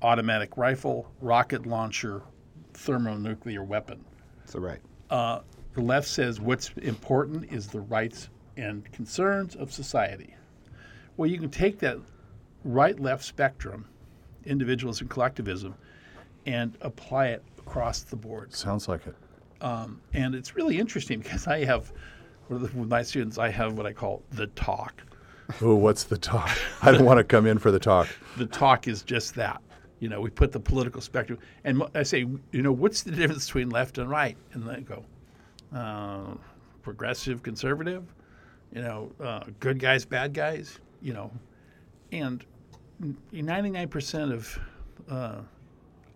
automatic 0.02 0.58
rifle, 0.58 1.12
rocket 1.22 1.66
launcher, 1.66 2.22
thermonuclear 2.74 3.64
weapon. 3.64 4.04
So 4.46 4.60
right. 4.60 4.80
Uh, 5.10 5.42
the 5.74 5.82
left 5.82 6.08
says 6.08 6.40
what's 6.40 6.72
important 6.82 7.52
is 7.52 7.68
the 7.68 7.82
rights 7.82 8.30
and 8.58 8.90
concerns 8.92 9.56
of 9.56 9.72
society. 9.72 10.36
Well, 11.18 11.30
you 11.30 11.38
can 11.38 11.50
take 11.50 11.80
that 11.80 11.98
right 12.64 13.00
left 13.00 13.24
spectrum, 13.24 13.86
individualism, 14.46 15.08
collectivism, 15.08 15.76
and 16.46 16.78
apply 16.82 17.28
it 17.28 17.44
across 17.58 18.04
the 18.04 18.16
board. 18.16 18.54
Sounds 18.54 18.88
like 18.88 19.08
it. 19.08 19.16
And 20.14 20.36
it's 20.36 20.56
really 20.56 20.78
interesting 20.78 21.20
because 21.20 21.48
I 21.48 21.66
have, 21.66 21.92
with 22.62 22.90
my 22.90 23.04
students, 23.04 23.38
I 23.38 23.50
have 23.50 23.74
what 23.74 23.86
I 23.86 23.94
call 23.94 24.24
the 24.32 24.48
talk. 24.48 25.04
Oh, 25.62 25.76
what's 25.76 26.06
the 26.06 26.18
talk? 26.18 26.50
I 26.82 26.92
don't 26.92 27.06
want 27.06 27.18
to 27.18 27.24
come 27.24 27.46
in 27.46 27.58
for 27.60 27.72
the 27.72 27.80
talk. 27.80 28.08
The 28.38 28.48
talk 28.48 28.88
is 28.88 29.04
just 29.04 29.36
that. 29.36 29.62
You 30.00 30.10
know, 30.10 30.20
we 30.20 30.32
put 30.32 30.52
the 30.52 30.60
political 30.60 31.02
spectrum, 31.02 31.38
and 31.64 31.84
I 31.94 32.04
say, 32.04 32.26
you 32.52 32.62
know, 32.62 32.72
what's 32.72 33.04
the 33.04 33.12
difference 33.12 33.46
between 33.46 33.70
left 33.70 34.00
and 34.00 34.10
right? 34.10 34.36
And 34.54 34.68
they 34.68 34.82
go, 34.82 35.06
uh, 35.74 36.34
progressive, 36.82 37.44
conservative, 37.44 38.04
you 38.74 38.82
know, 38.82 39.12
uh, 39.24 39.44
good 39.60 39.80
guys, 39.80 40.04
bad 40.04 40.34
guys, 40.34 40.80
you 41.02 41.14
know, 41.14 41.32
and 42.12 42.44
ninety-nine 43.32 43.88
percent 43.88 44.34
of 44.34 44.60
uh, 45.10 45.42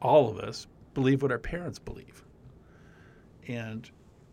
all 0.01 0.29
of 0.29 0.39
us 0.39 0.67
believe 0.93 1.21
what 1.21 1.31
our 1.31 1.38
parents 1.38 1.79
believe, 1.79 2.23
and 3.47 3.89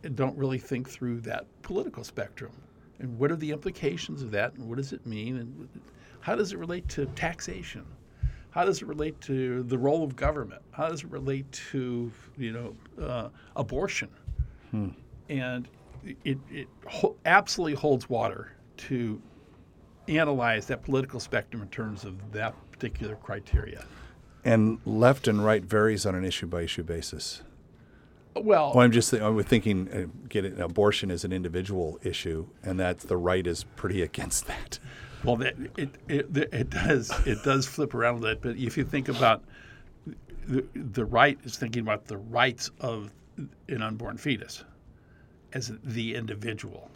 don't 0.08 0.36
really 0.36 0.58
think 0.58 0.88
through 0.88 1.20
that 1.22 1.46
political 1.62 2.04
spectrum. 2.04 2.52
And 2.98 3.18
what 3.18 3.30
are 3.30 3.36
the 3.36 3.50
implications 3.50 4.22
of 4.22 4.30
that? 4.32 4.54
And 4.54 4.68
what 4.68 4.76
does 4.76 4.92
it 4.92 5.04
mean? 5.06 5.36
And 5.38 5.68
how 6.20 6.34
does 6.34 6.52
it 6.52 6.58
relate 6.58 6.88
to 6.90 7.06
taxation? 7.06 7.84
How 8.50 8.64
does 8.64 8.82
it 8.82 8.88
relate 8.88 9.20
to 9.22 9.64
the 9.64 9.76
role 9.76 10.04
of 10.04 10.14
government? 10.14 10.62
How 10.70 10.88
does 10.88 11.02
it 11.02 11.10
relate 11.10 11.50
to 11.70 12.12
you 12.38 12.52
know 12.52 13.04
uh, 13.04 13.28
abortion? 13.56 14.08
And 15.28 15.68
it, 16.24 16.38
it 16.50 16.68
ho- 16.86 17.16
absolutely 17.24 17.74
holds 17.74 18.08
water 18.08 18.52
to 18.76 19.20
analyze 20.08 20.66
that 20.66 20.82
political 20.82 21.18
spectrum 21.18 21.62
in 21.62 21.68
terms 21.68 22.04
of 22.04 22.32
that 22.32 22.54
particular 22.70 23.16
criteria. 23.16 23.84
And 24.44 24.78
left 24.84 25.26
and 25.26 25.44
right 25.44 25.64
varies 25.64 26.04
on 26.04 26.14
an 26.14 26.24
issue 26.24 26.46
by 26.46 26.62
issue 26.62 26.82
basis. 26.82 27.42
Well, 28.36 28.72
Well, 28.74 28.80
I'm 28.84 28.90
just 28.92 29.10
th- 29.10 29.22
I'm 29.22 29.40
thinking 29.44 29.88
uh, 29.92 30.26
getting 30.28 30.60
abortion 30.60 31.10
is 31.10 31.24
an 31.24 31.32
individual 31.32 31.98
issue, 32.02 32.46
and 32.62 32.78
that 32.80 33.00
the 33.00 33.16
right 33.16 33.46
is 33.46 33.64
pretty 33.76 34.02
against 34.10 34.46
that. 34.46 34.78
Well, 35.22 35.36
that, 35.36 35.54
it, 35.78 35.90
it 36.08 36.26
it 36.52 36.70
does 36.70 37.10
it 37.26 37.42
does 37.44 37.66
flip 37.66 37.94
around 37.94 38.18
a 38.18 38.20
bit. 38.20 38.42
But 38.42 38.56
if 38.56 38.76
you 38.76 38.84
think 38.84 39.08
about 39.08 39.42
the, 40.46 40.64
the 40.74 41.04
right 41.04 41.38
is 41.44 41.56
thinking 41.56 41.82
about 41.82 42.06
the 42.06 42.18
rights 42.18 42.70
of 42.80 43.10
an 43.68 43.82
unborn 43.82 44.16
fetus 44.18 44.64
as 45.54 45.72
the 45.84 46.14
individual, 46.16 46.90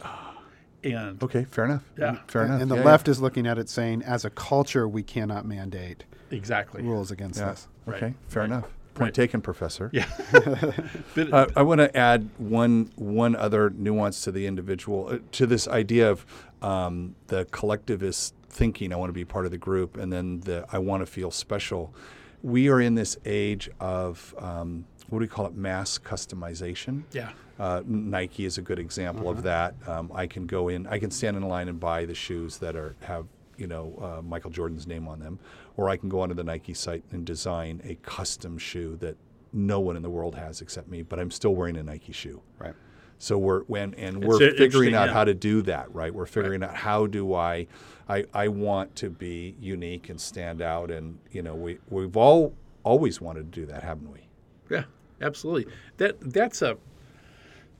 and 0.83 1.21
Okay, 1.23 1.45
fair 1.45 1.65
enough. 1.65 1.83
Yeah. 1.97 2.17
fair 2.27 2.45
enough. 2.45 2.61
And 2.61 2.69
the 2.69 2.75
Yeah, 2.75 2.83
left 2.83 3.07
is 3.07 3.19
looking 3.21 3.47
at 3.47 3.57
it 3.57 3.69
saying, 3.69 4.03
as 4.03 4.25
a 4.25 4.29
culture, 4.29 4.87
we 4.87 5.01
cannot 5.03 5.45
mandate 5.45 6.03
exactly 6.31 6.83
rules 6.83 7.09
against 7.11 7.39
Yeah. 7.39 7.49
this. 7.51 7.67
yeah. 7.87 7.93
Okay, 7.95 8.05
Right, 8.07 8.15
fair 8.27 8.41
right, 8.43 8.45
enough. 8.51 8.67
Point 8.99 9.07
right. 9.07 9.13
taken, 9.13 9.41
Professor. 9.41 9.89
yeah. 9.93 10.05
Uh, 11.17 11.47
I 11.55 11.63
want 11.63 11.79
to 11.79 11.95
add 11.97 12.29
one 12.37 12.91
one 12.95 13.35
other 13.35 13.69
nuance 13.71 14.23
to 14.23 14.31
the 14.31 14.45
individual 14.45 15.09
uh, 15.11 15.17
to 15.33 15.45
this 15.45 15.67
idea 15.67 16.09
of 16.09 16.25
um, 16.61 17.15
the 17.27 17.45
collectivist 17.45 18.33
thinking. 18.49 18.93
I 18.93 18.95
want 18.95 19.09
to 19.09 19.13
be 19.13 19.25
part 19.25 19.45
of 19.45 19.51
the 19.51 19.57
group, 19.57 19.97
and 19.97 20.11
then 20.13 20.39
the 20.41 20.65
I 20.71 20.77
want 20.79 21.01
to 21.01 21.05
feel 21.05 21.31
special. 21.31 21.93
We 22.41 22.69
are 22.69 22.79
in 22.79 22.95
this 22.95 23.17
age 23.25 23.69
of 23.79 24.33
um, 24.37 24.85
what 25.09 25.19
do 25.19 25.23
we 25.23 25.27
call 25.27 25.45
it? 25.47 25.55
Mass 25.55 25.97
customization. 25.97 27.03
yeah, 27.11 27.31
Uh, 27.59 27.81
Nike 27.85 28.45
is 28.45 28.57
a 28.57 28.61
good 28.61 28.79
example 28.79 29.29
of 29.29 29.43
that. 29.43 29.75
Um, 29.87 30.11
I 30.13 30.27
can 30.27 30.45
go 30.45 30.69
in, 30.69 30.87
I 30.87 30.99
can 30.99 31.11
stand 31.11 31.35
in 31.35 31.43
line 31.43 31.67
and 31.67 31.79
buy 31.79 32.05
the 32.05 32.15
shoes 32.15 32.59
that 32.59 32.75
are 32.75 32.95
have 33.01 33.25
you 33.59 33.67
know 33.67 33.97
uh, 34.01 34.21
Michael 34.21 34.51
Jordan's 34.51 34.87
name 34.87 35.07
on 35.07 35.19
them, 35.19 35.39
or 35.77 35.89
I 35.89 35.97
can 35.97 36.09
go 36.09 36.21
onto 36.21 36.35
the 36.35 36.43
Nike 36.43 36.73
site 36.73 37.03
and 37.11 37.25
design 37.25 37.81
a 37.83 37.95
custom 37.95 38.57
shoe 38.57 38.97
that 39.01 39.17
no 39.51 39.79
one 39.79 39.95
in 39.95 40.01
the 40.03 40.09
world 40.09 40.35
has 40.35 40.61
except 40.61 40.87
me. 40.87 41.01
But 41.01 41.19
I'm 41.19 41.31
still 41.31 41.55
wearing 41.55 41.77
a 41.77 41.83
Nike 41.83 42.13
shoe. 42.13 42.41
Right. 42.57 42.73
So 43.21 43.37
we're 43.37 43.63
when 43.63 43.93
and 43.95 44.23
we're 44.23 44.37
i- 44.37 44.55
figuring 44.55 44.95
out 44.95 45.07
yeah. 45.07 45.13
how 45.13 45.25
to 45.25 45.33
do 45.33 45.61
that, 45.63 45.93
right? 45.93 46.13
We're 46.13 46.25
figuring 46.25 46.63
out 46.63 46.73
how 46.73 47.05
do 47.05 47.33
I, 47.33 47.67
I, 48.07 48.25
I 48.33 48.47
want 48.47 48.95
to 48.97 49.09
be 49.09 49.55
unique 49.59 50.09
and 50.09 50.19
stand 50.19 50.61
out, 50.61 50.89
and 50.89 51.19
you 51.31 51.41
know 51.41 51.53
we 51.53 51.79
we've 51.89 52.15
all 52.15 52.53
always 52.83 53.19
wanted 53.19 53.51
to 53.51 53.59
do 53.61 53.65
that, 53.67 53.83
haven't 53.83 54.09
we? 54.11 54.21
yeah, 54.69 54.85
absolutely. 55.21 55.71
That 55.97 56.15
that's 56.21 56.61
a 56.61 56.77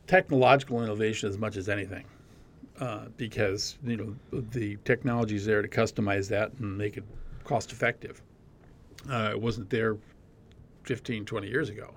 technological 0.08 0.84
innovation 0.84 1.30
as 1.30 1.38
much 1.38 1.56
as 1.56 1.70
anything, 1.70 2.04
uh, 2.80 3.06
because 3.18 3.78
you 3.84 3.98
know 3.98 4.16
the 4.52 4.78
technology 4.86 5.36
is 5.36 5.46
there 5.46 5.62
to 5.62 5.68
customize 5.68 6.28
that 6.30 6.52
and 6.60 6.78
make 6.78 6.98
it 6.98 7.04
cost 7.44 7.72
effective. 7.72 8.22
Uh, 9.10 9.30
it 9.32 9.42
wasn't 9.42 9.70
there 9.70 9.98
15, 10.84 11.26
20 11.26 11.48
years 11.48 11.70
ago. 11.70 11.94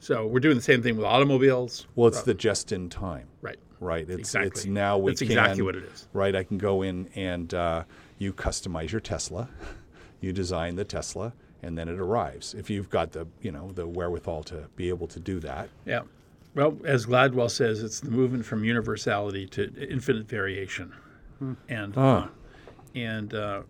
So 0.00 0.26
we're 0.26 0.38
doing 0.40 0.56
the 0.56 0.62
same 0.62 0.82
thing 0.82 0.96
with 0.96 1.04
automobiles. 1.04 1.86
Well, 1.96 2.08
it's 2.08 2.22
the 2.22 2.34
just 2.34 2.70
in 2.70 2.88
time. 2.88 3.26
Right. 3.42 3.58
right? 3.80 4.08
It's 4.08 4.20
Exactly. 4.20 4.46
it's 4.48 4.64
now 4.66 4.96
we 4.98 5.10
That's 5.10 5.20
can 5.22 5.30
exactly 5.32 5.62
what 5.62 5.74
it 5.74 5.82
is. 5.84 6.06
right. 6.12 6.34
I 6.36 6.44
can 6.44 6.56
go 6.58 6.82
in 6.82 7.08
and 7.16 7.52
uh, 7.52 7.82
you 8.18 8.32
customize 8.32 8.92
your 8.92 9.00
Tesla, 9.00 9.48
you 10.20 10.32
design 10.32 10.76
the 10.76 10.84
Tesla, 10.84 11.32
and 11.62 11.76
then 11.76 11.88
it 11.88 11.98
arrives. 11.98 12.54
If 12.54 12.70
you've 12.70 12.88
got 12.90 13.10
the 13.10 13.26
you 13.42 13.50
know 13.50 13.72
the 13.72 13.88
wherewithal 13.88 14.44
to 14.44 14.68
be 14.76 14.88
able 14.88 15.08
to 15.08 15.18
do 15.18 15.40
that, 15.40 15.68
Yeah. 15.84 16.02
Well, 16.54 16.76
as 16.84 17.06
Gladwell 17.06 17.50
says, 17.50 17.82
it's 17.82 18.00
the 18.00 18.10
movement 18.10 18.44
from 18.44 18.64
universality 18.64 19.46
to 19.48 19.72
infinite 19.88 20.28
variation. 20.28 20.92
And 21.68 21.94
Ah. 21.96 22.30
and 22.96 23.32
uh, 23.32 23.62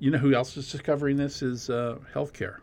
you 0.00 0.10
know 0.10 0.18
who 0.18 0.34
else 0.34 0.56
is 0.56 0.70
discovering 0.70 1.16
this 1.16 1.42
is 1.42 1.70
uh, 1.70 1.98
healthcare, 2.12 2.56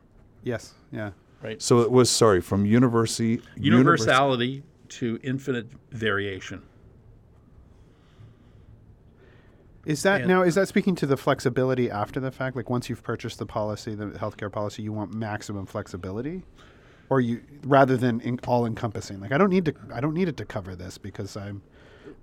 Yes. 0.43 0.73
Yeah. 0.91 1.11
right? 1.41 1.61
so 1.61 1.79
it 1.81 1.89
was 1.91 2.09
sorry 2.09 2.41
from 2.41 2.65
university 2.65 3.37
univers- 3.55 4.01
Universality 4.01 4.63
to 4.89 5.19
infinite 5.23 5.67
variation. 5.91 6.63
Is 9.85 10.03
that 10.03 10.21
And- 10.21 10.27
now? 10.29 10.43
Is 10.43 10.55
that 10.55 10.67
speaking 10.67 10.95
to 10.95 11.05
the 11.05 11.17
flexibility 11.17 11.89
after 11.89 12.19
the 12.19 12.31
fact? 12.31 12.55
Like 12.57 12.69
once 12.69 12.89
you've 12.89 13.03
purchased 13.03 13.39
the 13.39 13.45
policy, 13.45 13.95
the 13.95 14.07
healthcare 14.07 14.51
policy, 14.51 14.83
you 14.83 14.91
want 14.91 15.13
maximum 15.13 15.65
flexibility, 15.65 16.43
or 17.11 17.19
you 17.19 17.41
rather 17.65 17.97
than 17.97 18.21
in, 18.21 18.39
all 18.47 18.65
encompassing. 18.65 19.19
Like 19.19 19.33
I 19.33 19.37
don't 19.37 19.49
need 19.49 19.65
to. 19.65 19.73
I 19.93 19.99
don't 19.99 20.13
need 20.13 20.29
it 20.29 20.37
to 20.37 20.45
cover 20.45 20.75
this 20.77 20.97
because 20.97 21.35
I'm, 21.35 21.61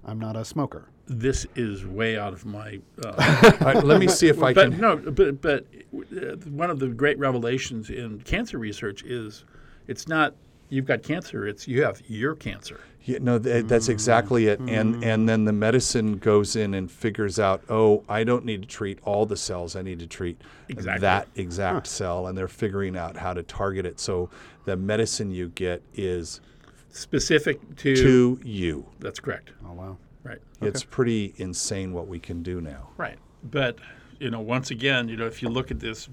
I'm 0.05 0.19
not 0.19 0.35
a 0.35 0.45
smoker. 0.47 0.89
This 1.07 1.47
is 1.55 1.85
way 1.85 2.19
out 2.19 2.33
of 2.33 2.47
my. 2.47 2.81
Uh, 3.05 3.53
All 3.61 3.67
right, 3.67 3.85
let 3.85 4.01
me 4.01 4.09
see 4.09 4.29
if 4.29 4.43
I 4.43 4.55
but 4.55 4.71
can. 4.71 4.81
no, 4.81 4.97
but 4.97 5.43
but 5.43 5.67
uh, 5.95 6.37
one 6.51 6.71
of 6.71 6.79
the 6.79 6.89
great 6.89 7.19
revelations 7.19 7.91
in 7.91 8.21
cancer 8.23 8.59
research 8.59 9.05
is 9.05 9.45
it's 9.89 10.09
not 10.09 10.35
you've 10.71 10.87
got 10.87 11.03
cancer; 11.03 11.47
it's 11.47 11.69
you 11.69 11.83
have 11.83 12.01
your 12.09 12.35
cancer. 12.35 12.81
Yeah, 13.05 13.19
no, 13.23 13.39
th- 13.39 13.65
that's 13.65 13.89
exactly 13.89 14.49
it. 14.49 14.61
And 14.61 15.03
and 15.03 15.27
then 15.27 15.47
the 15.47 15.53
medicine 15.53 16.19
goes 16.19 16.57
in 16.57 16.75
and 16.75 16.91
figures 16.91 17.39
out, 17.39 17.63
oh, 17.71 18.05
I 18.07 18.23
don't 18.23 18.45
need 18.45 18.63
to 18.63 18.69
treat 18.69 18.99
all 19.03 19.25
the 19.25 19.37
cells. 19.37 19.77
I 19.77 19.83
need 19.83 19.99
to 20.01 20.07
treat 20.07 20.39
Exactly. 20.69 21.01
that 21.01 21.29
exact 21.35 21.87
cell. 21.87 22.27
And 22.27 22.37
they're 22.37 22.49
figuring 22.49 22.99
out 22.99 23.17
how 23.17 23.33
to 23.33 23.43
target 23.43 23.87
it. 23.87 23.99
So 23.99 24.29
the 24.69 24.77
medicine 24.77 25.31
you 25.31 25.49
get 25.49 25.83
is 25.95 26.43
Specific 26.91 27.59
to, 27.77 27.97
to 27.97 28.41
you. 28.45 28.85
that's 28.99 29.19
correct, 29.19 29.53
Oh 29.67 29.73
wow. 29.73 29.97
right? 30.25 30.41
It's 30.61 30.85
pretty 30.85 31.33
insane 31.39 31.93
what 31.95 32.07
we 32.07 32.19
can 32.19 32.43
do 32.43 32.61
now. 32.61 32.91
Right. 32.99 33.19
But, 33.51 33.79
you 34.21 34.31
know, 34.31 34.41
once 34.41 34.71
again, 34.71 35.09
you 35.09 35.17
know, 35.17 35.27
if 35.27 35.43
you 35.43 35.49
look 35.49 35.71
at 35.71 35.81
this, 35.81 36.09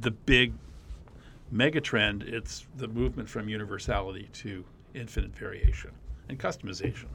the 0.00 0.10
big 0.10 0.52
mega 1.52 1.80
trend, 1.80 2.24
it's 2.24 2.66
the 2.76 2.88
movement 2.88 3.28
from 3.28 3.48
universality 3.48 4.28
to 4.32 4.64
infinite 4.94 5.36
variation 5.36 5.90
and 6.28 6.38
customization. 6.38 7.06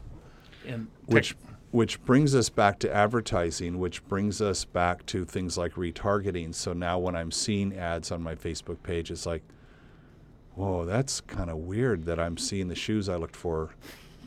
And 0.65 0.87
tech- 1.07 1.13
Which 1.13 1.35
which 1.71 2.01
brings 2.03 2.33
us 2.33 2.49
back 2.49 2.79
to 2.79 2.91
advertising, 2.93 3.77
which 3.77 4.03
brings 4.07 4.41
us 4.41 4.63
back 4.65 5.05
to 5.07 5.23
things 5.25 5.57
like 5.57 5.73
retargeting. 5.73 6.55
So 6.55 6.73
now 6.73 6.97
when 6.97 7.15
I'm 7.15 7.31
seeing 7.31 7.77
ads 7.77 8.11
on 8.11 8.23
my 8.23 8.33
Facebook 8.35 8.81
page, 8.83 9.11
it's 9.11 9.25
like, 9.27 9.43
whoa, 10.59 10.85
that's 10.85 11.21
kind 11.21 11.49
of 11.49 11.57
weird 11.57 12.03
that 12.05 12.19
I'm 12.19 12.37
seeing 12.37 12.67
the 12.67 12.75
shoes 12.75 13.07
I 13.07 13.15
looked 13.15 13.35
for 13.35 13.69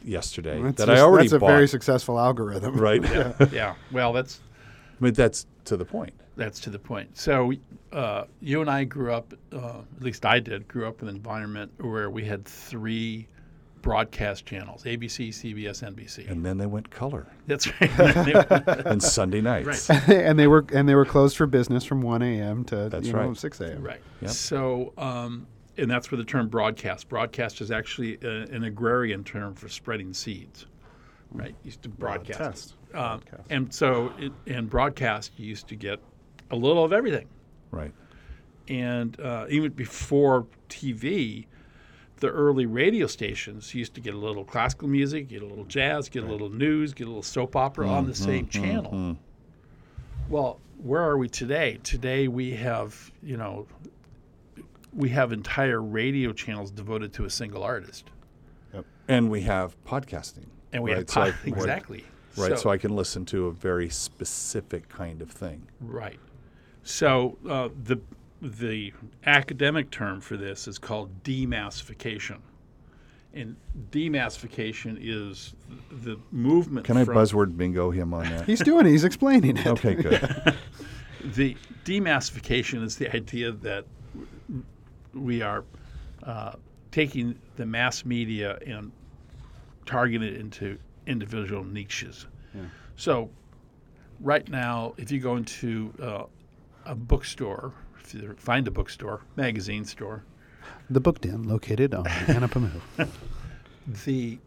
yesterday 0.04 0.60
That's 0.60 0.78
that 0.78 0.86
just- 0.86 0.98
I 0.98 1.02
already 1.04 1.26
That's 1.28 1.34
a 1.34 1.38
bought. 1.38 1.48
very 1.48 1.68
successful 1.68 2.18
algorithm. 2.18 2.74
right? 2.76 3.02
yeah, 3.04 3.32
yeah. 3.52 3.74
well, 3.92 4.12
that's 4.12 4.40
but 5.00 5.14
that's 5.14 5.46
to 5.66 5.76
the 5.76 5.84
point. 5.84 6.12
that's 6.36 6.58
to 6.60 6.70
the 6.70 6.78
point. 6.78 7.16
So, 7.18 7.52
uh, 7.92 8.24
you 8.40 8.60
and 8.62 8.70
I 8.70 8.84
grew 8.84 9.12
up, 9.12 9.34
uh, 9.52 9.80
at 9.96 10.02
least 10.02 10.24
I 10.24 10.40
did, 10.40 10.66
grew 10.68 10.86
up 10.88 11.02
in 11.02 11.08
an 11.08 11.14
environment 11.16 11.70
where 11.78 12.08
we 12.08 12.24
had 12.24 12.44
three 12.44 13.28
broadcast 13.82 14.46
channels: 14.46 14.84
ABC, 14.84 15.28
CBS, 15.30 15.82
NBC. 15.82 16.30
And 16.30 16.44
then 16.46 16.56
they 16.56 16.66
went 16.66 16.88
color 16.90 17.26
that's 17.46 17.66
right. 17.80 17.90
and 18.86 19.02
Sunday 19.02 19.40
nights. 19.40 19.90
Right. 19.90 20.08
and 20.08 20.38
they 20.38 20.46
were 20.46 20.64
and 20.72 20.88
they 20.88 20.94
were 20.94 21.04
closed 21.04 21.36
for 21.36 21.46
business 21.46 21.84
from 21.84 22.00
1 22.00 22.22
a.m. 22.22 22.64
to 22.66 22.88
That's 22.88 23.08
you 23.08 23.12
know, 23.12 23.28
right. 23.28 23.36
6 23.36 23.60
a.m. 23.60 23.82
Right. 23.82 24.00
Yep. 24.20 24.30
So, 24.30 24.92
um, 24.96 25.46
and 25.76 25.90
that's 25.90 26.10
where 26.10 26.18
the 26.18 26.24
term 26.24 26.48
broadcast. 26.48 27.08
Broadcast 27.08 27.60
is 27.60 27.70
actually 27.70 28.18
a, 28.22 28.42
an 28.54 28.64
agrarian 28.64 29.24
term 29.24 29.54
for 29.54 29.68
spreading 29.68 30.12
seeds. 30.12 30.66
Right. 31.30 31.54
Used 31.64 31.82
to 31.82 31.88
broadcast. 31.88 32.38
Broadcast. 32.38 32.74
Um, 32.94 33.20
Broadcast. 33.20 33.50
and 33.50 33.74
so, 33.74 34.12
it, 34.18 34.32
in 34.46 34.66
broadcast, 34.66 35.32
you 35.38 35.46
used 35.46 35.68
to 35.68 35.76
get 35.76 35.98
a 36.50 36.56
little 36.56 36.84
of 36.84 36.92
everything. 36.92 37.26
Right. 37.70 37.92
And 38.68 39.18
uh, 39.18 39.46
even 39.48 39.72
before 39.72 40.46
TV, 40.68 41.46
the 42.18 42.28
early 42.28 42.66
radio 42.66 43.06
stations 43.06 43.74
used 43.74 43.94
to 43.94 44.00
get 44.00 44.14
a 44.14 44.18
little 44.18 44.44
classical 44.44 44.88
music, 44.88 45.28
get 45.28 45.42
a 45.42 45.46
little 45.46 45.64
jazz, 45.64 46.08
get 46.08 46.22
a 46.22 46.26
little 46.26 46.50
news, 46.50 46.92
get 46.94 47.04
a 47.04 47.10
little 47.10 47.22
soap 47.22 47.56
opera 47.56 47.88
on 47.88 48.06
the 48.06 48.14
same 48.14 48.46
channel. 48.46 49.16
Well, 50.28 50.60
where 50.78 51.02
are 51.02 51.18
we 51.18 51.28
today? 51.28 51.78
Today 51.82 52.28
we 52.28 52.52
have, 52.52 53.10
you 53.22 53.36
know, 53.36 53.66
we 54.94 55.08
have 55.10 55.32
entire 55.32 55.80
radio 55.80 56.32
channels 56.32 56.70
devoted 56.70 57.12
to 57.14 57.24
a 57.24 57.30
single 57.30 57.62
artist, 57.62 58.10
And 59.08 59.30
we 59.30 59.42
have 59.42 59.76
podcasting. 59.84 60.46
and 60.72 60.82
we 60.82 60.90
right? 60.92 60.98
have 60.98 61.10
So 61.10 61.20
I- 61.22 61.34
exactly 61.44 62.04
Right. 62.34 62.58
So, 62.58 62.70
I 62.70 62.78
can 62.78 62.96
listen 62.96 63.26
to 63.26 63.48
a 63.48 63.52
very 63.52 63.90
specific 63.90 64.88
kind 64.88 65.20
of 65.20 65.30
thing. 65.30 65.66
Right. 65.82 66.18
So 66.82 67.36
uh, 67.46 67.68
the 67.84 68.00
the 68.40 68.94
academic 69.26 69.90
term 69.90 70.20
for 70.22 70.38
this 70.38 70.66
is 70.66 70.78
called 70.78 71.22
demassification, 71.24 72.38
and 73.34 73.54
demassification 73.90 74.96
is 74.98 75.52
the 75.90 76.18
movement. 76.30 76.86
Can 76.86 76.96
I 76.96 77.04
from, 77.04 77.16
buzzword 77.16 77.54
bingo 77.56 77.90
him 77.90 78.14
on 78.14 78.24
that? 78.30 78.46
He's 78.46 78.60
doing 78.60 78.86
it. 78.86 78.90
He's 78.90 79.04
explaining 79.04 79.58
it. 79.58 79.66
okay, 79.66 79.94
good. 79.94 80.56
The 81.34 81.54
demassification 81.84 82.82
is 82.82 82.96
the 82.96 83.14
idea 83.14 83.52
that 83.52 83.84
we 85.14 85.42
are 85.42 85.64
uh, 86.22 86.52
taking 86.90 87.38
the 87.56 87.66
mass 87.66 88.04
media 88.04 88.58
and 88.66 88.92
targeting 89.86 90.26
it 90.26 90.34
into 90.36 90.78
individual 91.06 91.64
niches. 91.64 92.26
So, 92.96 93.30
right 94.20 94.46
now, 94.48 94.94
if 94.98 95.10
you 95.10 95.18
go 95.18 95.36
into 95.36 95.92
uh, 96.00 96.24
a 96.84 96.94
bookstore, 96.94 97.72
if 98.00 98.14
you 98.14 98.34
find 98.36 98.68
a 98.68 98.70
bookstore, 98.70 99.22
magazine 99.36 99.84
store, 99.84 100.24
The 100.90 101.00
book 101.00 101.20
den 101.22 101.42
located 101.44 101.94
on 101.94 102.04
Anapamu. 102.36 102.70
the 104.04 104.38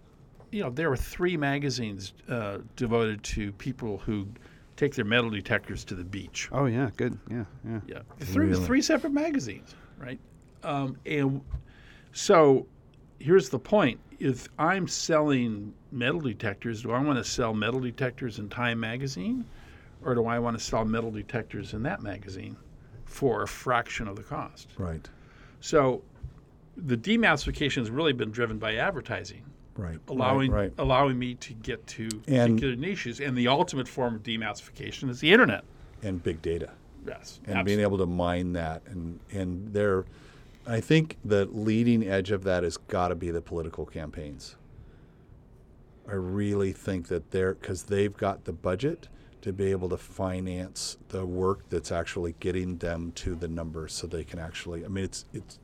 you 0.52 0.64
know 0.64 0.70
there 0.70 0.90
are 0.92 0.96
three 0.98 1.36
magazines 1.38 2.14
uh, 2.30 2.60
devoted 2.76 3.24
to 3.24 3.52
people 3.54 3.98
who 3.98 4.28
take 4.78 4.94
their 4.96 5.06
metal 5.06 5.30
detectors 5.30 5.84
to 5.86 5.96
the 5.96 6.04
beach. 6.04 6.48
Oh 6.52 6.66
yeah, 6.68 6.90
good. 6.96 7.18
Yeah, 7.30 7.46
yeah. 7.68 7.80
Yeah, 7.88 8.00
three 8.20 8.48
Really? 8.48 8.64
three 8.66 8.82
separate 8.82 9.12
magazines, 9.14 9.76
right? 9.98 10.20
Um, 10.66 10.98
and 11.06 11.42
so 12.12 12.66
here's 13.20 13.50
the 13.50 13.60
point: 13.60 14.00
if 14.20 14.48
I'm 14.58 14.88
selling 14.88 15.74
metal 15.92 16.20
detectors, 16.20 16.82
do 16.82 16.92
I 16.92 17.00
want 17.02 17.18
to 17.18 17.24
sell 17.24 17.54
metal 17.54 17.80
detectors 17.80 18.40
in 18.40 18.50
Time 18.50 18.80
magazine, 18.80 19.46
or 20.04 20.16
do 20.16 20.26
I 20.26 20.40
want 20.40 20.58
to 20.58 20.64
sell 20.64 20.84
metal 20.84 21.12
detectors 21.12 21.74
in 21.74 21.84
that 21.84 22.02
magazine 22.02 22.58
for 23.06 23.44
a 23.44 23.48
fraction 23.48 24.08
of 24.08 24.16
the 24.16 24.24
cost? 24.24 24.70
right. 24.78 25.08
So 25.62 26.04
the 26.78 26.98
demassification 26.98 27.78
has 27.78 27.90
really 27.90 28.14
been 28.14 28.30
driven 28.32 28.60
by 28.60 28.76
advertising 28.76 29.42
Right. 29.78 29.98
allowing 30.10 30.52
right, 30.52 30.60
right. 30.64 30.74
allowing 30.78 31.18
me 31.18 31.36
to 31.36 31.54
get 31.54 31.86
to 31.88 32.04
And- 32.28 32.56
particular 32.58 32.76
niches. 32.76 33.20
And 33.20 33.36
the 33.38 33.48
ultimate 33.48 33.88
form 33.88 34.16
of 34.16 34.24
demassification 34.24 35.10
is 35.10 35.20
the 35.22 35.32
internet. 35.32 35.64
and 36.04 36.22
big 36.22 36.42
data. 36.42 36.70
Yes, 37.08 37.40
and 37.46 37.64
being 37.66 37.80
able 37.80 37.98
to 38.00 38.06
mine 38.06 38.54
that 38.54 38.82
and 38.88 39.20
and 39.32 39.72
there 39.74 40.06
I 40.68 40.80
think 40.80 41.18
the 41.24 41.46
leading 41.46 42.08
edge 42.08 42.32
of 42.32 42.44
that 42.44 42.64
has 42.64 42.78
got 42.78 43.10
to 43.10 43.16
be 43.16 43.30
the 43.32 43.42
political 43.42 43.86
campaigns. 43.86 44.56
I 46.08 46.14
really 46.14 46.72
think 46.72 47.08
that 47.08 47.32
they're 47.32 47.56
because 47.56 47.84
they've 47.84 48.16
got 48.16 48.46
the 48.46 48.54
budget 48.54 49.08
to 49.42 49.54
be 49.54 49.72
able 49.72 49.90
to 49.90 49.98
finance 49.98 50.98
the 51.10 51.26
work 51.26 51.70
that's 51.70 51.92
actually 51.92 52.36
getting 52.40 52.78
them 52.78 53.12
to 53.14 53.36
the 53.36 53.48
numbers 53.48 53.94
so 53.94 54.08
they 54.08 54.24
can 54.24 54.40
actually 54.40 54.86
I 54.86 54.88
mean 54.88 55.04
it's 55.04 55.26
it's 55.34 55.60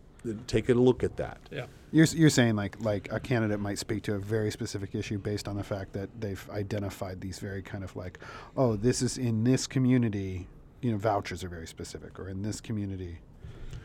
take 0.47 0.69
a 0.69 0.73
look 0.73 1.03
at 1.03 1.17
that. 1.17 1.39
yeah, 1.51 1.65
You're, 1.91 2.05
you're 2.05 2.29
saying 2.29 2.55
like 2.55 2.79
like 2.79 3.11
a 3.11 3.19
candidate 3.19 3.59
might 3.59 3.79
speak 3.79 4.03
to 4.03 4.15
a 4.15 4.19
very 4.19 4.51
specific 4.51 4.93
issue 4.93 5.17
based 5.17 5.47
on 5.47 5.55
the 5.55 5.63
fact 5.63 5.93
that 5.93 6.09
they've 6.19 6.47
identified 6.51 7.21
these 7.21 7.39
very 7.39 7.61
kind 7.61 7.83
of 7.83 7.95
like, 7.95 8.19
oh, 8.55 8.75
this 8.75 9.01
is 9.01 9.17
in 9.17 9.43
this 9.43 9.65
community. 9.67 10.47
You 10.81 10.91
know, 10.91 10.97
vouchers 10.97 11.43
are 11.43 11.49
very 11.49 11.67
specific, 11.67 12.19
or 12.19 12.27
in 12.29 12.41
this 12.41 12.59
community. 12.61 13.19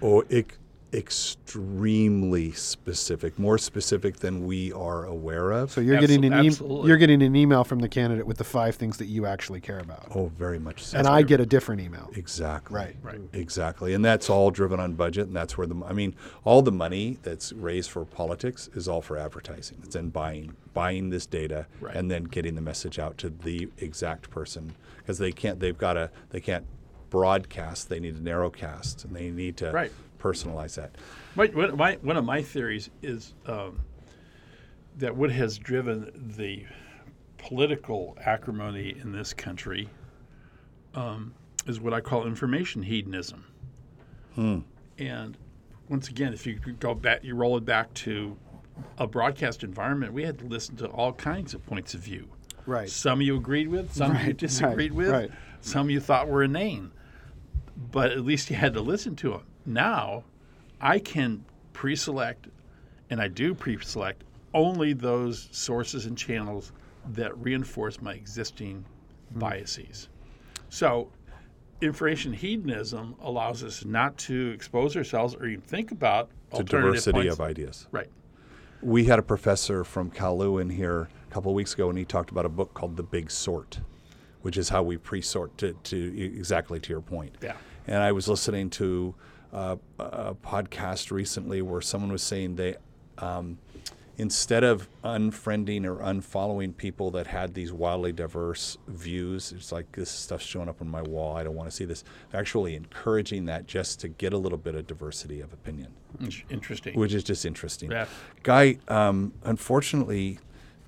Or 0.00 0.24
ec- 0.30 0.58
extremely 0.92 2.52
specific, 2.52 3.38
more 3.38 3.58
specific 3.58 4.16
than 4.16 4.46
we 4.46 4.72
are 4.72 5.04
aware 5.04 5.50
of. 5.52 5.70
So 5.72 5.80
you're 5.80 5.96
Abso- 5.96 6.00
getting 6.00 6.24
an 6.32 6.44
e- 6.44 6.86
you're 6.88 6.96
getting 6.96 7.22
an 7.22 7.34
email 7.36 7.64
from 7.64 7.80
the 7.80 7.88
candidate 7.88 8.26
with 8.26 8.38
the 8.38 8.44
five 8.44 8.74
things 8.76 8.96
that 8.98 9.06
you 9.06 9.26
actually 9.26 9.60
care 9.60 9.78
about, 9.78 10.08
oh, 10.14 10.30
very 10.38 10.58
much 10.58 10.82
so. 10.84 10.98
and 10.98 11.06
I 11.06 11.22
get 11.22 11.40
a 11.40 11.46
different 11.46 11.80
email. 11.80 12.10
Exactly. 12.14 12.74
Right. 12.76 12.96
Right. 13.02 13.20
Exactly. 13.32 13.94
And 13.94 14.04
that's 14.04 14.30
all 14.30 14.50
driven 14.50 14.80
on 14.80 14.94
budget. 14.94 15.26
And 15.26 15.36
that's 15.36 15.58
where 15.58 15.66
the, 15.66 15.76
I 15.84 15.92
mean, 15.92 16.14
all 16.44 16.62
the 16.62 16.72
money 16.72 17.18
that's 17.22 17.52
raised 17.52 17.90
for 17.90 18.04
politics 18.04 18.68
is 18.74 18.88
all 18.88 19.02
for 19.02 19.16
advertising. 19.18 19.78
It's 19.84 19.96
in 19.96 20.10
buying, 20.10 20.54
buying 20.74 21.10
this 21.10 21.26
data 21.26 21.66
Right. 21.80 21.94
and 21.96 22.10
then 22.10 22.24
getting 22.24 22.54
the 22.54 22.60
message 22.62 22.98
out 22.98 23.18
to 23.18 23.30
the 23.30 23.68
exact 23.78 24.30
person 24.30 24.74
because 24.98 25.18
they 25.18 25.32
can't, 25.32 25.60
they've 25.60 25.76
got 25.78 25.94
to, 25.94 26.10
they 26.30 26.40
can't 26.40 26.64
broadcast. 27.10 27.88
They 27.88 28.00
need 28.00 28.16
to 28.16 28.22
narrowcast 28.22 29.04
and 29.04 29.14
they 29.14 29.30
need 29.30 29.56
to 29.58 29.70
Right. 29.72 29.92
Personalize 30.18 30.74
that. 30.76 30.96
My, 31.34 31.46
one, 31.46 31.76
my, 31.76 31.94
one 32.02 32.16
of 32.16 32.24
my 32.24 32.42
theories 32.42 32.90
is 33.02 33.34
um, 33.46 33.80
that 34.98 35.14
what 35.16 35.30
has 35.30 35.58
driven 35.58 36.10
the 36.36 36.64
political 37.38 38.16
acrimony 38.24 38.96
in 39.00 39.12
this 39.12 39.32
country 39.32 39.88
um, 40.94 41.34
is 41.66 41.80
what 41.80 41.92
I 41.92 42.00
call 42.00 42.26
information 42.26 42.82
hedonism. 42.82 43.44
And 44.98 45.36
once 45.88 46.08
again, 46.08 46.32
if 46.32 46.46
you 46.46 46.54
go 46.54 46.94
back, 46.94 47.22
you 47.22 47.34
roll 47.34 47.56
it 47.56 47.64
back 47.64 47.92
to 47.94 48.36
a 48.98 49.06
broadcast 49.06 49.62
environment, 49.62 50.12
we 50.12 50.24
had 50.24 50.38
to 50.38 50.46
listen 50.46 50.76
to 50.76 50.86
all 50.88 51.12
kinds 51.12 51.54
of 51.54 51.64
points 51.66 51.94
of 51.94 52.00
view. 52.00 52.28
Right. 52.66 52.90
Some 52.90 53.22
you 53.22 53.36
agreed 53.36 53.68
with, 53.68 53.94
some 53.94 54.16
you 54.26 54.32
disagreed 54.32 54.92
right, 54.92 54.96
with, 54.96 55.10
right. 55.10 55.30
some 55.60 55.88
you 55.88 56.00
thought 56.00 56.28
were 56.28 56.42
inane. 56.42 56.90
But 57.92 58.10
at 58.10 58.24
least 58.24 58.50
you 58.50 58.56
had 58.56 58.74
to 58.74 58.80
listen 58.80 59.16
to 59.16 59.30
them. 59.30 59.42
Now, 59.66 60.24
I 60.80 60.98
can 60.98 61.44
pre-select, 61.72 62.46
and 63.10 63.20
I 63.20 63.28
do 63.28 63.54
pre-select 63.54 64.22
only 64.54 64.92
those 64.92 65.48
sources 65.50 66.06
and 66.06 66.16
channels 66.16 66.72
that 67.12 67.36
reinforce 67.38 68.00
my 68.00 68.14
existing 68.14 68.84
Hmm. 69.32 69.38
biases. 69.40 70.08
So, 70.68 71.10
information 71.82 72.32
hedonism 72.32 73.16
allows 73.20 73.62
us 73.62 73.84
not 73.84 74.16
to 74.18 74.50
expose 74.50 74.96
ourselves 74.96 75.34
or 75.34 75.46
even 75.46 75.60
think 75.60 75.90
about 75.90 76.30
To 76.50 76.58
alternative 76.58 76.70
diversity 76.94 77.12
points. 77.18 77.34
of 77.34 77.40
ideas. 77.40 77.86
Right. 77.90 78.08
We 78.82 79.04
had 79.04 79.18
a 79.18 79.22
professor 79.22 79.84
from 79.84 80.10
Kalu 80.10 80.60
in 80.62 80.70
here 80.70 81.08
a 81.28 81.32
couple 81.32 81.50
of 81.50 81.56
weeks 81.56 81.74
ago, 81.74 81.88
and 81.90 81.98
he 81.98 82.04
talked 82.04 82.30
about 82.30 82.46
a 82.46 82.48
book 82.48 82.72
called 82.74 82.96
The 82.96 83.02
Big 83.02 83.30
Sort, 83.30 83.80
which 84.42 84.56
is 84.56 84.68
how 84.68 84.82
we 84.82 84.96
pre-sort 84.96 85.56
to, 85.58 85.72
to 85.74 86.22
exactly 86.22 86.78
to 86.80 86.90
your 86.92 87.00
point. 87.00 87.36
Yeah. 87.42 87.56
And 87.86 88.02
I 88.02 88.12
was 88.12 88.28
listening 88.28 88.70
to 88.70 89.14
uh, 89.52 89.76
a 89.98 90.34
podcast 90.34 91.10
recently 91.10 91.62
where 91.62 91.80
someone 91.80 92.12
was 92.12 92.22
saying 92.22 92.56
they, 92.56 92.76
um, 93.18 93.58
instead 94.18 94.64
of 94.64 94.88
unfriending 95.04 95.84
or 95.84 95.96
unfollowing 95.96 96.76
people 96.76 97.10
that 97.12 97.26
had 97.26 97.54
these 97.54 97.72
wildly 97.72 98.12
diverse 98.12 98.78
views, 98.88 99.52
it's 99.52 99.72
like 99.72 99.90
this 99.92 100.10
stuff's 100.10 100.44
showing 100.44 100.68
up 100.68 100.80
on 100.80 100.88
my 100.88 101.02
wall. 101.02 101.36
I 101.36 101.44
don't 101.44 101.54
want 101.54 101.68
to 101.70 101.74
see 101.74 101.84
this. 101.84 102.04
They're 102.30 102.40
actually 102.40 102.74
encouraging 102.74 103.44
that 103.46 103.66
just 103.66 104.00
to 104.00 104.08
get 104.08 104.32
a 104.32 104.38
little 104.38 104.58
bit 104.58 104.74
of 104.74 104.86
diversity 104.86 105.40
of 105.40 105.52
opinion 105.52 105.92
Interesting. 106.50 106.98
which 106.98 107.12
is 107.12 107.24
just 107.24 107.44
interesting. 107.44 107.90
Yeah. 107.90 108.06
Guy, 108.42 108.78
um, 108.88 109.32
unfortunately, 109.44 110.38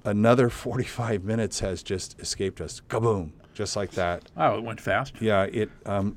another 0.05 0.49
45 0.49 1.25
minutes 1.25 1.61
has 1.61 1.83
just 1.83 2.19
escaped 2.21 2.61
us. 2.61 2.81
Kaboom! 2.89 3.33
Just 3.59 3.75
like 3.75 3.91
that. 3.91 4.23
Oh, 4.37 4.57
it 4.57 4.63
went 4.63 4.81
fast. 4.81 5.15
Yeah, 5.21 5.43
it. 5.43 5.69
Um, 5.85 6.15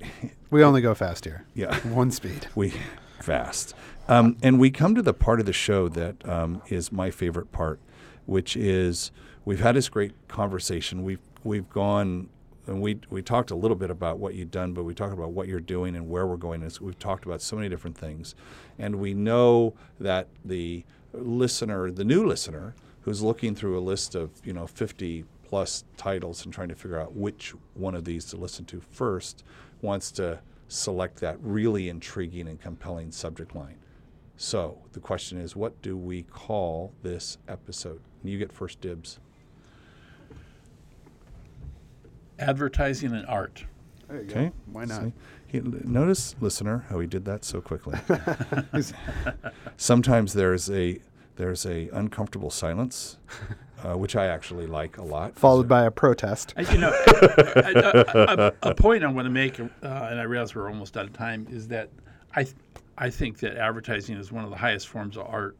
We 0.51 0.63
only 0.63 0.79
go 0.79 0.93
fast 0.93 1.25
here. 1.25 1.43
yeah, 1.55 1.75
One 1.87 2.11
speed. 2.11 2.45
we 2.53 2.71
fast. 3.19 3.73
Um, 4.07 4.37
and 4.43 4.59
we 4.59 4.69
come 4.69 4.93
to 4.93 5.01
the 5.01 5.15
part 5.15 5.39
of 5.39 5.47
the 5.47 5.51
show 5.53 5.87
that 5.89 6.23
um, 6.29 6.61
is 6.69 6.91
my 6.91 7.09
favorite 7.09 7.51
part, 7.51 7.79
which 8.27 8.55
is 8.55 9.09
we've 9.43 9.59
had 9.59 9.75
this 9.75 9.89
great 9.89 10.13
conversation. 10.27 11.01
We've 11.01 11.17
we've 11.43 11.67
gone 11.67 12.29
and 12.67 12.79
we 12.79 12.99
we 13.09 13.23
talked 13.23 13.49
a 13.49 13.55
little 13.55 13.75
bit 13.75 13.89
about 13.89 14.19
what 14.19 14.35
you've 14.35 14.51
done, 14.51 14.73
but 14.73 14.83
we 14.83 14.93
talked 14.93 15.13
about 15.13 15.31
what 15.31 15.47
you're 15.47 15.59
doing 15.59 15.95
and 15.95 16.07
where 16.07 16.27
we're 16.27 16.37
going. 16.37 16.61
And 16.61 16.77
we've 16.79 16.99
talked 16.99 17.25
about 17.25 17.41
so 17.41 17.55
many 17.55 17.69
different 17.69 17.97
things, 17.97 18.35
and 18.77 18.97
we 18.97 19.15
know 19.15 19.73
that 19.99 20.27
the 20.45 20.85
listener, 21.11 21.89
the 21.89 22.05
new 22.05 22.23
listener, 22.23 22.75
who's 23.01 23.23
looking 23.23 23.55
through 23.55 23.79
a 23.79 23.81
list 23.81 24.13
of 24.13 24.29
you 24.43 24.53
know 24.53 24.67
50 24.67 25.25
plus 25.51 25.83
titles 25.97 26.45
and 26.45 26.53
trying 26.53 26.69
to 26.69 26.75
figure 26.75 26.97
out 26.97 27.13
which 27.13 27.53
one 27.73 27.93
of 27.93 28.05
these 28.05 28.23
to 28.23 28.37
listen 28.37 28.63
to 28.63 28.79
first, 28.79 29.43
wants 29.81 30.09
to 30.09 30.39
select 30.69 31.17
that 31.19 31.35
really 31.41 31.89
intriguing 31.89 32.47
and 32.47 32.61
compelling 32.61 33.11
subject 33.11 33.53
line. 33.53 33.75
So 34.37 34.77
the 34.93 35.01
question 35.01 35.37
is, 35.37 35.53
what 35.53 35.81
do 35.81 35.97
we 35.97 36.23
call 36.23 36.93
this 37.03 37.37
episode? 37.49 37.99
And 38.21 38.31
you 38.31 38.39
get 38.39 38.53
first 38.53 38.79
dibs. 38.79 39.19
Advertising 42.39 43.11
and 43.11 43.27
art. 43.27 43.65
Okay. 44.09 44.45
go. 44.45 44.51
Why 44.71 44.85
not? 44.85 45.03
See? 45.03 45.13
He, 45.47 45.59
notice, 45.59 46.33
listener, 46.39 46.85
how 46.89 47.01
he 47.01 47.07
did 47.07 47.25
that 47.25 47.43
so 47.43 47.59
quickly. 47.59 47.99
Sometimes 49.75 50.31
there's 50.31 50.69
a 50.71 51.01
there's 51.35 51.65
a 51.65 51.89
uncomfortable 51.89 52.51
silence, 52.51 53.17
uh, 53.83 53.97
which 53.97 54.15
I 54.15 54.27
actually 54.27 54.67
like 54.67 54.97
a 54.97 55.03
lot. 55.03 55.35
Followed 55.35 55.67
by 55.67 55.85
a 55.85 55.91
protest. 55.91 56.53
I, 56.57 56.61
you 56.61 56.77
know, 56.77 56.89
a, 57.21 58.53
a, 58.63 58.69
a 58.69 58.75
point 58.75 59.03
I 59.03 59.07
want 59.07 59.25
to 59.25 59.31
make, 59.31 59.59
uh, 59.59 59.65
and 59.81 60.19
I 60.19 60.23
realize 60.23 60.55
we're 60.55 60.67
almost 60.69 60.97
out 60.97 61.05
of 61.05 61.13
time, 61.13 61.47
is 61.49 61.67
that 61.69 61.89
I, 62.35 62.43
th- 62.43 62.55
I 62.97 63.09
think 63.09 63.39
that 63.39 63.57
advertising 63.57 64.17
is 64.17 64.31
one 64.31 64.43
of 64.43 64.49
the 64.49 64.55
highest 64.55 64.87
forms 64.87 65.17
of 65.17 65.27
art 65.27 65.57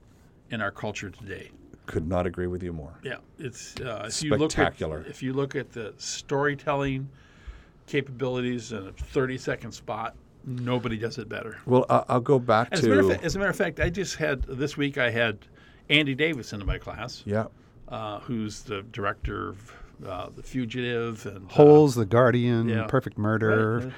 in 0.49 0.61
our 0.61 0.71
culture 0.71 1.09
today. 1.09 1.51
Could 1.87 2.07
not 2.07 2.25
agree 2.25 2.47
with 2.47 2.63
you 2.63 2.73
more. 2.73 2.93
Yeah, 3.03 3.17
it's 3.39 3.75
uh, 3.81 4.03
if 4.07 4.13
Spectacular. 4.13 4.97
You 4.97 4.99
look 4.99 5.05
at, 5.05 5.11
if 5.11 5.23
you 5.23 5.33
look 5.33 5.55
at 5.55 5.71
the 5.71 5.93
storytelling 5.97 7.09
capabilities 7.87 8.71
in 8.71 8.87
a 8.87 8.91
thirty-second 8.91 9.71
spot, 9.71 10.15
nobody 10.45 10.97
does 10.97 11.17
it 11.17 11.27
better. 11.27 11.57
Well, 11.65 11.85
I, 11.89 12.03
I'll 12.07 12.21
go 12.21 12.39
back 12.39 12.69
As 12.71 12.83
a, 12.83 12.87
matter 12.87 12.99
of 13.01 13.07
to 13.07 13.13
fact, 13.13 13.25
as 13.25 13.35
a 13.35 13.39
matter 13.39 13.49
of 13.49 13.57
fact, 13.57 13.79
I 13.79 13.89
just 13.89 14.15
had 14.15 14.43
this 14.43 14.77
week. 14.77 14.97
I 14.97 15.09
had 15.09 15.39
Andy 15.89 16.15
Davis 16.15 16.53
into 16.53 16.65
my 16.65 16.77
class, 16.77 17.23
yeah. 17.25 17.45
Uh, 17.91 18.19
who's 18.21 18.61
the 18.63 18.81
director 18.83 19.49
of 19.49 19.73
uh, 20.07 20.29
The 20.35 20.41
Fugitive 20.41 21.25
and 21.25 21.49
uh, 21.49 21.53
Holes, 21.53 21.93
The 21.95 22.05
Guardian, 22.05 22.69
yeah. 22.69 22.87
Perfect 22.87 23.17
Murder, 23.17 23.79
right. 23.79 23.93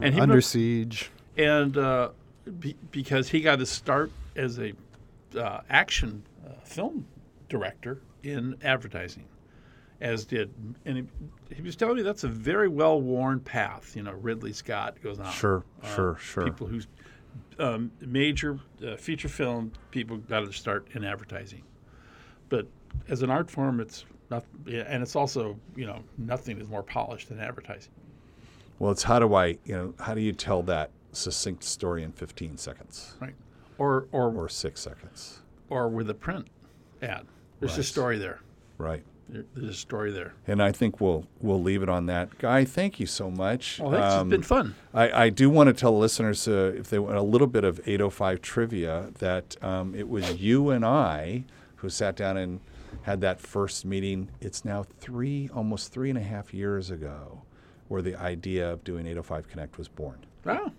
and 0.00 0.14
he 0.14 0.20
Under 0.20 0.40
Siege. 0.40 1.10
and 1.38 1.76
uh, 1.78 2.10
be, 2.58 2.76
because 2.90 3.28
he 3.30 3.40
got 3.40 3.60
his 3.60 3.70
start 3.70 4.10
as 4.34 4.58
a 4.58 4.72
uh, 5.38 5.60
action 5.70 6.22
uh, 6.46 6.50
film 6.64 7.06
director 7.48 8.00
in 8.22 8.56
advertising, 8.62 9.24
as 10.00 10.24
did 10.26 10.52
and 10.84 10.96
he, 11.48 11.54
he 11.54 11.62
was 11.62 11.76
telling 11.76 11.96
me 11.96 12.02
that's 12.02 12.24
a 12.24 12.28
very 12.28 12.68
well 12.68 13.00
worn 13.00 13.40
path. 13.40 13.94
You 13.96 14.02
know, 14.02 14.12
Ridley 14.12 14.52
Scott 14.52 14.96
goes 15.02 15.20
on. 15.20 15.30
Sure, 15.32 15.64
Uh, 15.82 15.94
sure, 15.94 16.16
sure. 16.18 16.44
People 16.44 16.66
who's 16.66 16.86
um, 17.58 17.90
major 18.00 18.58
uh, 18.86 18.96
feature 18.96 19.28
film 19.28 19.72
people 19.90 20.16
got 20.18 20.40
to 20.40 20.52
start 20.52 20.88
in 20.94 21.04
advertising, 21.04 21.62
but 22.48 22.66
as 23.08 23.22
an 23.22 23.30
art 23.30 23.50
form, 23.50 23.80
it's 23.80 24.04
not, 24.30 24.44
and 24.66 25.02
it's 25.02 25.16
also 25.16 25.56
you 25.74 25.86
know 25.86 26.02
nothing 26.18 26.60
is 26.60 26.68
more 26.68 26.82
polished 26.82 27.28
than 27.28 27.40
advertising. 27.40 27.92
Well, 28.78 28.92
it's 28.92 29.02
how 29.04 29.18
do 29.18 29.34
I, 29.34 29.58
you 29.64 29.74
know, 29.74 29.94
how 29.98 30.14
do 30.14 30.20
you 30.20 30.32
tell 30.32 30.62
that 30.64 30.90
succinct 31.12 31.64
story 31.64 32.02
in 32.02 32.12
15 32.12 32.58
seconds 32.58 33.14
Right. 33.20 33.34
Or 33.78 34.06
or 34.12 34.32
or 34.34 34.48
six 34.48 34.80
seconds? 34.80 35.40
or 35.70 35.88
with 35.88 36.08
a 36.10 36.14
print 36.14 36.46
ad. 37.02 37.26
There's 37.60 37.78
a 37.78 37.82
story 37.82 38.18
there. 38.18 38.40
Right. 38.78 39.02
There's 39.28 39.70
a 39.70 39.74
story 39.74 40.12
there. 40.12 40.34
And 40.46 40.62
I 40.62 40.70
think 40.72 41.00
we'll 41.00 41.26
we'll 41.40 41.60
leave 41.62 41.82
it 41.82 41.88
on 41.88 42.06
that. 42.06 42.38
Guy, 42.38 42.64
thank 42.64 43.00
you 43.00 43.06
so 43.06 43.30
much. 43.30 43.80
Well, 43.80 43.90
thanks. 43.92 44.14
Um, 44.14 44.28
it's 44.28 44.30
been 44.36 44.42
fun. 44.42 44.74
I, 44.94 45.24
I 45.24 45.28
do 45.30 45.50
want 45.50 45.68
to 45.68 45.72
tell 45.72 45.98
listeners, 45.98 46.46
uh, 46.46 46.72
if 46.76 46.90
they 46.90 46.98
want 46.98 47.16
a 47.16 47.22
little 47.22 47.48
bit 47.48 47.64
of 47.64 47.80
805 47.86 48.40
trivia, 48.42 49.08
that 49.18 49.56
um, 49.64 49.94
it 49.94 50.08
was 50.08 50.34
you 50.40 50.70
and 50.70 50.84
I 50.84 51.44
who 51.76 51.88
sat 51.88 52.14
down 52.14 52.36
and 52.36 52.60
had 53.02 53.20
that 53.22 53.40
first 53.40 53.84
meeting. 53.84 54.30
It's 54.40 54.64
now 54.64 54.84
three, 55.00 55.48
almost 55.54 55.92
three 55.92 56.10
and 56.10 56.18
a 56.18 56.22
half 56.22 56.52
years 56.52 56.90
ago, 56.90 57.42
where 57.88 58.02
the 58.02 58.16
idea 58.16 58.72
of 58.72 58.84
doing 58.84 59.06
805 59.06 59.48
Connect 59.48 59.78
was 59.78 59.88
born. 59.88 60.24
Wow. 60.44 60.72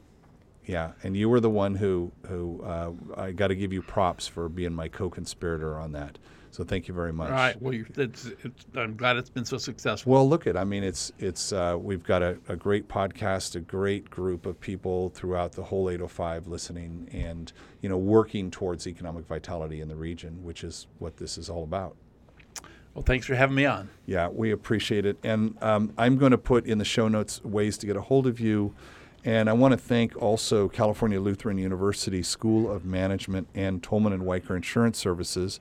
Yeah, 0.65 0.91
and 1.03 1.15
you 1.15 1.29
were 1.29 1.39
the 1.39 1.49
one 1.49 1.75
who 1.75 2.11
who 2.27 2.61
uh, 2.61 2.91
I 3.15 3.31
got 3.31 3.47
to 3.47 3.55
give 3.55 3.71
you 3.71 3.81
props 3.81 4.27
for 4.27 4.49
being 4.49 4.73
my 4.73 4.89
co-conspirator 4.89 5.79
on 5.79 5.93
that. 5.93 6.17
So 6.51 6.63
thank 6.63 6.87
you 6.87 6.93
very 6.93 7.13
much. 7.13 7.29
All 7.29 7.35
right. 7.35 7.61
Well, 7.61 7.73
it's, 7.73 8.25
it's, 8.43 8.65
I'm 8.75 8.95
glad 8.95 9.17
it's 9.17 9.29
been 9.29 9.45
so 9.45 9.57
successful. 9.57 10.11
Well, 10.11 10.27
look 10.27 10.47
at 10.47 10.57
I 10.57 10.63
mean, 10.63 10.83
it's 10.83 11.11
it's 11.19 11.53
uh, 11.53 11.77
we've 11.79 12.03
got 12.03 12.21
a, 12.21 12.37
a 12.49 12.55
great 12.55 12.87
podcast, 12.87 13.55
a 13.55 13.59
great 13.59 14.09
group 14.09 14.45
of 14.45 14.59
people 14.59 15.09
throughout 15.09 15.53
the 15.53 15.63
whole 15.63 15.89
805 15.89 16.47
listening, 16.47 17.07
and 17.13 17.53
you 17.81 17.89
know 17.89 17.97
working 17.97 18.51
towards 18.51 18.87
economic 18.87 19.25
vitality 19.25 19.81
in 19.81 19.87
the 19.87 19.95
region, 19.95 20.43
which 20.43 20.63
is 20.63 20.87
what 20.99 21.17
this 21.17 21.37
is 21.37 21.49
all 21.49 21.63
about. 21.63 21.95
Well, 22.97 23.03
thanks 23.03 23.27
for 23.27 23.35
having 23.35 23.55
me 23.55 23.63
on. 23.63 23.89
Yeah, 24.07 24.27
we 24.27 24.49
appreciate 24.49 25.05
it. 25.05 25.19
And 25.23 25.55
um, 25.61 25.93
I'm 25.99 26.17
going 26.17 26.31
to 26.31 26.37
put 26.39 26.65
in 26.65 26.79
the 26.79 26.83
show 26.83 27.07
notes 27.07 27.43
ways 27.43 27.77
to 27.77 27.85
get 27.85 27.95
a 27.95 28.01
hold 28.01 28.25
of 28.25 28.39
you. 28.39 28.73
And 29.23 29.51
I 29.51 29.53
want 29.53 29.73
to 29.73 29.77
thank 29.77 30.19
also 30.19 30.67
California 30.67 31.21
Lutheran 31.21 31.59
University 31.59 32.23
School 32.23 32.71
of 32.71 32.85
Management 32.85 33.49
and 33.53 33.83
Tolman 33.83 34.13
and 34.13 34.25
Wiker 34.25 34.55
Insurance 34.55 34.97
Services, 34.97 35.59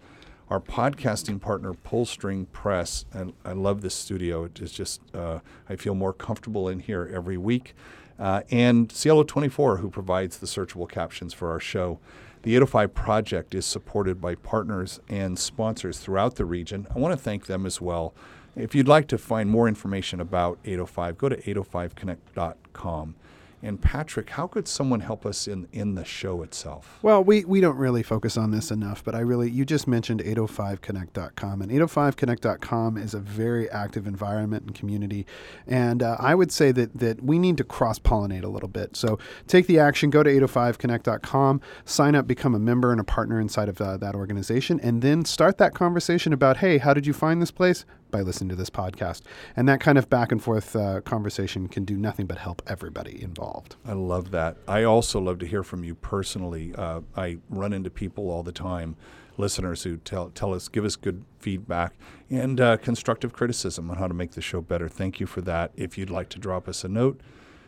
our 0.49 0.61
podcasting 0.61 1.39
partner, 1.39 1.75
Pullstring 1.75 2.47
Press. 2.53 3.05
And 3.13 3.35
I 3.45 3.53
love 3.53 3.83
this 3.83 3.95
studio. 3.95 4.45
It 4.45 4.59
is 4.59 4.73
just, 4.73 5.03
uh, 5.15 5.41
I 5.69 5.77
feel 5.77 5.95
more 5.95 6.15
comfortable 6.15 6.71
in 6.71 6.81
here 6.81 7.11
every 7.13 7.37
week. 7.37 7.75
Uh, 8.19 8.45
and 8.51 8.91
Cielo 8.91 9.25
24, 9.25 9.77
who 9.77 9.91
provides 9.91 10.39
the 10.39 10.47
searchable 10.47 10.89
captions 10.89 11.35
for 11.35 11.51
our 11.51 11.61
show. 11.61 11.99
The 12.47 12.55
805 12.55 12.95
project 12.95 13.57
is 13.57 13.67
supported 13.67 14.21
by 14.21 14.37
partners 14.37 15.01
and 15.09 15.37
sponsors 15.37 15.99
throughout 15.99 16.37
the 16.37 16.45
region. 16.45 16.87
I 16.95 16.99
want 17.01 17.11
to 17.11 17.21
thank 17.21 17.47
them 17.47 17.67
as 17.67 17.81
well. 17.81 18.15
If 18.55 18.73
you'd 18.73 18.87
like 18.87 19.09
to 19.09 19.19
find 19.19 19.51
more 19.51 19.67
information 19.67 20.21
about 20.21 20.61
805, 20.65 21.19
go 21.19 21.29
to 21.29 21.37
805connect.com. 21.39 23.17
And 23.63 23.81
Patrick, 23.81 24.31
how 24.31 24.47
could 24.47 24.69
someone 24.69 25.01
help 25.01 25.25
us 25.25 25.49
in, 25.49 25.67
in 25.73 25.95
the 25.95 26.05
show 26.05 26.43
itself? 26.43 26.99
Well, 27.03 27.25
we, 27.25 27.45
we 27.45 27.61
don't 27.61 27.77
really 27.77 28.03
focus 28.03 28.37
on 28.37 28.51
this 28.51 28.71
enough, 28.71 29.03
but 29.03 29.15
I 29.15 29.21
really, 29.21 29.51
you 29.51 29.65
just 29.65 29.89
mentioned 29.89 30.21
805connect.com, 30.21 31.63
and 31.63 31.73
805connect.com 31.73 32.97
is 32.99 33.15
a 33.15 33.19
very 33.19 33.71
active 33.71 34.07
environment 34.07 34.65
and 34.67 34.75
community. 34.75 35.27
And 35.67 36.03
uh, 36.03 36.17
I 36.21 36.35
would 36.35 36.53
say 36.53 36.71
that, 36.73 36.99
that 36.99 37.23
we 37.23 37.39
need 37.39 37.57
to 37.57 37.65
cross 37.65 37.99
pollinate 37.99 38.45
a 38.45 38.49
little 38.49 38.69
bit. 38.69 38.95
So 38.95 39.19
take 39.47 39.67
the 39.67 39.79
action, 39.79 40.11
go 40.11 40.23
to 40.23 40.31
805connect.com, 40.31 41.61
sign 41.85 42.15
up, 42.15 42.27
become 42.27 42.55
a 42.55 42.61
member 42.61 42.93
and 42.93 43.01
a 43.01 43.05
partner 43.05 43.41
inside 43.41 43.69
of 43.69 43.81
uh, 43.81 43.97
that 43.97 44.15
organization, 44.15 44.79
and 44.81 45.01
then 45.01 45.25
start 45.25 45.57
that 45.59 45.75
conversation 45.75 46.33
about, 46.33 46.59
hey, 46.59 46.79
how 46.79 46.93
did 46.93 47.07
you 47.07 47.15
find 47.15 47.41
this 47.41 47.51
place? 47.51 47.85
By 48.17 48.23
listening 48.23 48.49
to 48.49 48.57
this 48.57 48.71
podcast. 48.71 49.21
And 49.57 49.69
that 49.69 49.79
kind 49.79 49.99
of 49.99 50.09
back 50.09 50.33
and 50.33 50.43
forth 50.43 50.75
uh, 50.75 51.03
conversation 51.03 51.69
can 51.69 51.85
do 51.85 51.99
nothing 51.99 52.25
but 52.25 52.39
help 52.39 52.63
everybody 52.67 53.23
involved. 53.23 53.77
I 53.85 53.93
love 53.93 54.31
that. 54.31 54.57
I 54.67 54.85
also 54.85 55.21
love 55.21 55.39
to 55.41 55.47
hear 55.47 55.63
from 55.63 55.85
you 55.85 55.95
personally. 55.95 56.75
Uh, 56.75 57.03
I 57.15 57.37
run 57.51 57.75
into 57.75 57.91
people 57.91 58.31
all 58.31 58.43
the 58.43 58.53
time, 58.53 58.97
listeners 59.37 59.83
who 59.83 59.99
tell, 59.99 60.31
tell 60.31 60.55
us, 60.55 60.67
give 60.69 60.87
us 60.87 60.97
good 60.97 61.27
feedback 61.41 61.93
and 62.31 62.59
uh, 62.59 62.79
constructive 62.79 63.35
criticism 63.35 63.91
on 63.91 63.99
how 63.99 64.09
to 64.09 64.15
make 64.15 64.31
the 64.31 64.41
show 64.41 64.63
better. 64.63 64.89
Thank 64.89 65.21
you 65.21 65.27
for 65.27 65.43
that. 65.43 65.73
If 65.77 65.99
you'd 65.99 66.09
like 66.09 66.31
to 66.31 66.39
drop 66.39 66.69
us 66.69 66.85
a 66.85 66.89
note, 66.89 67.21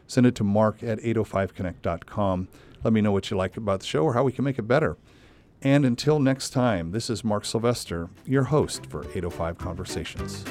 send 0.06 0.26
it 0.26 0.34
to 0.36 0.44
mark 0.44 0.82
at 0.82 0.98
805connect.com. 1.00 2.48
Let 2.82 2.94
me 2.94 3.02
know 3.02 3.12
what 3.12 3.30
you 3.30 3.36
like 3.36 3.58
about 3.58 3.80
the 3.80 3.86
show 3.86 4.04
or 4.04 4.14
how 4.14 4.24
we 4.24 4.32
can 4.32 4.46
make 4.46 4.58
it 4.58 4.62
better. 4.62 4.96
And 5.62 5.84
until 5.84 6.20
next 6.20 6.50
time, 6.50 6.92
this 6.92 7.10
is 7.10 7.24
Mark 7.24 7.44
Sylvester, 7.44 8.10
your 8.24 8.44
host 8.44 8.86
for 8.86 9.02
805 9.14 9.58
Conversations. 9.58 10.44